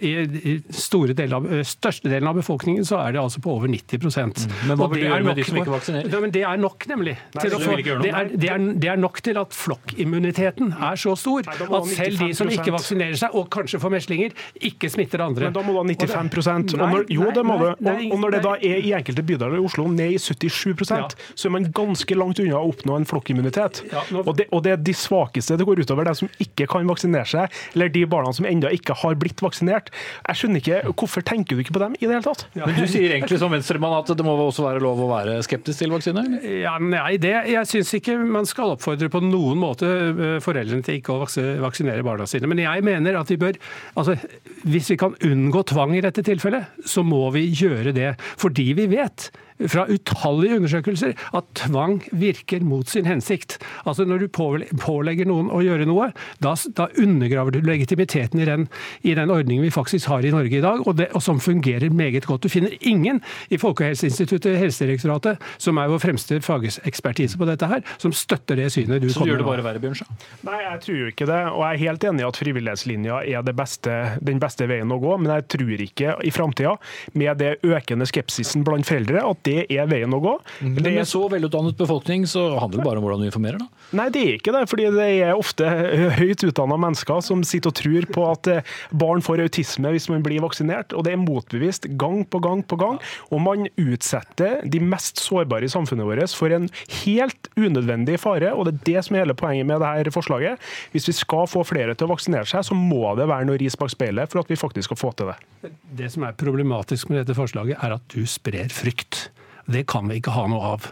I, 0.01 0.59
store 0.75 1.17
deler 1.17 1.39
av, 1.39 1.49
største 1.69 2.11
delen 2.11 2.29
av 2.31 2.39
befolkningen 2.39 2.87
så 2.87 3.01
er 3.03 3.17
det 3.17 3.23
altså 3.23 3.43
på 3.45 3.55
over 3.57 3.71
90 3.71 4.05
mm. 4.05 4.33
Men 4.69 4.79
hva 4.81 4.89
vil 4.93 5.05
du 5.05 5.07
gjøre 5.09 5.29
med 5.29 5.39
de 5.41 5.47
som 5.49 5.61
ikke 5.61 5.75
vaksinerer? 5.75 6.11
Ja, 6.13 6.21
men 6.25 6.35
det 6.35 6.45
er 6.49 6.61
nok, 6.61 6.87
nemlig. 6.91 7.17
Nei, 7.37 7.45
få, 7.51 7.77
det, 7.77 8.11
er, 8.11 8.31
det, 8.35 8.51
er, 8.51 8.65
det, 8.73 8.91
er, 8.93 9.01
nok 9.01 9.21
til 9.25 9.41
at 9.41 9.55
flokkimmuniteten 9.57 10.75
er 10.75 11.01
så 11.01 11.15
stor 11.19 11.45
Nei, 11.49 11.57
at 11.79 11.91
selv 11.95 12.25
de 12.25 12.31
som 12.37 12.51
ikke 12.53 12.75
vaksinerer 12.75 13.19
seg, 13.21 13.37
og 13.37 13.49
kanskje 13.53 13.81
får 13.83 13.95
meslinger, 13.95 14.37
ikke 14.71 14.91
smitter 14.93 15.25
andre. 15.25 15.49
Men 15.49 15.57
da 15.57 15.65
må 15.65 15.75
du 15.75 15.81
ha 15.81 15.87
95 16.11 16.75
og 16.75 16.85
når, 16.85 17.07
Jo, 17.13 17.29
det 17.35 17.45
må 17.47 17.59
du. 17.61 17.67
Og, 17.75 18.05
og 18.15 18.21
når 18.23 18.37
det 18.37 18.43
da 18.45 18.55
er 18.59 18.85
i 18.85 18.95
enkelte 18.97 19.25
bydeler 19.27 19.59
i 19.59 19.65
Oslo 19.65 19.87
ned 19.97 20.15
i 20.15 20.21
77 20.21 20.85
ja. 20.91 21.07
så 21.35 21.49
er 21.49 21.55
man 21.55 21.69
ganske 21.75 22.17
langt 22.19 22.41
unna 22.43 22.61
å 22.61 22.71
oppnå 22.73 22.99
en 22.99 23.09
flokkimmunitet. 23.09 23.83
Ja, 23.93 24.05
nå... 24.15 24.25
og, 24.25 24.35
det, 24.39 24.49
og, 24.51 24.65
det, 24.67 24.75
er 24.75 24.83
de 24.85 24.95
svakeste 24.97 25.59
det 25.61 25.67
går 25.69 25.85
utover, 25.85 26.09
de 26.09 26.17
som 26.19 26.31
ikke 26.43 26.69
kan 26.71 26.89
vaksinere 26.89 27.29
seg, 27.29 27.61
eller 27.75 27.93
de 27.95 28.05
barna 28.11 28.33
som 28.37 28.49
ennå 28.49 28.73
ikke 28.75 28.97
har 29.05 29.19
blitt 29.21 29.43
vaksinert. 29.45 29.93
Jeg 30.29 30.41
skjønner 30.41 30.63
ikke, 30.63 30.83
Hvorfor 31.05 31.25
tenker 31.27 31.57
du 31.57 31.65
ikke 31.65 31.75
på 31.75 31.83
dem 31.83 31.97
i 31.99 32.07
det 32.07 32.15
hele 32.15 32.25
tatt? 32.25 32.47
Ja. 32.57 32.69
Men 32.69 32.79
Du 32.79 32.87
sier 32.91 33.13
egentlig 33.17 33.39
som 33.43 33.53
venstremann 33.53 33.97
at 33.99 34.11
det 34.17 34.25
må 34.27 34.35
også 34.39 34.65
være 34.67 34.83
lov 34.83 35.03
å 35.05 35.09
være 35.11 35.37
skeptisk 35.45 35.83
til 35.83 35.93
vaksine? 35.93 36.25
Ja, 36.63 36.77
nei, 36.81 37.17
det, 37.21 37.35
jeg 37.51 37.71
syns 37.71 37.93
ikke 37.99 38.17
man 38.23 38.49
skal 38.49 38.75
oppfordre 38.75 39.11
på 39.13 39.23
noen 39.25 39.61
måte 39.61 39.91
eh, 39.91 40.37
foreldrene 40.45 40.85
til 40.87 41.01
ikke 41.01 41.15
å 41.15 41.23
vaksinere 41.25 42.07
barna 42.07 42.29
sine. 42.31 42.49
Men 42.51 42.63
jeg 42.65 42.85
mener 42.87 43.21
at 43.21 43.31
vi 43.33 43.41
bør 43.41 43.59
altså, 43.99 44.17
Hvis 44.65 44.91
vi 44.93 44.99
kan 45.01 45.17
unngå 45.25 45.65
tvang 45.71 45.97
i 45.97 46.05
dette 46.05 46.25
tilfellet, 46.25 46.81
så 46.89 47.05
må 47.07 47.27
vi 47.35 47.47
gjøre 47.53 47.95
det. 47.97 48.15
Fordi 48.41 48.73
vi 48.79 48.89
vet 48.93 49.31
fra 49.71 49.85
utallige 49.87 50.59
undersøkelser 50.59 51.15
at 51.37 51.51
tvang 51.59 52.01
virker 52.13 52.65
mot 52.67 52.89
sin 52.91 53.07
hensikt. 53.07 53.59
Altså 53.87 54.05
Når 54.05 54.25
du 54.25 54.29
pålegger 54.29 55.29
noen 55.29 55.51
å 55.55 55.61
gjøre 55.63 55.87
noe, 55.89 56.11
da, 56.43 56.55
da 56.77 56.89
undergraver 57.01 57.55
du 57.55 57.61
legitimiteten 57.65 58.43
i 58.43 58.49
den, 58.49 58.67
i 59.03 59.15
den, 59.15 59.31
ordningen 59.31 59.65
vi 59.65 59.73
faktisk 59.75 60.11
har 60.11 60.27
i 60.27 60.33
Norge 60.35 60.59
i 60.59 60.63
dag, 60.63 60.83
og, 60.85 60.97
det, 60.99 61.09
og, 61.15 61.23
som 61.23 61.41
fungerer 61.43 61.91
meget 61.95 62.27
godt. 62.27 62.45
Du 62.45 62.53
finner 62.53 62.75
ingen 62.81 63.21
i 63.51 63.59
Folkehelseinstituttet, 63.61 64.59
Helsedirektoratet, 64.61 65.43
som 65.59 65.79
er 65.81 65.91
vår 65.91 66.03
fremste 66.03 66.41
fagekspertise 66.45 67.39
på 67.39 67.49
dette 67.49 67.69
her, 67.71 67.85
som 68.03 68.15
støtter 68.15 68.59
det 68.59 68.71
synet 68.75 69.03
du 69.03 69.09
så 69.09 69.23
kommer 69.23 69.25
med. 69.25 69.25
Så 69.25 69.31
gjør 69.31 69.43
det 69.43 69.49
bare 69.49 69.67
verre, 69.69 69.83
Bjørnstad? 69.83 70.27
Nei, 70.47 70.61
jeg 70.65 70.83
tror 70.85 71.01
jo 71.01 71.11
ikke 71.13 71.31
det. 71.31 71.41
Og 71.55 71.65
jeg 71.65 71.79
er 71.79 71.83
helt 71.85 72.09
enig 72.11 72.25
i 72.25 72.29
at 72.29 72.41
frivillighetslinja 72.43 73.23
er 73.39 73.55
beste, 73.55 73.97
den 74.25 74.43
beste 74.43 74.69
veien 74.71 74.93
å 74.93 75.01
gå, 75.03 75.17
men 75.23 75.35
jeg 75.37 75.47
tror 75.55 75.85
ikke 75.87 76.17
i 76.27 76.35
framtida, 76.35 76.75
med 77.15 77.41
det 77.41 77.55
økende 77.67 78.07
skepsisen 78.09 78.65
blant 78.67 78.89
foreldre, 78.89 79.23
at 79.23 79.44
det 79.45 79.59
er 79.73 79.89
veien 79.91 80.15
å 80.15 80.21
gå. 80.23 80.35
Men 80.63 80.81
med 80.81 81.01
er... 81.03 81.09
så 81.09 81.25
velutdannet 81.31 81.77
befolkning, 81.79 82.27
så 82.31 82.47
handler 82.61 82.81
det 82.81 82.87
bare 82.87 83.01
om 83.01 83.07
hvordan 83.07 83.25
du 83.25 83.29
informerer, 83.29 83.61
da? 83.61 83.85
Nei, 83.95 84.09
det 84.15 84.23
er 84.25 84.39
ikke 84.39 84.55
det. 84.55 84.65
fordi 84.71 84.89
det 84.95 85.09
er 85.27 85.39
ofte 85.39 85.69
høyt 86.21 86.45
utdanna 86.49 86.79
mennesker 86.81 87.21
som 87.25 87.45
sitter 87.47 87.73
og 87.73 87.79
tror 87.79 88.09
på 88.15 88.27
at 88.31 88.51
eh, 88.51 88.73
barn 89.05 89.23
får 89.25 89.45
autisme 89.45 89.93
hvis 89.95 90.09
man 90.13 90.25
blir 90.25 90.43
vaksinert. 90.45 90.95
Og 90.97 91.07
det 91.07 91.15
er 91.15 91.23
motbevist 91.23 91.89
gang 92.01 92.23
på 92.27 92.41
gang 92.45 92.65
på 92.67 92.79
gang. 92.81 93.01
Og 93.31 93.43
man 93.45 93.69
utsetter 93.81 94.65
de 94.71 94.81
mest 94.83 95.23
sårbare 95.23 95.69
i 95.69 95.73
samfunnet 95.73 96.09
vårt 96.09 96.35
for 96.39 96.53
en 96.55 96.69
helt 97.05 97.51
unødvendig 97.59 98.19
fare. 98.23 98.53
Og 98.55 98.69
det 98.69 98.75
er 98.75 98.85
det 98.89 99.07
som 99.07 99.17
er 99.17 99.25
hele 99.27 99.39
poenget 99.39 99.69
med 99.69 99.83
dette 99.85 100.15
forslaget. 100.15 100.63
Hvis 100.95 101.09
vi 101.11 101.17
skal 101.17 101.49
få 101.51 101.65
flere 101.69 101.95
til 101.95 102.09
å 102.09 102.15
vaksinere 102.15 102.49
seg, 102.49 102.65
så 102.67 102.77
må 102.79 103.15
det 103.19 103.29
være 103.31 103.49
noe 103.49 103.61
ris 103.61 103.77
bak 103.79 103.93
speilet 103.93 104.33
for 104.33 104.43
at 104.43 104.51
vi 104.51 104.59
faktisk 104.59 104.91
skal 104.91 105.01
få 105.01 105.13
til 105.19 105.33
det. 105.33 105.73
Det 106.01 106.11
som 106.13 106.27
er 106.27 106.37
problematisk 106.39 107.11
med 107.11 107.23
dette 107.23 107.37
forslaget, 107.37 107.79
er 107.83 107.97
at 107.99 108.05
du 108.15 108.23
sprer 108.29 108.73
frykt. 108.73 109.29
Det 109.67 109.87
kan 109.89 110.09
vi 110.09 110.21
ikke 110.21 110.35
ha 110.35 110.47
noe 110.51 110.75
av. 110.75 110.91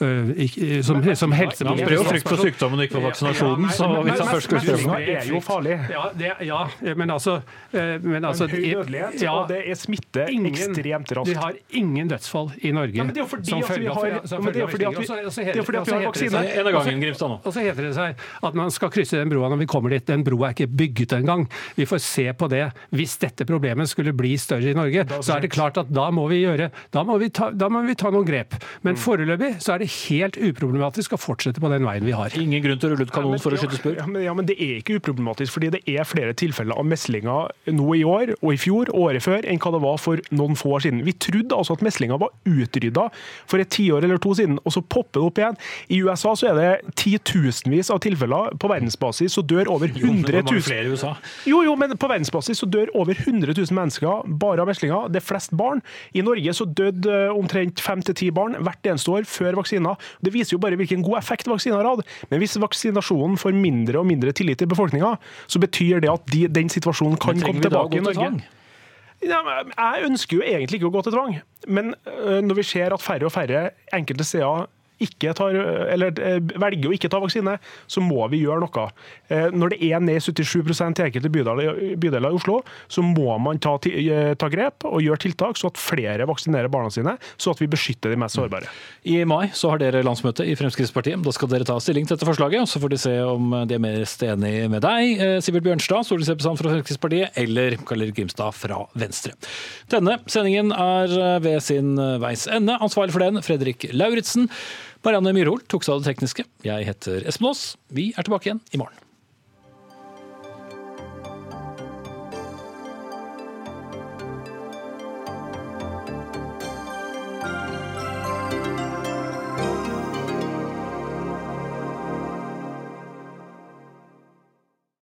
Eh, 0.00 0.82
som, 0.82 1.16
som 1.16 1.32
helseminister. 1.32 1.66
Han 1.66 1.78
sprer 1.78 1.96
jo 1.96 2.02
frykt 2.06 2.28
for 2.30 2.36
sykdommen 2.38 2.78
og 2.78 2.84
ikke 2.86 2.94
for 2.94 3.02
vaksinasjonen. 3.08 3.70
så 3.74 3.86
hvis 4.06 4.20
han 4.20 4.28
først 4.30 4.46
skulle 4.46 4.60
spørre 4.62 4.98
Det 5.02 5.16
er 5.18 5.26
jo 5.32 5.40
farlig. 5.42 5.74
Ja, 5.90 6.02
det, 6.14 6.30
ja 6.46 6.60
men 6.94 7.10
altså, 7.10 7.40
eh, 7.72 7.98
men 8.04 8.24
altså 8.28 8.46
men 8.46 8.54
høy 8.54 8.74
dødelighet, 8.76 9.22
ja, 9.22 9.32
og 9.34 9.48
det 9.50 9.58
er 9.66 9.74
smitte 9.78 10.26
ingen, 10.30 10.46
ekstremt 10.52 11.10
raskt. 11.18 11.30
Vi 11.32 11.34
har 11.34 11.52
ingen 11.80 12.08
dødsfall 12.12 12.52
i 12.62 12.70
Norge. 12.76 12.94
Ja, 12.94 13.04
men 13.08 13.14
det 13.16 13.22
er 13.24 13.26
fordi 13.26 13.52
at 13.58 13.80
vi 13.80 13.86
har 13.90 13.96
vaksine. 16.06 16.44
En 16.46 16.70
av 16.70 16.78
gangen, 16.78 17.02
Grimstad 17.02 17.28
nå. 17.34 17.40
Og 17.42 17.56
så 17.56 17.66
heter 17.66 17.82
det 17.88 17.94
seg 17.98 18.24
at 18.48 18.60
man 18.62 18.70
skal 18.74 18.94
krysse 18.94 19.18
den 19.18 19.34
broa 19.34 19.50
når 19.50 19.58
vi 19.64 19.68
kommer 19.74 19.96
dit. 19.96 20.06
Den 20.06 20.22
broa 20.26 20.52
er 20.52 20.56
ikke 20.56 20.70
bygget 20.78 21.16
engang. 21.18 21.42
Vi 21.74 21.88
får 21.90 22.04
se 22.06 22.28
på 22.38 22.50
det. 22.54 22.68
Hvis 22.94 23.18
dette 23.18 23.42
problemet 23.48 23.90
skulle 23.90 24.14
bli 24.14 24.36
større 24.38 24.70
i 24.70 24.78
Norge, 24.78 25.08
så 25.18 25.40
er 25.40 25.42
det 25.42 25.50
klart 25.54 25.82
at 25.82 25.90
da 25.90 26.06
må 26.14 26.28
vi 26.30 26.44
gjøre 26.44 26.70
Da 26.94 27.02
må 27.02 27.18
vi 27.18 27.32
ta, 27.34 27.50
må 27.50 27.82
vi 27.82 27.98
ta 27.98 28.14
noen 28.14 28.26
grep. 28.28 28.54
Men 28.86 28.94
mm. 28.94 29.02
foreløpig 29.02 29.52
så 29.64 29.74
er 29.74 29.82
det 29.82 29.87
helt 29.92 30.38
uproblematisk 30.38 31.14
å 31.16 31.20
fortsette 31.20 31.62
på 31.62 31.70
den 31.72 31.86
veien 31.86 32.06
vi 32.06 32.14
har. 32.16 32.34
Ingen 32.38 32.64
grunn 32.64 32.80
til 32.80 32.90
å 32.90 32.92
rulle 32.94 33.06
ut 33.08 33.14
kanon 33.14 33.42
for 33.42 33.54
å 33.54 33.60
skyte 33.60 33.78
spurv? 33.80 33.98
Ja, 33.98 34.06
ja, 34.28 34.34
men 34.36 34.48
det 34.48 34.58
er 34.60 34.78
ikke 34.80 34.98
uproblematisk, 35.00 35.54
fordi 35.54 35.72
det 35.74 35.82
er 35.88 36.08
flere 36.08 36.34
tilfeller 36.38 36.78
av 36.78 36.86
meslinger 36.88 37.52
nå 37.74 37.88
i 37.96 38.04
år 38.06 38.34
og 38.38 38.52
i 38.54 38.60
fjor 38.60 38.92
og 38.94 39.08
året 39.08 39.24
før 39.24 39.48
enn 39.48 39.60
hva 39.62 39.74
det 39.74 39.82
var 39.84 40.00
for 40.02 40.22
noen 40.34 40.58
få 40.58 40.76
år 40.76 40.86
siden. 40.86 41.02
Vi 41.06 41.14
trodde 41.18 41.56
altså 41.56 41.78
at 41.78 41.84
meslinger 41.86 42.20
var 42.20 42.34
utrydda 42.48 43.08
for 43.48 43.62
et 43.62 43.72
tiår 43.74 44.06
eller 44.06 44.20
to 44.22 44.34
siden, 44.38 44.58
og 44.64 44.74
så 44.74 44.82
popper 44.84 45.20
det 45.20 45.26
opp 45.26 45.42
igjen. 45.42 45.58
I 45.94 46.00
USA 46.06 46.34
så 46.38 46.50
er 46.50 46.58
det 46.58 46.94
titusenvis 47.00 47.92
av 47.94 48.02
tilfeller. 48.04 48.54
På 48.60 48.70
verdensbasis 48.70 49.38
så 49.38 49.44
dør 49.46 49.72
over 49.74 49.92
100 49.92 50.44
000 50.48 51.16
Jo, 51.48 51.62
jo, 51.66 51.74
men 51.78 51.96
på 51.98 52.10
verdensbasis 52.10 52.62
så 52.62 52.68
dør 52.68 52.92
over 52.98 53.18
100 53.18 53.54
000 53.54 53.74
mennesker 53.76 54.28
bare 54.40 54.64
av 54.64 54.70
meslinger. 54.70 55.08
Det 55.12 55.22
er 55.22 55.26
flest 55.26 55.54
barn. 55.58 55.82
I 56.14 56.24
Norge 56.26 56.54
så 56.56 56.66
døde 56.68 57.12
eh, 57.12 57.34
omtrent 57.34 57.82
fem 57.82 58.02
til 58.04 58.16
ti 58.18 58.30
barn 58.34 58.56
hvert 58.64 58.88
eneste 58.88 59.12
år 59.14 59.28
før 59.28 59.58
vaksiner. 59.78 59.96
Det 60.24 60.32
viser 60.34 60.56
jo 60.56 60.60
bare 60.62 60.76
hvilken 60.76 61.02
god 61.06 61.18
effekt 61.18 61.48
vaksiner 61.48 61.78
har 61.82 61.88
hatt. 61.88 62.06
Men 62.30 62.42
hvis 62.42 62.58
vaksinasjonen 62.60 63.38
får 63.38 63.56
mindre 63.56 63.98
og 64.00 64.06
mindre 64.06 64.32
tillit 64.32 64.62
i 64.62 64.66
befolkninga, 64.66 65.16
så 65.46 65.58
betyr 65.58 66.00
det 66.00 66.10
at 66.10 66.24
de, 66.32 66.46
den 66.48 66.68
situasjonen 66.68 67.18
kan 67.18 67.38
komme 67.40 67.62
tilbake 67.62 67.98
i 67.98 68.04
Norge. 68.04 68.32
Ja, 69.18 69.42
jeg 69.42 70.04
ønsker 70.06 70.38
jo 70.38 70.44
egentlig 70.46 70.78
ikke 70.78 70.92
å 70.92 70.94
gå 70.94 71.00
til 71.02 71.14
tvang, 71.16 71.32
men 71.66 71.88
når 72.46 72.60
vi 72.60 72.64
ser 72.68 72.94
at 72.94 73.02
færre 73.02 73.26
og 73.26 73.34
færre 73.34 73.72
enkelte 73.92 74.22
steder 74.22 74.68
tar, 75.06 75.54
eller 75.92 76.18
eh, 76.20 76.38
velger 76.58 76.90
å 76.90 76.94
ikke 76.96 77.10
ta 77.10 77.20
vaksine, 77.22 77.58
så 77.86 78.02
må 78.02 78.26
vi 78.32 78.42
gjøre 78.42 78.64
noe. 78.64 78.86
Eh, 79.28 79.48
når 79.54 79.74
det 79.74 79.78
er 79.86 80.02
ned 80.02 80.20
77% 80.22 80.98
i 80.98 81.06
enkelte 81.06 81.30
bydeler, 81.30 82.30
i 82.32 82.34
Oslo, 82.34 82.62
så 82.88 83.02
må 83.02 83.36
man 83.38 83.58
ta, 83.58 83.76
eh, 83.86 84.34
ta, 84.34 84.48
grep 84.48 84.86
og 84.88 85.02
gjøre 85.04 85.22
tiltak 85.22 85.58
så 85.58 85.70
at 85.70 85.78
flere 85.78 86.26
vaksinerer 86.28 86.70
barna 86.72 86.90
sine, 86.90 87.16
så 87.36 87.52
at 87.52 87.60
vi 87.62 87.68
beskytter 87.70 88.10
de 88.10 88.18
mest 88.18 88.38
sårbare. 88.38 88.68
I 89.04 89.22
mai 89.28 89.50
så 89.54 89.70
har 89.72 89.82
dere 89.82 90.02
landsmøte 90.06 90.46
i 90.46 90.56
Fremskrittspartiet. 90.58 91.22
Da 91.22 91.34
skal 91.34 91.52
dere 91.52 91.68
ta 91.68 91.78
stilling 91.82 92.08
til 92.08 92.16
dette 92.16 92.28
forslaget, 92.28 92.64
og 92.64 92.70
så 92.70 92.82
får 92.82 92.94
de 92.94 93.00
se 93.00 93.14
om 93.22 93.54
de 93.68 93.76
er 93.76 93.82
mest 93.82 94.22
enig 94.26 94.54
med 94.72 94.82
deg, 94.84 95.22
Sivert 95.44 95.66
Bjørnstad, 95.66 96.06
stortingsrepresentant 96.08 96.62
fra 96.62 96.74
Fremskrittspartiet, 96.74 97.38
eller 97.38 97.78
Karl 97.86 98.06
Erik 98.06 98.18
Grimstad 98.18 98.56
fra 98.56 98.82
Venstre. 98.98 99.36
Denne 99.92 100.18
sendingen 100.30 100.72
er 100.74 101.40
ved 101.44 101.60
sin 101.64 101.94
veis 102.22 102.46
ende. 102.50 102.76
Ansvarlig 102.82 103.14
for 103.14 103.24
den, 103.24 103.42
Fredrik 103.44 103.88
Lauritzen. 103.92 104.48
Marianne 105.08 105.32
Myrhol 105.32 105.62
tok 105.64 105.86
seg 105.86 105.94
av 105.94 106.02
det 106.02 106.10
tekniske. 106.10 106.44
Jeg 106.68 106.84
heter 106.84 107.24
Espen 107.30 107.48
Aas. 107.48 107.62
Vi 107.88 108.10
er 108.12 108.26
tilbake 108.26 108.50
igjen 108.50 108.60
i 108.76 108.80
morgen. 108.82 109.07